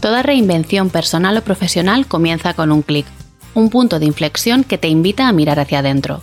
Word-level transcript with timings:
Toda 0.00 0.22
reinvención 0.22 0.90
personal 0.90 1.36
o 1.36 1.42
profesional 1.42 2.06
comienza 2.06 2.54
con 2.54 2.70
un 2.70 2.82
clic, 2.82 3.06
un 3.54 3.68
punto 3.68 3.98
de 3.98 4.06
inflexión 4.06 4.62
que 4.62 4.78
te 4.78 4.86
invita 4.86 5.26
a 5.26 5.32
mirar 5.32 5.58
hacia 5.58 5.80
adentro. 5.80 6.22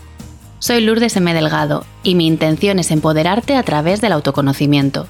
Soy 0.59 0.79
Lourdes 0.79 1.17
M. 1.17 1.33
Delgado 1.33 1.85
y 2.01 2.15
mi 2.15 2.25
intención 2.25 2.79
es 2.79 2.89
empoderarte 2.91 3.57
a 3.57 3.63
través 3.63 3.99
del 3.99 4.13
autoconocimiento. 4.13 5.07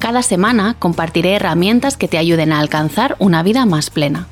Cada 0.00 0.22
semana 0.22 0.74
compartiré 0.80 1.34
herramientas 1.34 1.96
que 1.96 2.08
te 2.08 2.18
ayuden 2.18 2.52
a 2.52 2.58
alcanzar 2.58 3.14
una 3.20 3.44
vida 3.44 3.66
más 3.66 3.90
plena. 3.90 4.26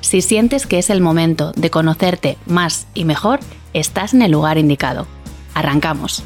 Si 0.00 0.22
sientes 0.22 0.66
que 0.66 0.78
es 0.78 0.88
el 0.88 1.02
momento 1.02 1.52
de 1.52 1.68
conocerte 1.68 2.38
más 2.46 2.86
y 2.94 3.04
mejor, 3.04 3.40
estás 3.74 4.14
en 4.14 4.22
el 4.22 4.32
lugar 4.32 4.56
indicado. 4.56 5.06
Arrancamos. 5.52 6.24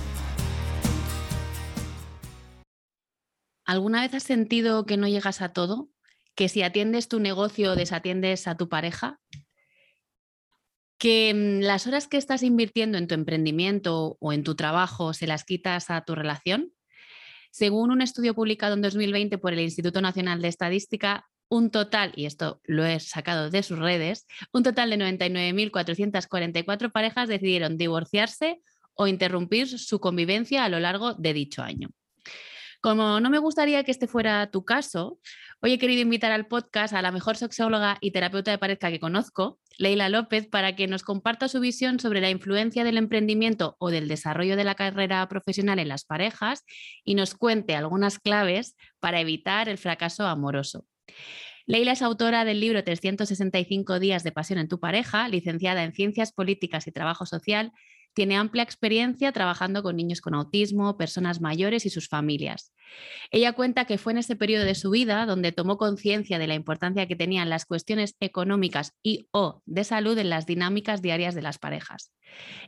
¿Alguna 3.64 4.02
vez 4.02 4.14
has 4.14 4.22
sentido 4.22 4.86
que 4.86 4.96
no 4.96 5.08
llegas 5.08 5.42
a 5.42 5.48
todo? 5.48 5.88
Que 6.36 6.48
si 6.48 6.62
atiendes 6.62 7.08
tu 7.08 7.18
negocio 7.18 7.72
o 7.72 7.76
desatiendes 7.76 8.46
a 8.46 8.56
tu 8.56 8.68
pareja, 8.68 9.18
que 10.98 11.32
mm, 11.34 11.62
las 11.62 11.86
horas 11.86 12.06
que 12.08 12.18
estás 12.18 12.42
invirtiendo 12.42 12.98
en 12.98 13.08
tu 13.08 13.14
emprendimiento 13.14 14.16
o 14.20 14.32
en 14.32 14.44
tu 14.44 14.54
trabajo 14.54 15.14
se 15.14 15.26
las 15.26 15.44
quitas 15.44 15.90
a 15.90 16.04
tu 16.04 16.14
relación. 16.14 16.72
Según 17.50 17.90
un 17.90 18.02
estudio 18.02 18.34
publicado 18.34 18.74
en 18.74 18.82
2020 18.82 19.38
por 19.38 19.54
el 19.54 19.60
Instituto 19.60 20.02
Nacional 20.02 20.42
de 20.42 20.48
Estadística, 20.48 21.26
un 21.48 21.70
total, 21.70 22.12
y 22.16 22.26
esto 22.26 22.60
lo 22.64 22.84
he 22.84 23.00
sacado 23.00 23.50
de 23.50 23.62
sus 23.62 23.78
redes, 23.78 24.26
un 24.52 24.62
total 24.62 24.90
de 24.90 24.98
99.444 24.98 26.92
parejas 26.92 27.28
decidieron 27.28 27.78
divorciarse 27.78 28.60
o 28.94 29.06
interrumpir 29.06 29.78
su 29.78 30.00
convivencia 30.00 30.64
a 30.64 30.68
lo 30.68 30.80
largo 30.80 31.14
de 31.14 31.32
dicho 31.32 31.62
año. 31.62 31.88
Como 32.80 33.20
no 33.20 33.30
me 33.30 33.38
gustaría 33.38 33.84
que 33.84 33.90
este 33.90 34.06
fuera 34.06 34.50
tu 34.50 34.64
caso, 34.64 35.18
hoy 35.60 35.72
he 35.72 35.78
querido 35.78 36.02
invitar 36.02 36.32
al 36.32 36.46
podcast 36.46 36.94
a 36.94 37.02
la 37.02 37.12
mejor 37.12 37.36
sexóloga 37.36 37.98
y 38.00 38.10
terapeuta 38.10 38.50
de 38.50 38.58
pareja 38.58 38.90
que 38.90 39.00
conozco, 39.00 39.58
Leila 39.78 40.08
López, 40.08 40.46
para 40.46 40.76
que 40.76 40.86
nos 40.86 41.02
comparta 41.02 41.48
su 41.48 41.60
visión 41.60 42.00
sobre 42.00 42.20
la 42.20 42.30
influencia 42.30 42.84
del 42.84 42.96
emprendimiento 42.96 43.76
o 43.78 43.90
del 43.90 44.08
desarrollo 44.08 44.56
de 44.56 44.64
la 44.64 44.74
carrera 44.74 45.26
profesional 45.28 45.78
en 45.78 45.88
las 45.88 46.04
parejas 46.04 46.64
y 47.04 47.14
nos 47.14 47.34
cuente 47.34 47.74
algunas 47.74 48.18
claves 48.18 48.76
para 49.00 49.20
evitar 49.20 49.68
el 49.68 49.78
fracaso 49.78 50.26
amoroso. 50.26 50.86
Leila 51.66 51.92
es 51.92 52.02
autora 52.02 52.44
del 52.44 52.60
libro 52.60 52.84
365 52.84 53.98
días 53.98 54.22
de 54.22 54.30
pasión 54.30 54.60
en 54.60 54.68
tu 54.68 54.78
pareja, 54.78 55.28
licenciada 55.28 55.82
en 55.82 55.92
Ciencias 55.92 56.32
Políticas 56.32 56.86
y 56.86 56.92
Trabajo 56.92 57.26
Social, 57.26 57.72
tiene 58.16 58.34
amplia 58.34 58.62
experiencia 58.62 59.30
trabajando 59.30 59.82
con 59.82 59.94
niños 59.94 60.22
con 60.22 60.34
autismo, 60.34 60.96
personas 60.96 61.42
mayores 61.42 61.84
y 61.84 61.90
sus 61.90 62.08
familias. 62.08 62.72
Ella 63.30 63.52
cuenta 63.52 63.84
que 63.84 63.98
fue 63.98 64.12
en 64.12 64.18
ese 64.18 64.36
periodo 64.36 64.64
de 64.64 64.74
su 64.74 64.88
vida 64.88 65.26
donde 65.26 65.52
tomó 65.52 65.76
conciencia 65.76 66.38
de 66.38 66.46
la 66.46 66.54
importancia 66.54 67.06
que 67.06 67.14
tenían 67.14 67.50
las 67.50 67.66
cuestiones 67.66 68.16
económicas 68.20 68.94
y 69.02 69.28
o 69.32 69.60
de 69.66 69.84
salud 69.84 70.16
en 70.16 70.30
las 70.30 70.46
dinámicas 70.46 71.02
diarias 71.02 71.34
de 71.34 71.42
las 71.42 71.58
parejas. 71.58 72.10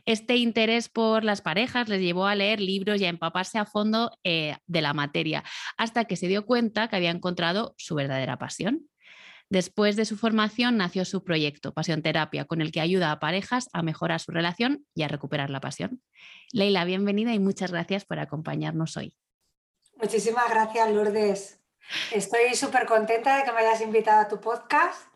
Este 0.05 0.35
interés 0.35 0.87
por 0.87 1.23
las 1.23 1.41
parejas 1.41 1.89
les 1.89 1.99
llevó 1.99 2.27
a 2.27 2.35
leer 2.35 2.61
libros 2.61 3.01
y 3.01 3.05
a 3.05 3.09
empaparse 3.09 3.57
a 3.57 3.65
fondo 3.65 4.11
eh, 4.23 4.55
de 4.67 4.81
la 4.83 4.93
materia, 4.93 5.43
hasta 5.77 6.05
que 6.05 6.15
se 6.15 6.27
dio 6.27 6.45
cuenta 6.45 6.89
que 6.89 6.95
había 6.95 7.09
encontrado 7.09 7.73
su 7.79 7.95
verdadera 7.95 8.37
pasión. 8.37 8.87
Después 9.49 9.95
de 9.95 10.05
su 10.05 10.15
formación 10.15 10.77
nació 10.77 11.05
su 11.05 11.23
proyecto, 11.23 11.73
Pasión 11.73 12.03
Terapia, 12.03 12.45
con 12.45 12.61
el 12.61 12.71
que 12.71 12.81
ayuda 12.81 13.11
a 13.11 13.19
parejas 13.19 13.67
a 13.73 13.81
mejorar 13.81 14.19
su 14.19 14.31
relación 14.31 14.85
y 14.93 15.01
a 15.01 15.07
recuperar 15.07 15.49
la 15.49 15.59
pasión. 15.59 16.03
Leila, 16.51 16.85
bienvenida 16.85 17.33
y 17.33 17.39
muchas 17.39 17.71
gracias 17.71 18.05
por 18.05 18.19
acompañarnos 18.19 18.95
hoy. 18.95 19.15
Muchísimas 19.95 20.47
gracias, 20.51 20.91
Lourdes. 20.91 21.59
Estoy 22.11 22.53
súper 22.53 22.85
contenta 22.85 23.37
de 23.37 23.43
que 23.43 23.51
me 23.51 23.59
hayas 23.61 23.81
invitado 23.81 24.21
a 24.21 24.27
tu 24.27 24.39
podcast 24.39 25.11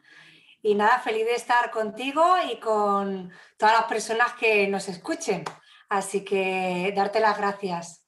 y 0.64 0.74
nada, 0.74 0.98
feliz 1.00 1.26
de 1.26 1.36
estar 1.36 1.70
contigo 1.70 2.36
y 2.52 2.60
con 2.60 3.32
todas 3.58 3.76
las 3.76 3.86
personas 3.86 4.34
que 4.34 4.68
nos 4.68 4.90
escuchen. 4.90 5.44
Así 5.90 6.26
que 6.26 6.92
darte 6.96 7.20
las 7.20 7.38
gracias. 7.38 8.03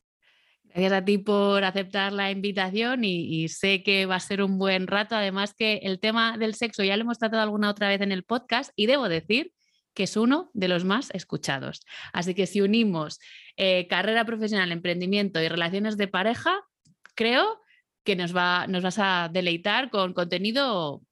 Gracias 0.76 0.92
a 0.92 1.06
ti 1.06 1.20
por 1.20 1.64
aceptar 1.64 2.12
la 2.12 2.32
invitación 2.32 3.06
y, 3.06 3.48
sé 3.48 3.82
que 3.82 4.06
va 4.06 4.16
a 4.16 4.20
ser 4.20 4.44
un 4.44 4.58
buen 4.58 4.88
rato. 4.88 5.16
Además 5.16 5.54
que 5.54 5.78
el 5.84 6.02
tema 6.02 6.38
del 6.38 6.54
sexo 6.54 6.84
ya 6.84 6.98
lo 6.98 7.04
hemos 7.04 7.18
tratado 7.18 7.42
alguna 7.42 7.70
otra 7.70 7.88
vez 7.88 8.02
en 8.02 8.12
el 8.12 8.26
podcast 8.26 8.74
y 8.76 8.86
debo 8.86 9.08
decir 9.08 9.54
que 9.94 10.04
es 10.04 10.18
uno 10.18 10.52
de 10.54 10.68
los 10.68 10.84
más 10.84 11.12
escuchados. 11.12 11.80
Así 12.12 12.34
que 12.34 12.46
si 12.46 12.60
unimos 12.60 13.20
eh, 13.56 13.88
carrera 13.88 14.26
profesional, 14.26 14.74
emprendimiento 14.74 15.42
y 15.42 15.48
relaciones 15.48 15.96
de 15.96 16.10
pareja, 16.10 16.60
creo 17.16 17.62
que 18.04 18.18
nos, 18.18 18.36
va, 18.36 18.68
nos 18.68 18.84
vas 18.84 19.00
a 19.00 19.30
deleitar 19.32 19.90
con 19.90 20.12
contenido 20.12 21.04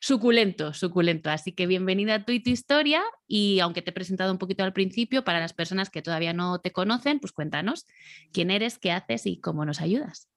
suculento, 0.00 0.72
suculento. 0.74 1.30
Así 1.30 1.52
que 1.52 1.66
bienvenida 1.66 2.14
a 2.14 2.24
tu 2.24 2.32
y 2.32 2.42
tu 2.42 2.50
historia 2.50 3.04
y 3.28 3.60
aunque 3.60 3.82
te 3.82 3.90
he 3.90 3.92
presentado 3.94 4.32
un 4.32 4.38
poquito 4.38 4.64
al 4.64 4.72
principio, 4.72 5.22
para 5.22 5.38
las 5.38 5.52
personas 5.52 5.90
que 5.90 6.02
todavía 6.02 6.32
no 6.32 6.60
te 6.60 6.72
conocen, 6.72 7.20
pues 7.20 7.32
cuéntanos 7.32 7.86
quién 8.32 8.50
eres, 8.50 8.78
qué 8.78 8.90
haces 8.90 9.26
y 9.26 9.40
cómo 9.40 9.64
nos 9.64 9.80
ayudas. 9.80 10.28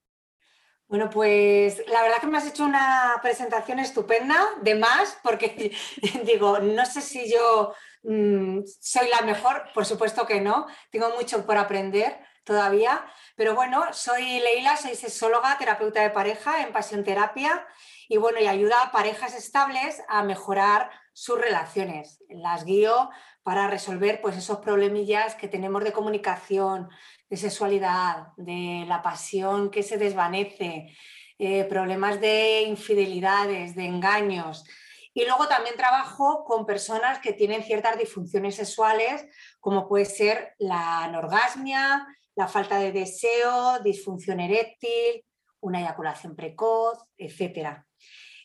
Bueno, 0.86 1.08
pues 1.08 1.82
la 1.88 2.02
verdad 2.02 2.18
que 2.20 2.26
me 2.26 2.36
has 2.36 2.46
hecho 2.46 2.64
una 2.64 3.18
presentación 3.22 3.78
estupenda, 3.78 4.38
de 4.60 4.74
más, 4.74 5.18
porque 5.22 5.72
digo, 6.24 6.58
no 6.60 6.84
sé 6.84 7.00
si 7.00 7.32
yo 7.32 7.72
mm, 8.02 8.60
soy 8.80 9.08
la 9.08 9.22
mejor, 9.22 9.64
por 9.72 9.86
supuesto 9.86 10.26
que 10.26 10.42
no, 10.42 10.66
tengo 10.90 11.10
mucho 11.16 11.46
por 11.46 11.56
aprender 11.56 12.18
todavía, 12.44 13.02
pero 13.34 13.54
bueno, 13.54 13.82
soy 13.92 14.40
Leila, 14.40 14.76
soy 14.76 14.94
sexóloga, 14.94 15.56
terapeuta 15.56 16.02
de 16.02 16.10
pareja 16.10 16.62
en 16.62 16.72
Pasión 16.72 17.02
Terapia 17.02 17.66
y 18.08 18.16
bueno, 18.16 18.40
y 18.40 18.46
ayuda 18.46 18.82
a 18.82 18.92
parejas 18.92 19.34
estables 19.34 20.02
a 20.08 20.22
mejorar 20.22 20.90
sus 21.12 21.40
relaciones. 21.40 22.22
Las 22.28 22.64
guío 22.64 23.10
para 23.42 23.68
resolver 23.68 24.20
pues 24.20 24.36
esos 24.36 24.58
problemillas 24.58 25.34
que 25.34 25.48
tenemos 25.48 25.84
de 25.84 25.92
comunicación, 25.92 26.88
de 27.28 27.36
sexualidad, 27.36 28.28
de 28.36 28.84
la 28.86 29.02
pasión 29.02 29.70
que 29.70 29.82
se 29.82 29.98
desvanece, 29.98 30.94
eh, 31.38 31.64
problemas 31.64 32.20
de 32.20 32.62
infidelidades, 32.62 33.74
de 33.74 33.86
engaños. 33.86 34.64
Y 35.12 35.24
luego 35.24 35.46
también 35.46 35.76
trabajo 35.76 36.44
con 36.44 36.66
personas 36.66 37.20
que 37.20 37.32
tienen 37.32 37.62
ciertas 37.62 37.96
disfunciones 37.96 38.56
sexuales, 38.56 39.24
como 39.60 39.86
puede 39.88 40.06
ser 40.06 40.54
la 40.58 41.04
anorgasmia, 41.04 42.06
la 42.34 42.48
falta 42.48 42.78
de 42.78 42.90
deseo, 42.90 43.78
disfunción 43.80 44.40
eréctil, 44.40 45.24
una 45.60 45.80
eyaculación 45.80 46.34
precoz, 46.34 46.98
etcétera. 47.16 47.86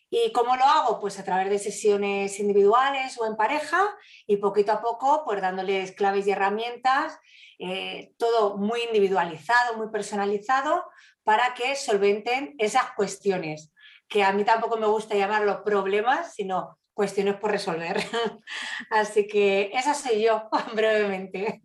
¿Y 0.09 0.31
cómo 0.31 0.55
lo 0.55 0.63
hago? 0.63 0.99
Pues 0.99 1.19
a 1.19 1.23
través 1.23 1.49
de 1.49 1.59
sesiones 1.59 2.39
individuales 2.39 3.17
o 3.19 3.27
en 3.27 3.35
pareja 3.35 3.95
y 4.25 4.37
poquito 4.37 4.71
a 4.71 4.81
poco, 4.81 5.23
pues 5.23 5.41
dándoles 5.41 5.91
claves 5.91 6.25
y 6.25 6.31
herramientas, 6.31 7.19
eh, 7.59 8.13
todo 8.17 8.57
muy 8.57 8.81
individualizado, 8.83 9.77
muy 9.77 9.89
personalizado, 9.89 10.85
para 11.23 11.53
que 11.53 11.75
solventen 11.75 12.55
esas 12.57 12.91
cuestiones, 12.95 13.71
que 14.07 14.23
a 14.23 14.31
mí 14.33 14.43
tampoco 14.43 14.77
me 14.77 14.87
gusta 14.87 15.15
llamarlo 15.15 15.63
problemas, 15.63 16.33
sino 16.33 16.79
cuestiones 16.93 17.35
por 17.35 17.51
resolver. 17.51 17.97
Así 18.89 19.27
que 19.27 19.69
esa 19.73 19.93
soy 19.93 20.23
yo, 20.23 20.49
brevemente. 20.73 21.61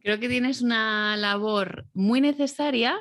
Creo 0.00 0.18
que 0.18 0.28
tienes 0.28 0.62
una 0.62 1.16
labor 1.16 1.86
muy 1.92 2.20
necesaria 2.20 2.98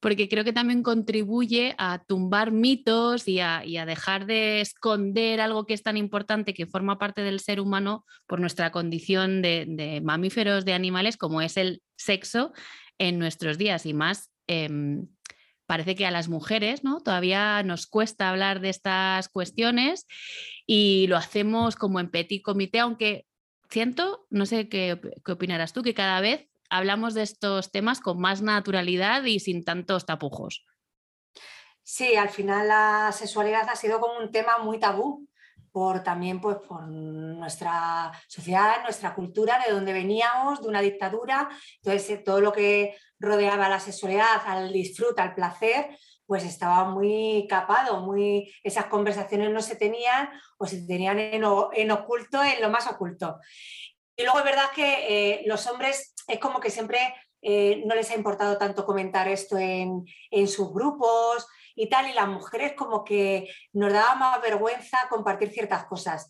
porque 0.00 0.28
creo 0.28 0.44
que 0.44 0.52
también 0.52 0.82
contribuye 0.82 1.74
a 1.78 2.02
tumbar 2.06 2.52
mitos 2.52 3.28
y 3.28 3.40
a, 3.40 3.62
dejar 3.86 4.26
de 4.26 4.60
esconder 4.60 5.40
algo 5.40 5.66
que 5.66 5.74
es 5.74 5.82
tan 5.82 5.96
importante, 5.96 6.54
que 6.54 6.66
forma 6.66 6.98
parte 6.98 7.22
del 7.22 7.40
ser 7.40 7.60
humano 7.60 8.04
por 8.26 8.40
nuestra 8.40 8.72
condición 8.72 9.42
de, 9.42 10.00
mamíferos, 10.02 10.64
de 10.64 10.72
animales, 10.72 11.16
como 11.16 11.42
es 11.42 11.56
el 11.56 11.82
sexo 11.96 12.52
en 12.98 13.18
nuestros 13.18 13.58
días 13.58 13.86
y 13.86 13.94
más. 13.94 14.30
Em, 14.46 15.06
parece 15.66 15.94
que 15.94 16.06
a 16.06 16.10
las 16.10 16.28
mujeres 16.28 16.82
¿no? 16.82 17.00
todavía 17.00 17.62
nos 17.62 17.86
cuesta 17.86 18.28
hablar 18.28 18.60
de 18.60 18.70
estas 18.70 19.28
cuestiones 19.28 20.06
y 20.66 21.06
lo 21.06 21.16
hacemos 21.16 21.76
como 21.76 22.00
en 22.00 22.10
petit 22.10 22.42
comité, 22.42 22.80
aunque 22.80 23.26
siento, 23.70 24.26
no 24.30 24.46
sé 24.46 24.68
qué, 24.68 25.00
qué 25.24 25.32
opinarás 25.32 25.72
tú, 25.72 25.82
que 25.82 25.94
cada 25.94 26.20
vez 26.20 26.49
hablamos 26.70 27.14
de 27.14 27.22
estos 27.22 27.70
temas 27.70 28.00
con 28.00 28.18
más 28.20 28.42
naturalidad 28.42 29.24
y 29.24 29.40
sin 29.40 29.64
tantos 29.64 30.06
tapujos. 30.06 30.64
Sí, 31.82 32.16
al 32.16 32.28
final 32.28 32.68
la 32.68 33.10
sexualidad 33.12 33.68
ha 33.68 33.76
sido 33.76 34.00
como 34.00 34.18
un 34.18 34.30
tema 34.30 34.58
muy 34.58 34.78
tabú 34.78 35.26
por 35.72 36.02
también 36.02 36.40
pues, 36.40 36.56
por 36.58 36.86
nuestra 36.88 38.12
sociedad, 38.28 38.82
nuestra 38.82 39.14
cultura, 39.14 39.62
de 39.64 39.72
donde 39.72 39.92
veníamos, 39.92 40.62
de 40.62 40.68
una 40.68 40.80
dictadura. 40.80 41.48
Entonces, 41.76 42.10
eh, 42.10 42.22
todo 42.24 42.40
lo 42.40 42.52
que 42.52 42.96
rodeaba 43.18 43.68
la 43.68 43.80
sexualidad, 43.80 44.42
al 44.46 44.72
disfrute, 44.72 45.20
al 45.20 45.34
placer, 45.34 45.96
pues 46.26 46.44
estaba 46.44 46.84
muy 46.84 47.46
capado, 47.48 48.00
muy, 48.02 48.52
esas 48.62 48.86
conversaciones 48.86 49.50
no 49.50 49.60
se 49.62 49.76
tenían 49.76 50.30
o 50.58 50.66
se 50.66 50.86
tenían 50.86 51.18
en, 51.18 51.42
en 51.72 51.90
oculto, 51.90 52.42
en 52.42 52.60
lo 52.60 52.70
más 52.70 52.86
oculto. 52.86 53.40
Y 54.20 54.22
luego 54.22 54.40
es 54.40 54.44
verdad 54.44 54.70
que 54.74 55.06
eh, 55.08 55.42
los 55.46 55.66
hombres 55.66 56.14
es 56.28 56.38
como 56.38 56.60
que 56.60 56.68
siempre 56.68 56.98
eh, 57.40 57.82
no 57.86 57.94
les 57.94 58.10
ha 58.10 58.14
importado 58.14 58.58
tanto 58.58 58.84
comentar 58.84 59.26
esto 59.28 59.56
en, 59.56 60.04
sus 60.46 60.74
grupos 60.74 61.46
y 61.74 61.88
tal, 61.88 62.06
y 62.06 62.12
las 62.12 62.28
mujeres 62.28 62.74
como 62.74 63.02
que 63.02 63.48
nos 63.72 63.90
daba 63.90 64.16
más 64.16 64.42
vergüenza 64.42 65.08
compartir 65.08 65.48
ciertas 65.48 65.86
cosas. 65.86 66.28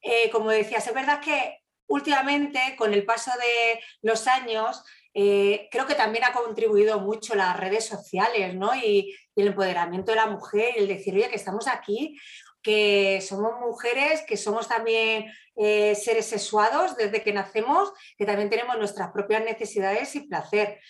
Eh, 0.00 0.30
como 0.30 0.48
decías, 0.48 0.86
es 0.86 0.94
verdad 0.94 1.20
que 1.20 1.58
últimamente, 1.86 2.60
con 2.78 2.94
el 2.94 3.04
paso 3.04 3.30
de 3.32 3.78
los 4.00 4.26
años, 4.26 4.82
creo 5.12 5.86
que 5.86 5.96
también 5.96 6.24
ha 6.24 6.32
contribuido 6.32 7.00
mucho 7.00 7.34
las 7.34 7.58
redes 7.58 7.84
sociales 7.84 8.54
¿no? 8.54 8.74
y, 8.74 9.14
el 9.36 9.48
empoderamiento 9.48 10.12
de 10.12 10.16
la 10.16 10.26
mujer 10.26 10.74
y 10.76 10.80
el 10.80 10.88
decir, 10.88 11.14
oye, 11.14 11.28
que 11.28 11.36
estamos 11.36 11.68
aquí 11.68 12.18
que 12.62 13.20
somos 13.20 13.58
mujeres, 13.60 14.22
que 14.26 14.36
somos 14.36 14.68
también 14.68 15.32
eh, 15.56 15.94
seres 15.94 16.26
sexuados 16.26 16.96
desde 16.96 17.22
que 17.22 17.32
nacemos, 17.32 17.92
que 18.16 18.26
también 18.26 18.50
tenemos 18.50 18.78
nuestras 18.78 19.10
propias 19.12 19.44
necesidades 19.44 20.14
y 20.16 20.20
placer. 20.20 20.80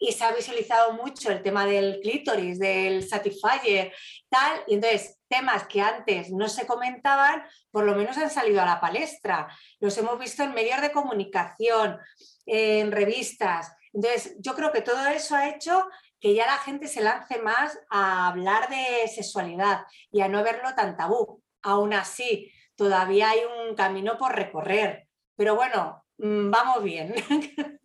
Y 0.00 0.12
se 0.12 0.24
ha 0.24 0.32
visualizado 0.32 0.92
mucho 0.92 1.30
el 1.30 1.42
tema 1.42 1.66
del 1.66 2.00
clítoris, 2.00 2.58
del 2.58 3.08
satisfier, 3.08 3.92
tal, 4.28 4.62
y 4.68 4.74
entonces 4.74 5.18
temas 5.28 5.66
que 5.66 5.80
antes 5.80 6.30
no 6.30 6.48
se 6.48 6.66
comentaban, 6.66 7.42
por 7.70 7.84
lo 7.84 7.94
menos 7.94 8.16
han 8.16 8.30
salido 8.30 8.62
a 8.62 8.66
la 8.66 8.80
palestra. 8.80 9.48
Los 9.80 9.98
hemos 9.98 10.18
visto 10.18 10.42
en 10.42 10.54
medios 10.54 10.80
de 10.80 10.92
comunicación, 10.92 11.98
en 12.46 12.92
revistas. 12.92 13.72
Entonces, 13.92 14.36
yo 14.38 14.54
creo 14.54 14.70
que 14.72 14.82
todo 14.82 15.06
eso 15.08 15.34
ha 15.34 15.48
hecho 15.48 15.86
que 16.20 16.34
ya 16.34 16.46
la 16.46 16.58
gente 16.58 16.88
se 16.88 17.02
lance 17.02 17.40
más 17.40 17.78
a 17.90 18.28
hablar 18.28 18.68
de 18.68 19.08
sexualidad 19.08 19.82
y 20.10 20.20
a 20.20 20.28
no 20.28 20.42
verlo 20.42 20.74
tan 20.74 20.96
tabú. 20.96 21.42
Aún 21.62 21.92
así, 21.92 22.50
todavía 22.76 23.30
hay 23.30 23.40
un 23.68 23.74
camino 23.74 24.16
por 24.18 24.34
recorrer, 24.34 25.08
pero 25.36 25.54
bueno, 25.54 26.04
mm, 26.18 26.50
vamos 26.50 26.82
bien. 26.82 27.14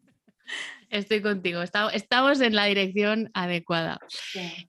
Estoy 0.89 1.23
contigo, 1.23 1.63
estamos 1.63 2.39
en 2.39 2.53
la 2.53 2.65
dirección 2.65 3.31
adecuada. 3.33 3.97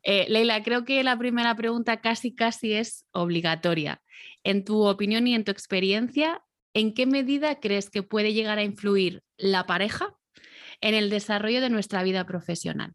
Eh, 0.03 0.25
Leila, 0.31 0.63
creo 0.63 0.87
que 0.87 1.05
la 1.05 1.19
primera 1.19 1.55
pregunta 1.55 2.01
casi 2.01 2.35
casi 2.35 2.73
es 2.73 3.05
obligatoria. 3.13 4.01
En 4.43 4.65
tu 4.65 4.87
opinión 4.87 5.27
y 5.27 5.35
en 5.35 5.45
tu 5.45 5.53
experiencia, 5.53 6.43
¿en 6.73 6.95
qué 6.95 7.05
medida 7.05 7.61
crees 7.61 7.91
que 7.91 8.03
puede 8.03 8.33
llegar 8.33 8.57
a 8.57 8.63
influir 8.63 9.23
la 9.37 9.67
pareja 9.67 10.15
en 10.81 10.95
el 10.95 11.11
desarrollo 11.11 11.61
de 11.61 11.69
nuestra 11.69 12.03
vida 12.03 12.25
profesional? 12.25 12.95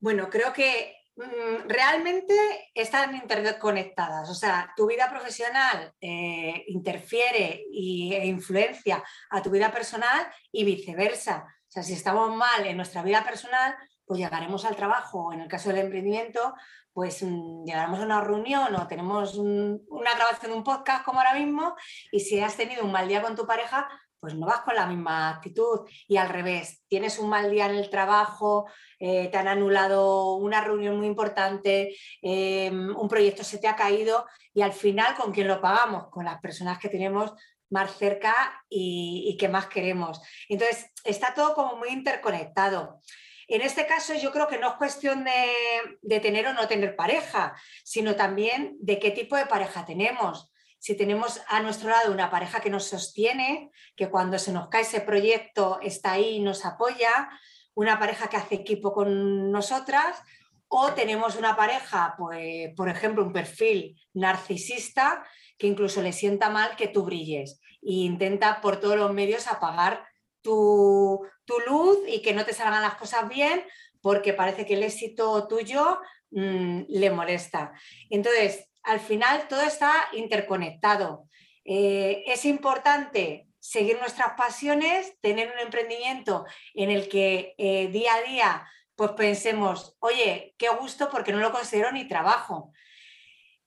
Bueno, 0.00 0.30
creo 0.30 0.52
que 0.52 0.96
mm, 1.16 1.68
realmente 1.68 2.70
están 2.74 3.14
interconectadas. 3.14 4.30
O 4.30 4.34
sea, 4.34 4.72
tu 4.76 4.86
vida 4.86 5.10
profesional 5.10 5.92
eh, 6.00 6.64
interfiere 6.68 7.64
y, 7.70 8.14
e 8.14 8.26
influencia 8.26 9.02
a 9.30 9.42
tu 9.42 9.50
vida 9.50 9.72
personal 9.72 10.26
y 10.52 10.64
viceversa. 10.64 11.46
O 11.46 11.70
sea, 11.70 11.82
si 11.82 11.94
estamos 11.94 12.34
mal 12.34 12.66
en 12.66 12.76
nuestra 12.76 13.02
vida 13.02 13.24
personal, 13.24 13.76
pues 14.06 14.20
llegaremos 14.20 14.64
al 14.64 14.76
trabajo, 14.76 15.32
en 15.32 15.40
el 15.40 15.48
caso 15.48 15.68
del 15.68 15.80
emprendimiento, 15.80 16.54
pues 16.92 17.22
mm, 17.22 17.64
llegaremos 17.64 18.00
a 18.00 18.04
una 18.04 18.20
reunión 18.20 18.74
o 18.74 18.86
tenemos 18.86 19.36
una 19.36 20.14
grabación 20.14 20.52
de 20.52 20.58
un 20.58 20.64
podcast 20.64 21.04
como 21.04 21.20
ahora 21.20 21.34
mismo 21.34 21.76
y 22.10 22.20
si 22.20 22.40
has 22.40 22.56
tenido 22.56 22.84
un 22.84 22.92
mal 22.92 23.06
día 23.06 23.22
con 23.22 23.36
tu 23.36 23.46
pareja, 23.46 23.88
pues 24.20 24.34
no 24.34 24.46
vas 24.46 24.60
con 24.60 24.74
la 24.74 24.86
misma 24.86 25.30
actitud. 25.30 25.88
Y 26.06 26.16
al 26.16 26.28
revés, 26.28 26.82
tienes 26.88 27.18
un 27.18 27.28
mal 27.28 27.50
día 27.50 27.66
en 27.66 27.76
el 27.76 27.90
trabajo, 27.90 28.66
eh, 28.98 29.28
te 29.28 29.38
han 29.38 29.48
anulado 29.48 30.36
una 30.36 30.60
reunión 30.60 30.96
muy 30.96 31.06
importante, 31.06 31.96
em, 32.22 32.96
un 32.96 33.08
proyecto 33.08 33.44
se 33.44 33.58
te 33.58 33.68
ha 33.68 33.76
caído 33.76 34.26
y 34.54 34.62
al 34.62 34.72
final, 34.72 35.14
¿con 35.14 35.32
quién 35.32 35.48
lo 35.48 35.60
pagamos? 35.60 36.08
Con 36.10 36.24
las 36.24 36.40
personas 36.40 36.78
que 36.78 36.88
tenemos 36.88 37.32
más 37.70 37.96
cerca 37.96 38.64
y, 38.68 39.36
que 39.38 39.48
más 39.48 39.66
queremos. 39.66 40.20
Entonces, 40.48 40.90
está 41.04 41.34
todo 41.34 41.54
como 41.54 41.76
muy 41.76 41.90
interconectado. 41.90 43.00
En 43.46 43.62
este 43.62 43.86
caso 43.86 44.14
yo 44.14 44.30
creo 44.30 44.46
que 44.46 44.58
no 44.58 44.68
es 44.68 44.74
cuestión 44.74 45.24
de, 45.24 46.20
tener 46.20 46.46
o 46.48 46.52
no 46.52 46.68
tener 46.68 46.96
pareja, 46.96 47.54
sino 47.82 48.14
también 48.14 48.76
de 48.80 48.98
qué 48.98 49.10
tipo 49.10 49.36
de 49.36 49.46
pareja 49.46 49.86
tenemos 49.86 50.47
si 50.78 50.96
tenemos 50.96 51.40
a 51.48 51.60
nuestro 51.60 51.90
lado 51.90 52.12
una 52.12 52.30
pareja 52.30 52.60
que 52.60 52.70
nos 52.70 52.84
sostiene, 52.84 53.70
que 53.96 54.08
cuando 54.08 54.38
se 54.38 54.52
nos 54.52 54.68
cae 54.68 54.82
ese 54.82 55.00
proyecto 55.00 55.78
está 55.82 56.12
ahí 56.12 56.36
y 56.36 56.40
nos 56.40 56.64
apoya, 56.64 57.28
una 57.74 57.98
pareja 57.98 58.28
que 58.28 58.36
hace 58.36 58.56
equipo 58.56 58.92
con 58.92 59.50
nosotras, 59.50 60.22
o 60.68 60.92
tenemos 60.92 61.36
una 61.36 61.56
pareja, 61.56 62.14
pues, 62.18 62.74
por 62.76 62.88
ejemplo, 62.88 63.24
un 63.24 63.32
perfil 63.32 63.98
narcisista 64.12 65.24
que 65.56 65.66
incluso 65.66 66.02
le 66.02 66.12
sienta 66.12 66.50
mal 66.50 66.76
que 66.76 66.88
tú 66.88 67.04
brilles 67.04 67.60
e 67.82 67.92
intenta 67.92 68.60
por 68.60 68.78
todos 68.78 68.96
los 68.96 69.12
medios 69.12 69.46
apagar 69.46 70.06
tu, 70.42 71.20
tu 71.44 71.54
luz 71.66 71.98
y 72.06 72.22
que 72.22 72.34
no 72.34 72.44
te 72.44 72.52
salgan 72.52 72.82
las 72.82 72.94
cosas 72.94 73.28
bien 73.28 73.64
porque 74.00 74.34
parece 74.34 74.66
que 74.66 74.74
el 74.74 74.82
éxito 74.82 75.46
tuyo 75.48 76.00
mm, 76.30 76.82
le 76.88 77.10
molesta. 77.10 77.72
Entonces, 78.10 78.68
al 78.88 79.00
final 79.00 79.48
todo 79.48 79.60
está 79.60 79.92
interconectado. 80.12 81.28
Eh, 81.64 82.24
es 82.26 82.46
importante 82.46 83.46
seguir 83.60 83.98
nuestras 84.00 84.32
pasiones, 84.32 85.20
tener 85.20 85.52
un 85.52 85.58
emprendimiento 85.58 86.46
en 86.72 86.90
el 86.90 87.08
que 87.08 87.54
eh, 87.58 87.88
día 87.88 88.14
a 88.14 88.22
día 88.22 88.68
pues 88.96 89.10
pensemos, 89.12 89.94
oye, 90.00 90.54
qué 90.58 90.70
gusto 90.70 91.10
porque 91.10 91.32
no 91.32 91.38
lo 91.38 91.52
considero 91.52 91.92
ni 91.92 92.08
trabajo. 92.08 92.72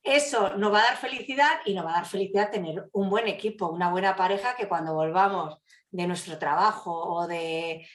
Eso 0.01 0.57
nos 0.57 0.73
va 0.73 0.79
a 0.79 0.85
dar 0.85 0.97
felicidad 0.97 1.61
y 1.65 1.75
nos 1.75 1.85
va 1.85 1.91
a 1.91 2.01
dar 2.01 2.05
felicidad 2.07 2.49
tener 2.49 2.89
un 2.91 3.09
buen 3.11 3.27
equipo, 3.27 3.69
una 3.69 3.91
buena 3.91 4.15
pareja 4.15 4.55
que 4.55 4.67
cuando 4.67 4.95
volvamos 4.95 5.60
de 5.91 6.07
nuestro 6.07 6.37
trabajo 6.37 6.91
o 6.91 7.27
de, 7.27 7.85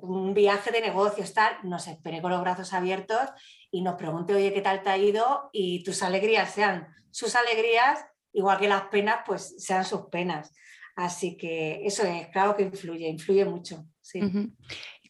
un 0.00 0.34
viaje 0.34 0.70
de 0.70 0.80
negocios, 0.80 1.32
tal, 1.34 1.56
nos 1.64 1.86
espere 1.86 2.22
con 2.22 2.30
los 2.30 2.40
brazos 2.40 2.72
abiertos 2.72 3.20
y 3.70 3.82
nos 3.82 3.96
pregunte, 3.96 4.34
oye, 4.34 4.52
¿qué 4.52 4.62
tal 4.62 4.82
te 4.82 4.90
ha 4.90 4.98
ido? 4.98 5.50
Y 5.52 5.84
tus 5.84 6.02
alegrías 6.02 6.52
sean 6.52 6.88
sus 7.10 7.34
alegrías, 7.36 8.04
igual 8.32 8.58
que 8.58 8.68
las 8.68 8.84
penas, 8.84 9.20
pues 9.26 9.54
sean 9.58 9.84
sus 9.84 10.06
penas. 10.10 10.52
Así 10.96 11.36
que 11.36 11.86
eso 11.86 12.04
es, 12.04 12.28
claro 12.28 12.56
que 12.56 12.62
influye, 12.62 13.08
influye 13.08 13.44
mucho. 13.44 13.86
Sí. 14.00 14.20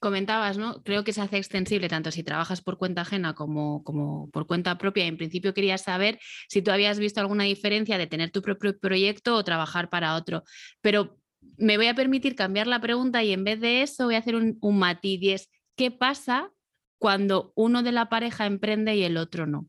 Comentabas, 0.01 0.59
¿no? 0.59 0.83
Creo 0.83 1.05
que 1.05 1.13
se 1.13 1.21
hace 1.21 1.39
extensible 1.39 1.89
tanto 1.89 2.11
si 2.11 2.23
trabajas 2.23 2.61
por 2.61 2.77
cuenta 2.77 3.03
ajena 3.03 3.35
como, 3.35 3.83
como 3.85 4.31
por 4.31 4.47
cuenta 4.47 4.79
propia. 4.79 5.07
En 5.07 5.17
principio 5.17 5.55
quería 5.55 5.79
saber 5.79 6.19
si 6.49 6.61
tú 6.61 6.71
habías 6.71 6.99
visto 6.99 7.21
alguna 7.21 7.45
diferencia 7.45 7.99
de 7.99 8.07
tener 8.07 8.31
tu 8.31 8.43
propio 8.43 8.79
proyecto 8.79 9.37
o 9.37 9.45
trabajar 9.45 9.89
para 9.89 10.17
otro. 10.17 10.43
Pero 10.81 11.19
me 11.57 11.77
voy 11.77 11.89
a 11.89 11.95
permitir 11.95 12.37
cambiar 12.37 12.67
la 12.67 12.81
pregunta 12.81 13.23
y 13.23 13.33
en 13.33 13.45
vez 13.45 13.61
de 13.61 13.83
eso 13.83 14.05
voy 14.05 14.15
a 14.15 14.19
hacer 14.19 14.37
un, 14.37 14.59
matiz 14.61 15.23
y 15.23 15.33
es, 15.33 15.51
¿qué 15.77 15.91
pasa 15.91 16.53
cuando 16.99 17.53
uno 17.55 17.83
de 17.83 17.93
la 17.93 18.09
pareja 18.09 18.47
emprende 18.47 18.95
y 18.95 19.05
el 19.05 19.17
otro 19.17 19.47
no? 19.47 19.69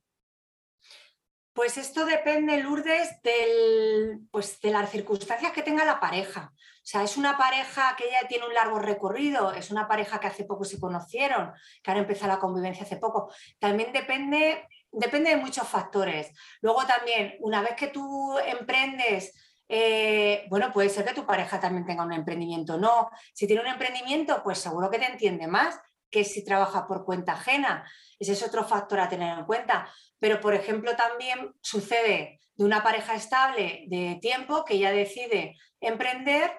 Pues 1.54 1.78
esto 1.78 2.06
depende, 2.06 2.62
Lourdes, 2.62 3.20
del, 3.24 4.20
pues 4.30 4.62
de 4.62 4.70
las 4.70 4.92
circunstancias 4.92 5.52
que 5.52 5.64
tenga 5.64 5.86
la 5.86 6.00
pareja. 6.00 6.54
O 6.54 6.90
sea, 6.90 7.04
es 7.04 7.18
una 7.18 7.36
pareja 7.36 7.96
que 7.98 8.06
ya 8.12 8.28
tiene 8.28 8.46
un 8.46 8.54
largo 8.54 8.80
recorrido, 8.80 9.52
es 9.52 9.72
una 9.72 9.88
pareja 9.88 10.20
que 10.20 10.28
hace 10.28 10.46
poco 10.46 10.64
se 10.64 10.80
conocieron, 10.80 11.52
que 11.82 11.92
han 11.92 11.98
empezado 11.98 12.32
la 12.32 12.40
convivencia 12.40 12.84
hace 12.84 12.98
poco. 12.98 13.34
También 13.60 13.92
depende, 13.92 14.68
depende 14.92 15.32
de 15.32 15.38
muchos 15.38 15.68
factores. 15.68 16.32
Luego 16.62 16.86
también, 16.86 17.36
una 17.40 17.62
vez 17.62 17.72
que 17.76 17.88
tú 17.88 18.38
emprendes 18.38 19.34
eh, 19.70 20.46
bueno, 20.50 20.72
puede 20.72 20.90
ser 20.90 21.06
que 21.06 21.14
tu 21.14 21.26
pareja 21.26 21.60
también 21.60 21.86
tenga 21.86 22.04
un 22.04 22.14
emprendimiento. 22.14 22.78
No, 22.78 23.10
si 23.34 23.48
tiene 23.48 23.62
un 23.62 23.68
emprendimiento, 23.68 24.42
pues 24.44 24.60
seguro 24.60 24.90
que 24.90 25.00
te 25.00 25.06
entiende 25.06 25.48
más 25.48 25.80
que 26.10 26.24
si 26.24 26.44
trabaja 26.44 26.88
por 26.88 27.04
cuenta 27.04 27.34
ajena. 27.34 27.90
Ese 28.18 28.32
es 28.34 28.44
otro 28.44 28.64
factor 28.64 29.00
a 29.00 29.10
tener 29.10 29.38
en 29.38 29.46
cuenta. 29.46 29.92
Pero, 30.20 30.40
por 30.40 30.54
ejemplo, 30.54 30.96
también 30.96 31.54
sucede 31.62 32.40
de 32.56 32.66
una 32.66 32.82
pareja 32.82 33.16
estable 33.16 33.86
de 33.88 34.18
tiempo 34.22 34.64
que 34.66 34.80
ya 34.80 34.92
decide 34.92 35.56
emprender 35.82 36.52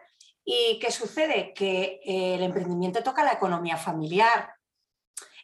y 0.45 0.79
¿qué 0.79 0.91
sucede? 0.91 1.53
Que 1.55 2.01
el 2.05 2.43
emprendimiento 2.43 3.03
toca 3.03 3.25
la 3.25 3.33
economía 3.33 3.77
familiar. 3.77 4.55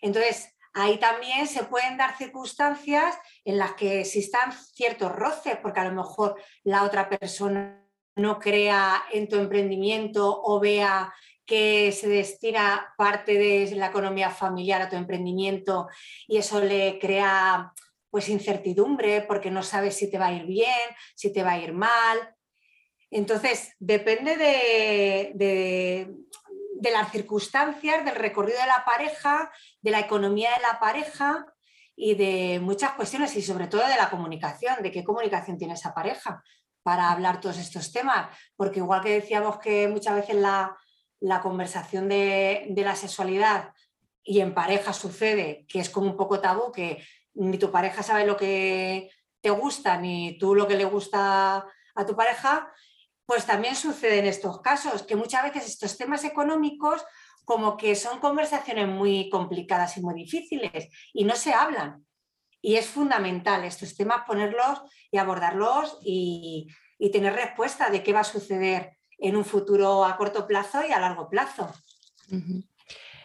Entonces, 0.01 0.54
ahí 0.75 0.99
también 0.99 1.47
se 1.47 1.65
pueden 1.65 1.97
dar 1.97 2.17
circunstancias 2.17 3.17
en 3.45 3.59
las 3.59 3.75
que 3.75 4.01
existan 4.01 4.53
ciertos 4.53 5.13
roces, 5.13 5.57
porque 5.63 5.81
a 5.81 5.89
lo 5.89 5.95
mejor 5.95 6.37
la 6.65 6.83
otra 6.83 7.09
persona 7.09 7.81
no 8.17 8.39
crea 8.39 9.05
en 9.13 9.29
tu 9.29 9.37
emprendimiento 9.37 10.41
o 10.43 10.61
vea 10.61 11.13
que 11.47 11.93
se 11.93 12.09
destina 12.09 12.93
parte 12.97 13.35
de 13.35 13.75
la 13.77 13.87
economía 13.87 14.31
familiar 14.31 14.83
a 14.83 14.89
tu 14.89 14.97
emprendimiento 14.97 15.89
y 16.27 16.39
eso 16.39 16.61
le 16.61 16.99
crea 16.99 17.73
pues 18.11 18.29
incertidumbre 18.29 19.23
porque 19.23 19.51
no 19.51 19.63
sabes 19.63 19.97
si 19.97 20.11
te 20.11 20.19
va 20.19 20.29
a 20.29 20.33
ir 20.33 20.47
bien, 20.47 20.89
si 21.15 21.33
te 21.33 21.43
va 21.43 21.53
a 21.53 21.59
ir 21.59 21.73
mal. 21.73 22.35
Entonces, 23.11 23.75
depende 23.79 24.37
de, 24.37 25.33
de 25.35 26.15
las 26.83 27.11
circunstancias, 27.11 28.05
del 28.05 28.15
recorrido 28.15 28.59
de 28.59 28.67
la 28.67 28.85
pareja, 28.85 29.51
de 29.81 29.91
la 29.91 30.01
economía 30.01 30.51
de 30.55 30.63
la 30.63 30.79
pareja 30.79 31.47
y 31.97 32.15
de 32.15 32.61
muchas 32.61 32.93
cuestiones 32.93 33.37
y 33.37 33.43
sobre 33.43 33.69
todo 33.69 33.87
de 33.87 33.97
la 33.97 34.11
comunicación, 34.11 34.83
de 34.83 34.91
qué 34.91 35.05
comunicación 35.05 35.59
tiene 35.59 35.75
esa 35.75 35.95
pareja 35.95 36.43
para 36.83 37.11
hablar 37.11 37.41
todos 37.41 37.59
estos 37.59 37.93
temas. 37.93 38.29
Porque 38.57 38.81
igual 38.81 39.03
que 39.03 39.21
decíamos 39.21 39.59
que 39.59 39.89
muchas 39.89 40.17
veces 40.17 40.37
la, 40.37 40.77
conversación 41.43 42.09
de, 42.09 42.73
la 42.77 42.97
sexualidad 42.97 43.73
y 44.23 44.41
en 44.41 44.55
pareja 44.55 44.93
sucede 44.93 45.67
que 45.69 45.81
es 45.81 45.91
como 45.91 46.11
un 46.11 46.17
poco 46.17 46.41
tabú, 46.41 46.73
que 46.73 47.03
ni 47.35 47.59
tu 47.59 47.71
pareja 47.71 48.03
sabe 48.03 48.27
lo 48.27 48.37
que 48.37 49.11
te 49.41 49.51
gusta, 49.51 49.99
ni 49.99 50.39
tú 50.39 50.55
lo 50.55 50.67
que 50.67 50.77
le 50.77 50.85
gusta 50.85 51.67
a 51.95 52.07
tu 52.07 52.17
pareja, 52.17 52.73
pues 53.27 53.47
también 53.47 53.77
sucede 53.77 54.19
en 54.19 54.27
estos 54.27 54.61
casos, 54.61 55.03
que 55.03 55.17
muchas 55.17 55.45
veces 55.45 55.67
estos 55.67 55.97
temas 55.97 56.25
económicos 56.25 57.03
como 57.45 57.77
que 57.77 57.95
son 57.95 58.21
conversaciones 58.21 58.89
muy 58.89 59.29
complicadas 59.29 59.97
y 59.97 60.01
muy 60.01 60.15
difíciles 60.15 60.89
y 61.13 61.25
no 61.25 61.37
se 61.37 61.53
hablan. 61.53 62.05
Y 62.61 62.77
es 62.77 62.87
fundamental 62.87 63.65
estos 63.65 63.95
temas 63.95 64.23
ponerlos 64.27 64.81
y 65.11 65.19
abordarlos 65.19 65.99
y, 66.03 66.69
tener 67.13 67.35
respuesta 67.35 67.91
de 67.91 68.03
qué 68.03 68.15
va 68.15 68.21
a 68.21 68.25
suceder 68.25 68.97
en 69.19 69.37
un 69.37 69.45
futuro 69.45 70.07
a 70.07 70.17
corto 70.17 70.47
plazo 70.47 70.81
y 70.89 70.91
a 70.91 70.99
largo 70.99 71.29
plazo. 71.29 71.71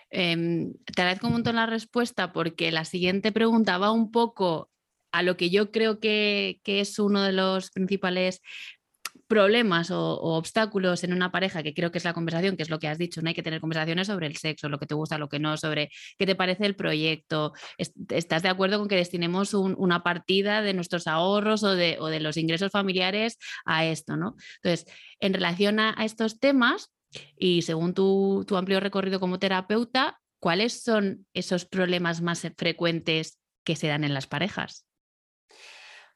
Em, 0.10 0.74
te 0.84 1.02
agradezco 1.02 1.28
un 1.28 1.34
montón 1.34 1.56
la 1.56 1.66
respuesta 1.66 2.34
porque 2.34 2.74
la 2.74 2.84
siguiente 2.84 3.32
pregunta 3.32 3.78
va 3.78 3.94
un 3.94 4.12
poco 4.12 4.70
a 5.14 5.24
lo 5.24 5.38
que 5.38 5.50
yo 5.50 5.72
creo 5.72 6.02
que, 6.02 6.60
que 6.66 6.82
es 6.82 7.00
uno 7.00 7.24
de 7.24 7.32
los 7.32 7.72
principales 7.72 8.42
problemas 9.30 9.92
o, 9.92 10.20
obstáculos 10.20 11.04
en 11.06 11.14
una 11.14 11.32
pareja, 11.32 11.64
que 11.64 11.74
creo 11.74 11.92
que 11.92 12.00
es 12.00 12.04
la 12.04 12.14
conversación, 12.14 12.58
que 12.58 12.64
es 12.64 12.70
lo 12.70 12.80
que 12.80 12.90
has 12.90 12.98
dicho, 12.98 13.22
no 13.22 13.30
hay 13.30 13.36
que 13.36 13.44
tener 13.44 13.62
conversaciones 13.62 14.08
sobre 14.08 14.28
el 14.28 14.36
sexo, 14.36 14.68
lo 14.68 14.80
que 14.80 14.88
te 14.88 14.96
gusta, 14.96 15.18
lo 15.18 15.30
que 15.30 15.40
no, 15.40 15.56
sobre 15.56 15.90
qué 16.18 16.26
te 16.26 16.36
parece 16.36 16.66
el 16.66 16.76
proyecto. 16.76 17.54
¿Estás 17.78 18.44
de 18.44 18.50
acuerdo 18.50 18.80
con 18.80 18.90
que 18.90 18.96
destinemos 18.96 19.54
una 19.54 20.04
partida 20.04 20.62
de 20.62 20.74
nuestros 20.74 21.08
ahorros 21.08 21.64
o 21.64 21.76
de, 21.76 22.20
los 22.20 22.38
ingresos 22.38 22.72
familiares 22.72 23.38
a 23.66 23.86
esto? 23.86 24.18
¿no? 24.18 24.36
Entonces, 24.62 24.92
en 25.20 25.34
relación 25.34 25.80
a, 25.80 25.96
estos 26.00 26.40
temas 26.40 26.92
y 27.38 27.62
según 27.62 27.94
tu 27.94 28.46
amplio 28.58 28.80
recorrido 28.80 29.20
como 29.20 29.38
terapeuta, 29.38 30.20
¿cuáles 30.40 30.82
son 30.82 31.28
esos 31.34 31.66
problemas 31.66 32.22
más 32.22 32.48
frecuentes 32.58 33.38
que 33.64 33.76
se 33.76 33.88
dan 33.88 34.04
en 34.04 34.14
las 34.14 34.26
parejas? 34.26 34.89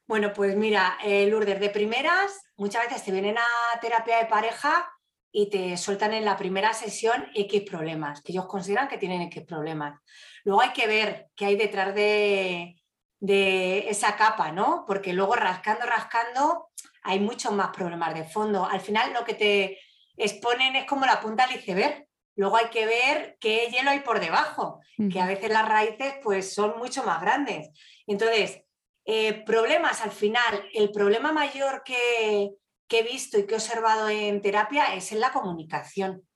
Bueno, 0.06 0.34
pues 0.34 0.56
mira, 0.56 0.98
eh, 1.04 1.28
Lourdes, 1.28 1.60
de 1.60 1.70
primeras, 1.70 2.42
muchas 2.58 2.84
veces 2.86 3.04
te 3.04 3.12
vienen 3.12 3.38
a 3.38 3.80
terapia 3.80 4.18
de 4.18 4.26
pareja 4.26 4.92
y 5.32 5.50
te 5.50 5.78
sueltan 5.78 6.14
en 6.14 6.26
la 6.26 6.38
primera 6.38 6.74
sesión 6.74 7.28
X 7.34 7.64
problemas, 7.64 8.22
que 8.22 8.34
ellos 8.34 8.46
consideran 8.46 8.88
que 8.88 8.98
tienen 8.98 9.22
X 9.24 9.44
problemas. 9.48 10.00
Luego 10.44 10.62
hay 10.62 10.72
que 10.74 10.88
ver 10.88 11.30
qué 11.36 11.46
hay 11.46 11.56
detrás 11.56 11.96
de, 11.96 12.76
de 13.20 13.90
esa 13.90 14.18
capa, 14.18 14.52
¿no? 14.52 14.84
Porque 14.86 15.14
luego 15.14 15.36
rascando, 15.36 15.86
rascando, 15.86 16.68
hay 17.04 17.20
muchos 17.20 17.54
más 17.54 17.70
problemas 17.70 18.14
de 18.14 18.26
fondo. 18.26 18.66
Al 18.66 18.82
final 18.82 19.14
lo 19.14 19.24
que 19.24 19.34
te 19.34 19.80
exponen 20.18 20.76
es 20.76 20.86
como 20.86 21.06
la 21.06 21.22
punta 21.22 21.48
del 21.48 21.60
iceberg. 21.60 22.06
Luego 22.36 22.58
hay 22.58 22.68
que 22.68 22.86
ver 22.86 23.38
qué 23.40 23.70
hielo 23.72 23.92
hay 23.92 24.02
por 24.02 24.20
debajo, 24.20 24.82
que 25.12 25.20
a 25.22 25.28
veces 25.28 25.50
las 25.50 25.68
raíces 25.68 26.16
pues 26.24 26.54
son 26.54 26.78
mucho 26.78 27.04
más 27.04 27.22
grandes. 27.22 27.70
Entonces, 28.08 28.64
eh, 29.06 29.44
problemas, 29.46 30.02
al 30.02 30.12
final, 30.12 30.70
el 30.74 30.92
problema 30.92 31.32
mayor 31.32 31.84
que, 31.84 32.52
he 32.90 33.04
visto 33.04 33.40
y 33.40 33.46
que 33.46 33.54
he 33.54 33.58
observado 33.58 34.08
en 34.08 34.40
terapia 34.42 34.94
es 34.94 35.12
en 35.12 35.20
la 35.20 35.32
comunicación. 35.32 36.28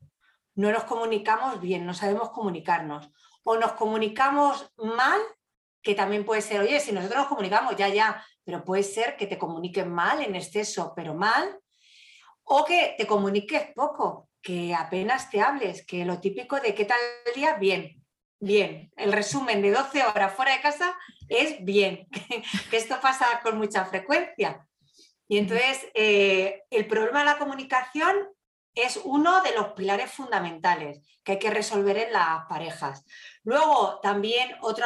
No 0.56 0.72
nos 0.72 0.86
comunicamos 0.86 1.62
bien, 1.62 1.86
no 1.86 1.94
sabemos 1.94 2.32
comunicarnos. 2.32 3.12
O 3.44 3.58
nos 3.58 3.74
comunicamos 3.74 4.72
mal, 4.78 5.22
que 5.82 5.94
también 5.94 6.26
puede 6.26 6.42
ser, 6.42 6.62
oye, 6.62 6.80
si 6.80 6.92
nosotros 6.92 7.20
nos 7.20 7.28
comunicamos, 7.28 7.76
ya, 7.76 7.90
ya, 7.90 8.26
pero 8.44 8.66
puede 8.66 8.84
ser 8.84 9.16
que 9.18 9.28
te 9.28 9.38
comuniquen 9.38 9.92
mal, 9.92 10.22
en 10.22 10.36
exceso, 10.36 10.94
pero 10.96 11.14
mal. 11.14 11.60
O 12.44 12.66
que 12.66 12.96
te 12.98 13.06
comuniques 13.06 13.72
poco, 13.76 14.30
que 14.42 14.74
apenas 14.74 15.30
te 15.30 15.42
hables, 15.42 15.86
que 15.86 16.06
lo 16.06 16.20
típico 16.20 16.60
de 16.60 16.74
qué 16.74 16.86
tal 16.86 16.98
el 17.28 17.34
día, 17.34 17.54
bien, 17.54 18.04
bien. 18.40 18.92
El 18.96 19.12
resumen 19.12 19.62
de 19.62 19.72
12 19.72 20.06
horas 20.06 20.34
fuera 20.34 20.54
de 20.54 20.62
casa 20.62 20.98
es 21.30 21.64
bien, 21.64 22.08
que, 22.70 22.78
esto 22.78 23.00
pasa 23.02 23.42
con 23.44 23.58
mucha 23.58 23.86
frecuencia. 23.86 24.66
Y 25.28 25.38
entonces 25.38 25.88
eh, 25.94 26.64
el 26.70 26.88
problema 26.88 27.20
de 27.20 27.26
la 27.26 27.38
comunicación 27.38 28.16
es 28.74 29.00
uno 29.04 29.42
de 29.42 29.56
los 29.56 29.70
pilares 29.70 30.12
fundamentales 30.12 31.02
que 31.24 31.34
hay 31.34 31.40
que 31.40 31.50
resolver 31.50 31.98
en 31.98 32.14
las 32.14 32.46
parejas. 32.46 33.04
Luego, 33.44 34.00
también 34.02 34.56
otro 34.62 34.86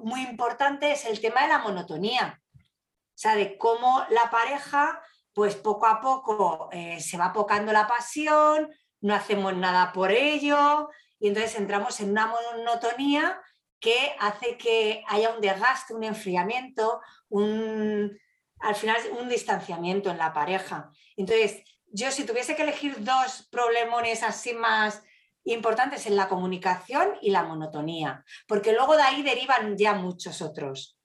muy 0.00 0.22
importante 0.22 0.92
es 0.92 1.06
el 1.06 1.20
tema 1.20 1.42
de 1.42 1.48
la 1.48 1.58
monotonía. 1.58 2.40
O 2.54 3.18
sea, 3.22 3.36
de 3.36 3.56
cómo 3.56 4.04
la 4.10 4.30
pareja, 4.30 5.00
pues 5.32 5.54
poco 5.54 5.86
a 5.86 6.00
poco 6.00 6.68
eh, 6.72 7.00
se 7.00 7.16
va 7.16 7.26
apocando 7.26 7.72
la 7.72 7.86
pasión, 7.86 8.68
no 9.00 9.14
hacemos 9.14 9.54
nada 9.56 9.92
por 9.92 10.10
ello, 10.10 10.90
y 11.22 11.28
entonces 11.28 11.54
entramos 11.54 12.00
en 12.00 12.10
una 12.10 12.26
monotonía 12.26 13.40
que 13.78 14.12
hace 14.18 14.58
que 14.58 15.04
haya 15.06 15.30
un 15.30 15.40
desgaste, 15.40 15.94
un 15.94 16.02
enfriamiento, 16.02 17.00
un, 17.28 18.18
al 18.58 18.74
final 18.74 18.96
un 19.20 19.28
distanciamiento 19.28 20.10
en 20.10 20.18
la 20.18 20.32
pareja. 20.32 20.90
Entonces, 21.16 21.62
yo 21.86 22.10
si 22.10 22.24
tuviese 22.24 22.56
que 22.56 22.62
elegir 22.62 22.96
dos 23.04 23.48
problemones 23.52 24.24
así 24.24 24.52
más 24.52 25.04
importantes 25.44 26.06
en 26.06 26.16
la 26.16 26.28
comunicación 26.28 27.12
y 27.20 27.30
la 27.30 27.44
monotonía, 27.44 28.24
porque 28.48 28.72
luego 28.72 28.96
de 28.96 29.02
ahí 29.02 29.22
derivan 29.22 29.78
ya 29.78 29.94
muchos 29.94 30.42
otros. 30.42 30.98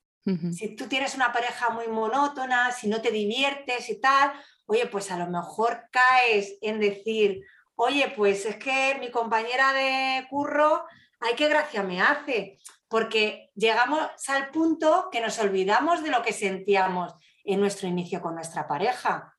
Si 0.52 0.76
tú 0.76 0.88
tienes 0.88 1.16
una 1.16 1.32
pareja 1.32 1.70
muy 1.70 1.88
monótona, 1.88 2.72
si 2.74 2.90
no 2.90 3.02
te 3.02 3.12
diviertes 3.12 3.90
y 3.90 4.02
tal, 4.02 4.34
oye, 4.66 4.86
pues 4.88 5.10
a 5.10 5.18
lo 5.18 5.28
mejor 5.28 5.84
caes 5.90 6.58
en 6.62 6.82
decir, 6.82 7.44
oye, 7.78 8.12
pues 8.16 8.46
es 8.46 8.58
que 8.58 8.98
mi 9.00 9.10
compañera 9.10 9.72
de 9.72 10.28
curro, 10.30 10.86
ay, 11.20 11.36
qué 11.36 11.48
gracia 11.48 11.84
me 11.84 12.02
hace, 12.02 12.60
porque 12.88 13.52
llegamos 13.56 14.02
al 14.28 14.50
punto 14.50 15.10
que 15.12 15.22
nos 15.22 15.40
olvidamos 15.40 16.04
de 16.04 16.10
lo 16.10 16.22
que 16.22 16.34
sentíamos 16.34 17.14
en 17.44 17.60
nuestro 17.60 17.88
inicio 17.88 18.22
con 18.22 18.36
nuestra 18.36 18.68
pareja. 18.68 19.34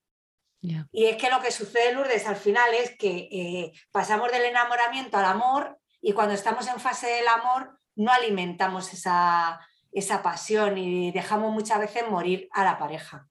Y 0.61 1.07
es 1.07 1.16
que 1.16 1.30
lo 1.30 1.40
que 1.40 1.52
sucede, 1.52 1.92
Lourdes, 1.92 2.26
al 2.26 2.37
final 2.37 2.75
es 2.75 2.97
que 2.97 3.28
eh, 3.30 3.73
pasamos 3.92 4.30
del 4.33 4.45
enamoramiento 4.45 5.16
al 5.16 5.26
amor 5.26 5.78
y 6.00 6.12
cuando 6.12 6.35
estamos 6.35 6.66
en 6.66 6.80
fase 6.80 7.07
del 7.07 7.28
amor 7.28 7.78
no 7.95 8.12
alimentamos 8.12 8.92
esa, 8.92 9.61
esa 9.92 10.23
pasión 10.23 10.78
y 10.78 11.12
dejamos 11.12 11.52
muchas 11.52 11.78
veces 11.78 12.09
morir 12.09 12.49
a 12.52 12.64
la 12.64 12.78
pareja. 12.78 13.28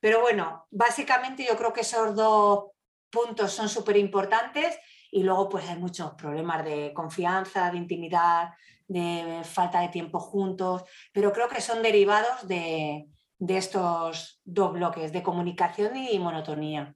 Pero 0.00 0.20
bueno, 0.20 0.66
básicamente 0.70 1.44
yo 1.44 1.56
creo 1.56 1.72
que 1.72 1.82
esos 1.82 2.14
dos 2.14 2.70
puntos 3.10 3.52
son 3.52 3.68
súper 3.68 3.96
importantes 3.96 4.78
y 5.10 5.22
luego 5.22 5.48
pues 5.48 5.68
hay 5.68 5.78
muchos 5.78 6.12
problemas 6.12 6.64
de 6.64 6.92
confianza, 6.94 7.70
de 7.70 7.78
intimidad, 7.78 8.50
de 8.86 9.42
falta 9.44 9.80
de 9.80 9.88
tiempo 9.88 10.18
juntos, 10.18 10.82
pero 11.12 11.32
creo 11.32 11.48
que 11.48 11.60
son 11.60 11.82
derivados 11.82 12.46
de, 12.48 13.06
estos 13.48 14.40
dos 14.44 14.72
bloques, 14.72 15.12
de 15.12 15.22
comunicación 15.22 15.96
y 15.96 16.18
monotonía. 16.18 16.94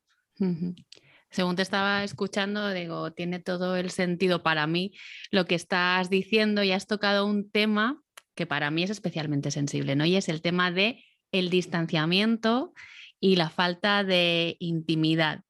Según 1.31 1.57
te 1.57 1.63
estaba 1.63 2.05
escuchando, 2.05 2.71
digo, 2.71 3.13
tiene 3.13 3.39
todo 3.39 3.77
el 3.77 3.91
sentido 3.91 4.43
para 4.43 4.67
mí 4.67 4.93
lo 5.31 5.47
que 5.47 5.55
estás 5.55 6.11
diciendo 6.11 6.63
y 6.63 6.73
has 6.73 6.87
tocado 6.87 7.27
un 7.27 7.51
tema 7.51 8.01
que 8.35 8.47
para 8.47 8.71
mí 8.71 8.83
es 8.83 8.91
especialmente 8.91 9.51
sensible, 9.51 9.97
¿no? 9.97 10.05
Y 10.05 10.17
es 10.17 10.29
el 10.29 10.43
tema 10.43 10.71
de 10.71 11.05
el 11.33 11.51
distanciamiento 11.51 12.73
y 13.21 13.37
la 13.37 13.51
falta 13.51 14.05
de 14.05 14.57
intimidad. 14.59 15.43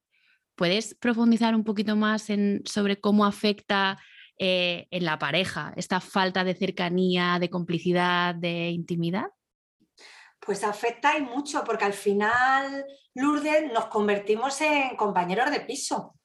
¿Puedes 0.55 0.95
profundizar 0.95 1.53
un 1.53 1.63
poquito 1.63 1.95
más 1.95 2.27
sobre 2.65 2.99
cómo 2.99 3.25
afecta 3.25 3.97
eh, 4.37 4.87
en 4.91 5.05
la 5.05 5.19
pareja 5.19 5.73
esta 5.75 5.99
falta 5.99 6.43
de 6.43 6.55
cercanía, 6.55 7.37
de 7.39 7.49
complicidad, 7.49 8.35
de 8.35 8.69
intimidad? 8.69 9.27
Pues 10.39 10.63
afecta 10.63 11.17
y 11.17 11.21
mucho, 11.21 11.63
porque 11.63 11.85
al 11.85 11.93
final, 11.93 12.85
Lourdes, 13.15 13.71
nos 13.73 13.87
convertimos 13.87 14.59
en 14.61 14.95
compañeros 14.95 15.51
de 15.51 15.61
piso. 15.61 16.15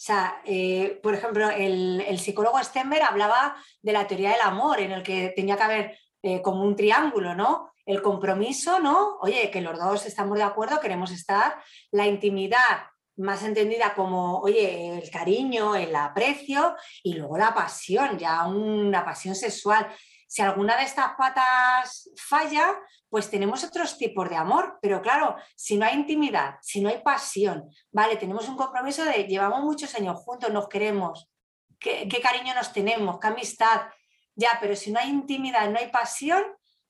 O 0.00 0.02
sea, 0.02 0.40
eh, 0.46 0.98
por 1.02 1.14
ejemplo, 1.14 1.50
el, 1.50 2.18
psicólogo 2.18 2.58
Stenberg 2.62 3.02
hablaba 3.02 3.54
de 3.82 3.92
la 3.92 4.06
teoría 4.06 4.30
del 4.30 4.40
amor, 4.40 4.80
en 4.80 4.92
el 4.92 5.02
que 5.02 5.32
tenía 5.36 5.56
que 5.56 5.62
haber 5.62 5.98
eh, 6.22 6.40
como 6.40 6.64
un 6.64 6.74
triángulo, 6.74 7.34
¿no? 7.34 7.72
El 7.84 8.00
compromiso, 8.00 8.80
¿no? 8.80 9.18
Oye, 9.20 9.50
que 9.50 9.60
los 9.60 9.78
dos 9.78 10.06
estamos 10.06 10.38
de 10.38 10.44
acuerdo, 10.44 10.80
queremos 10.80 11.10
estar, 11.10 11.62
la 11.90 12.06
intimidad, 12.06 12.86
más 13.20 13.42
entendida 13.44 13.94
como, 13.94 14.40
oye, 14.40 14.98
el 14.98 15.10
cariño, 15.10 15.74
el 15.74 15.94
aprecio 15.94 16.74
y 17.02 17.14
luego 17.14 17.38
la 17.38 17.54
pasión, 17.54 18.18
ya 18.18 18.46
una 18.46 19.04
pasión 19.04 19.34
sexual. 19.34 19.86
Si 20.26 20.42
alguna 20.42 20.76
de 20.76 20.84
estas 20.84 21.12
patas 21.18 22.10
falla, 22.16 22.78
pues 23.08 23.30
tenemos 23.30 23.64
otros 23.64 23.98
tipos 23.98 24.30
de 24.30 24.36
amor, 24.36 24.78
pero 24.80 25.02
claro, 25.02 25.36
si 25.56 25.76
no 25.76 25.84
hay 25.84 25.94
intimidad, 25.94 26.54
si 26.62 26.80
no 26.80 26.88
hay 26.88 27.02
pasión, 27.02 27.68
vale, 27.90 28.16
tenemos 28.16 28.48
un 28.48 28.56
compromiso 28.56 29.04
de 29.04 29.24
llevamos 29.24 29.62
muchos 29.62 29.94
años 29.96 30.20
juntos, 30.20 30.50
nos 30.52 30.68
queremos, 30.68 31.28
qué, 31.78 32.08
cariño 32.22 32.54
nos 32.54 32.72
tenemos, 32.72 33.18
qué 33.18 33.26
amistad, 33.26 33.82
ya, 34.36 34.58
pero 34.60 34.76
si 34.76 34.92
no 34.92 35.00
hay 35.00 35.10
intimidad, 35.10 35.68
no 35.68 35.78
hay 35.78 35.88
pasión, 35.88 36.42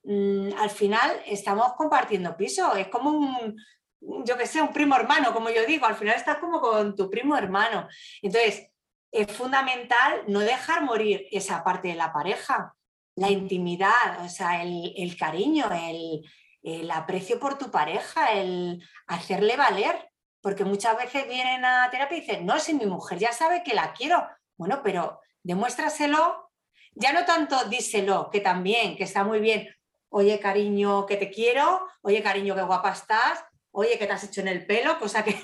mm, 0.05 0.51
al 0.59 0.71
final 0.71 1.11
estamos 1.27 1.73
compartiendo 1.73 2.37
piso, 2.37 2.75
es 2.75 2.89
como 2.89 3.11
un, 3.11 3.57
yo 4.01 4.37
que 4.37 4.47
sé, 4.47 4.63
un 4.63 4.73
primo 4.73 4.97
hermano, 4.97 5.33
como 5.33 5.51
yo 5.51 5.65
digo, 5.67 5.87
al 5.87 5.97
final 5.97 6.17
estás 6.17 6.39
como 6.39 6.61
con 6.61 6.97
tu 6.97 7.11
primo 7.11 7.37
hermano. 7.37 7.89
Entonces, 8.23 8.69
es 9.13 9.33
fundamental 9.33 10.25
no 10.29 10.41
dejar 10.41 10.83
morir 10.83 11.27
esa 11.31 11.65
parte 11.65 11.89
de 11.89 11.95
la 11.95 12.13
pareja. 12.13 12.75
la 13.17 13.29
intimidad, 13.29 14.25
o 14.25 14.29
sea, 14.29 14.63
el, 14.63 15.17
cariño, 15.19 15.67
el, 15.73 16.23
el, 16.63 16.91
aprecio 16.91 17.39
por 17.39 17.59
tu 17.59 17.71
pareja, 17.71 18.33
el 18.33 18.83
hacerle 19.09 19.57
valer, 19.57 20.11
porque 20.41 20.65
muchas 20.65 20.97
veces 20.97 21.29
vienen 21.29 21.65
a 21.65 21.91
terapia 21.91 22.17
y 22.17 22.21
dicen, 22.21 22.47
no, 22.47 22.59
si 22.59 22.73
mi 22.73 22.87
mujer 22.87 23.19
ya 23.19 23.33
sabe 23.33 23.63
que 23.63 23.75
la 23.75 23.93
quiero, 23.93 24.27
bueno, 24.57 24.81
pero 24.83 25.21
demuéstraselo, 25.43 26.51
ya 26.95 27.13
no 27.13 27.27
tanto 27.27 27.65
díselo, 27.65 28.31
que 28.31 28.41
también, 28.41 28.97
que 28.97 29.05
está 29.05 29.23
muy 29.23 29.41
bien, 29.41 29.69
oye 30.09 30.39
cariño, 30.41 31.05
que 31.05 31.17
te 31.17 31.31
quiero, 31.31 31.87
oye 32.03 32.23
cariño, 32.23 32.55
qué 32.55 32.63
guapa 32.63 32.93
estás, 32.93 33.45
oye, 33.73 33.99
que 33.99 34.07
te 34.07 34.13
has 34.13 34.25
hecho 34.25 34.41
en 34.41 34.49
el 34.49 34.67
pelo, 34.67 34.99
cosa 34.99 35.25
que, 35.25 35.41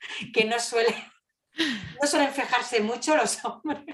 que 0.34 0.44
no 0.44 0.58
suele 0.60 0.94
no 2.00 2.06
suelen 2.06 2.32
fijarse 2.32 2.80
mucho 2.80 3.16
los 3.16 3.44
hombres, 3.44 3.84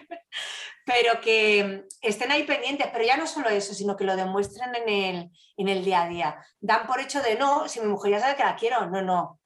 pero 0.84 1.20
que 1.20 1.84
estén 2.02 2.30
ahí 2.30 2.44
pendientes, 2.44 2.88
pero 2.92 3.04
ya 3.04 3.16
no 3.16 3.26
solo 3.26 3.48
eso, 3.48 3.74
sino 3.74 3.96
que 3.96 4.04
lo 4.04 4.16
demuestren 4.16 4.74
en 4.74 4.88
el, 4.88 5.30
en 5.56 5.68
el 5.68 5.84
día 5.84 6.02
a 6.02 6.08
día. 6.08 6.46
Dan 6.60 6.86
por 6.86 7.00
hecho 7.00 7.22
de 7.22 7.36
no, 7.36 7.68
si 7.68 7.80
mi 7.80 7.86
mujer 7.86 8.12
ya 8.12 8.20
sabe 8.20 8.36
que 8.36 8.44
la 8.44 8.56
quiero, 8.56 8.86
no, 8.86 9.02
no. 9.02 9.40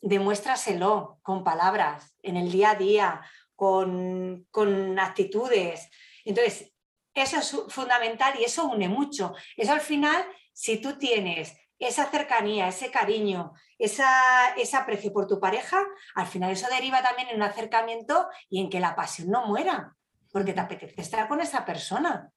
Demuéstraselo 0.00 1.18
con 1.22 1.44
palabras, 1.44 2.16
en 2.22 2.36
el 2.36 2.50
día 2.50 2.70
a 2.70 2.74
día, 2.74 3.20
con, 3.54 4.46
con 4.50 4.98
actitudes. 4.98 5.88
Entonces, 6.24 6.72
eso 7.14 7.38
es 7.38 7.72
fundamental 7.72 8.34
y 8.38 8.44
eso 8.44 8.66
une 8.66 8.88
mucho. 8.88 9.34
Eso 9.56 9.72
al 9.72 9.80
final, 9.80 10.26
si 10.52 10.78
tú 10.78 10.98
tienes 10.98 11.56
esa 11.84 12.06
cercanía, 12.06 12.68
ese 12.68 12.90
cariño, 12.90 13.52
esa, 13.78 14.54
ese 14.56 14.76
aprecio 14.76 15.12
por 15.12 15.26
tu 15.26 15.40
pareja, 15.40 15.84
al 16.14 16.26
final 16.26 16.50
eso 16.50 16.66
deriva 16.70 17.02
también 17.02 17.28
en 17.28 17.36
un 17.36 17.42
acercamiento 17.42 18.28
y 18.48 18.60
en 18.60 18.70
que 18.70 18.80
la 18.80 18.96
pasión 18.96 19.30
no 19.30 19.46
muera, 19.46 19.94
porque 20.32 20.52
te 20.52 20.60
apetece 20.60 21.00
estar 21.00 21.28
con 21.28 21.40
esa 21.40 21.64
persona. 21.64 22.30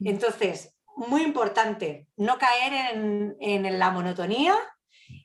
Entonces, 0.00 0.74
muy 0.96 1.22
importante, 1.22 2.06
no 2.16 2.38
caer 2.38 2.94
en, 3.40 3.78
la 3.78 3.90
monotonía 3.90 4.54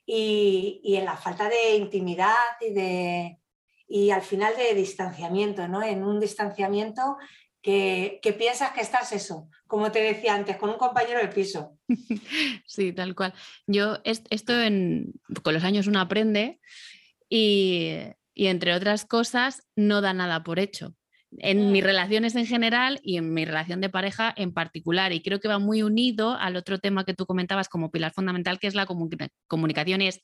y, 0.04 0.80
en 0.96 1.04
la 1.04 1.16
falta 1.16 1.48
de 1.48 1.76
intimidad 1.76 2.34
y, 2.60 2.72
de, 2.72 3.38
y 3.86 4.10
al 4.10 4.22
final 4.22 4.56
de 4.56 4.74
distanciamiento, 4.74 5.68
¿no? 5.68 5.82
En 5.82 6.04
un 6.04 6.20
distanciamiento 6.20 7.16
que, 7.62 8.36
piensas 8.38 8.72
que 8.72 8.80
estás 8.80 9.12
eso, 9.12 9.48
como 9.66 9.92
te 9.92 10.00
decía 10.00 10.34
antes, 10.34 10.56
con 10.56 10.70
un 10.70 10.78
compañero 10.78 11.20
de 11.20 11.28
piso. 11.28 11.76
Sí, 12.66 12.92
tal 12.92 13.14
cual. 13.14 13.34
Yo 13.66 13.98
esto 14.04 14.54
con 15.42 15.54
los 15.54 15.64
años 15.64 15.86
uno 15.86 16.00
aprende 16.00 16.60
y, 17.28 17.90
entre 18.34 18.74
otras 18.74 19.04
cosas 19.04 19.66
no 19.76 20.00
da 20.00 20.12
nada 20.14 20.42
por 20.42 20.58
hecho. 20.58 20.94
En 21.38 21.70
mis 21.70 21.82
mm. 21.82 21.86
relaciones 21.86 22.34
en 22.34 22.46
general 22.46 23.00
y 23.04 23.16
en 23.16 23.32
mi 23.32 23.44
relación 23.44 23.80
de 23.80 23.88
pareja 23.88 24.32
en 24.36 24.52
particular. 24.52 25.12
Y 25.12 25.22
creo 25.22 25.40
que 25.40 25.48
va 25.48 25.58
muy 25.58 25.82
unido 25.82 26.36
al 26.36 26.56
otro 26.56 26.78
tema 26.78 27.04
que 27.04 27.14
tú 27.14 27.26
comentabas 27.26 27.68
como 27.68 27.90
pilar 27.90 28.12
fundamental, 28.12 28.58
que 28.58 28.66
es 28.66 28.74
la 28.74 28.86
comunicación. 29.46 30.00
Es 30.00 30.22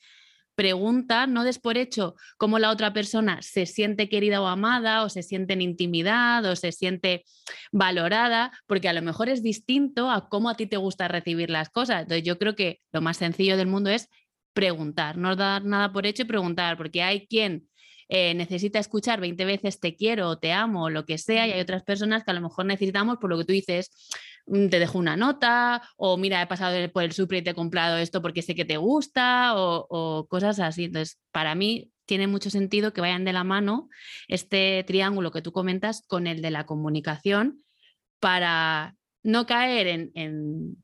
pregunta, 0.56 1.26
no 1.28 1.44
des 1.44 1.60
por 1.60 1.76
hecho 1.76 2.16
cómo 2.38 2.58
la 2.58 2.70
otra 2.70 2.92
persona 2.92 3.40
se 3.42 3.66
siente 3.66 4.08
querida 4.08 4.42
o 4.42 4.46
amada, 4.46 5.04
o 5.04 5.08
se 5.08 5.22
siente 5.22 5.52
en 5.52 5.60
intimidad, 5.60 6.44
o 6.46 6.56
se 6.56 6.72
siente 6.72 7.24
valorada, 7.70 8.50
porque 8.66 8.88
a 8.88 8.92
lo 8.92 9.02
mejor 9.02 9.28
es 9.28 9.42
distinto 9.42 10.10
a 10.10 10.28
cómo 10.28 10.48
a 10.48 10.56
ti 10.56 10.66
te 10.66 10.78
gusta 10.78 11.06
recibir 11.06 11.50
las 11.50 11.68
cosas. 11.68 12.02
Entonces 12.02 12.24
yo 12.24 12.38
creo 12.38 12.56
que 12.56 12.80
lo 12.92 13.00
más 13.00 13.18
sencillo 13.18 13.56
del 13.56 13.68
mundo 13.68 13.90
es 13.90 14.08
preguntar, 14.54 15.18
no 15.18 15.36
dar 15.36 15.64
nada 15.64 15.92
por 15.92 16.06
hecho 16.06 16.22
y 16.22 16.24
preguntar, 16.24 16.78
porque 16.78 17.02
hay 17.02 17.26
quien 17.26 17.68
eh, 18.08 18.34
necesita 18.34 18.78
escuchar 18.78 19.20
20 19.20 19.44
veces 19.44 19.80
te 19.80 19.96
quiero 19.96 20.28
o 20.28 20.38
te 20.38 20.52
amo 20.52 20.84
o 20.84 20.90
lo 20.90 21.04
que 21.04 21.18
sea, 21.18 21.46
y 21.46 21.52
hay 21.52 21.60
otras 21.60 21.82
personas 21.82 22.24
que 22.24 22.30
a 22.30 22.34
lo 22.34 22.40
mejor 22.40 22.66
necesitamos, 22.66 23.18
por 23.18 23.30
lo 23.30 23.38
que 23.38 23.44
tú 23.44 23.52
dices, 23.52 23.90
mm, 24.46 24.68
te 24.68 24.78
dejo 24.78 24.98
una 24.98 25.16
nota, 25.16 25.82
o 25.96 26.16
mira, 26.16 26.40
he 26.42 26.46
pasado 26.46 26.76
por 26.92 27.02
el 27.02 27.12
super 27.12 27.38
y 27.38 27.42
te 27.42 27.50
he 27.50 27.54
comprado 27.54 27.96
esto 27.96 28.22
porque 28.22 28.42
sé 28.42 28.54
que 28.54 28.64
te 28.64 28.76
gusta, 28.76 29.54
o, 29.56 30.26
cosas 30.28 30.60
así. 30.60 30.84
Entonces, 30.84 31.18
para 31.32 31.54
mí 31.54 31.90
tiene 32.06 32.26
mucho 32.28 32.50
sentido 32.50 32.92
que 32.92 33.00
vayan 33.00 33.24
de 33.24 33.32
la 33.32 33.44
mano 33.44 33.88
este 34.28 34.84
triángulo 34.86 35.32
que 35.32 35.42
tú 35.42 35.52
comentas 35.52 36.02
con 36.06 36.26
el 36.28 36.42
de 36.42 36.50
la 36.52 36.66
comunicación 36.66 37.64
para 38.20 38.96
no 39.24 39.46
caer 39.46 39.88
en, 39.88 40.12
en 40.14 40.76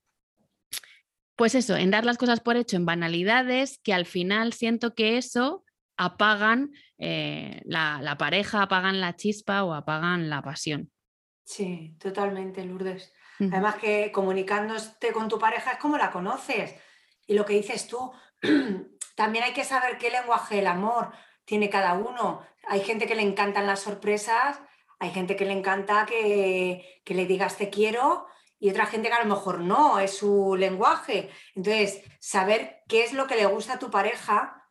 pues 1.37 1.55
eso, 1.55 1.77
en 1.77 1.91
dar 1.91 2.05
las 2.05 2.19
cosas 2.19 2.41
por 2.41 2.57
hecho, 2.57 2.77
en 2.77 2.87
banalidades, 2.87 3.79
que 3.83 3.95
al 3.95 4.07
final 4.07 4.53
siento 4.53 4.95
que 4.95 5.17
eso 5.17 5.65
apagan 6.05 6.73
eh, 6.99 7.61
la, 7.65 8.17
pareja, 8.19 8.63
apagan 8.63 9.01
la 9.01 9.17
chispa 9.17 9.65
o 9.65 9.75
apagan 9.75 10.31
la 10.31 10.43
pasión. 10.43 10.91
Sí, 11.45 11.97
totalmente, 11.99 12.65
Lourdes. 12.65 13.13
Además 13.41 13.77
que 13.77 14.13
comunicándote 14.13 15.13
con 15.13 15.29
tu 15.29 15.39
pareja 15.39 15.73
es 15.73 15.79
como 15.79 15.99
la 15.99 16.13
conoces. 16.13 16.75
Y 17.27 17.35
lo 17.35 17.45
que 17.45 17.55
dices 17.55 17.89
tú, 17.89 18.13
también 19.17 19.45
hay 19.45 19.53
que 19.53 19.65
saber 19.65 19.99
qué 19.99 20.11
lenguaje 20.11 20.57
del 20.57 20.69
amor 20.69 21.13
tiene 21.45 21.69
cada 21.69 21.95
uno. 21.95 22.43
Hay 22.69 22.81
gente 22.81 23.07
que 23.07 23.17
le 23.17 23.23
encantan 23.23 23.67
las 23.67 23.81
sorpresas, 23.81 24.61
hay 25.01 25.11
gente 25.11 25.35
que 25.35 25.45
le 25.45 25.53
encanta 25.53 26.07
que, 26.07 27.01
que 27.05 27.15
le 27.15 27.27
digas 27.27 27.57
te 27.57 27.69
quiero 27.69 28.27
y 28.61 28.71
otra 28.71 28.87
gente 28.87 29.09
que 29.09 29.15
a 29.15 29.25
lo 29.25 29.35
mejor 29.35 29.59
no, 29.59 29.99
es 29.99 30.17
su 30.19 30.55
lenguaje. 30.57 31.31
Entonces, 31.57 32.01
saber 32.21 32.85
qué 32.87 33.03
es 33.03 33.13
lo 33.13 33.27
que 33.27 33.35
le 33.35 33.47
gusta 33.47 33.73
a 33.73 33.79
tu 33.81 33.91
pareja 33.91 34.62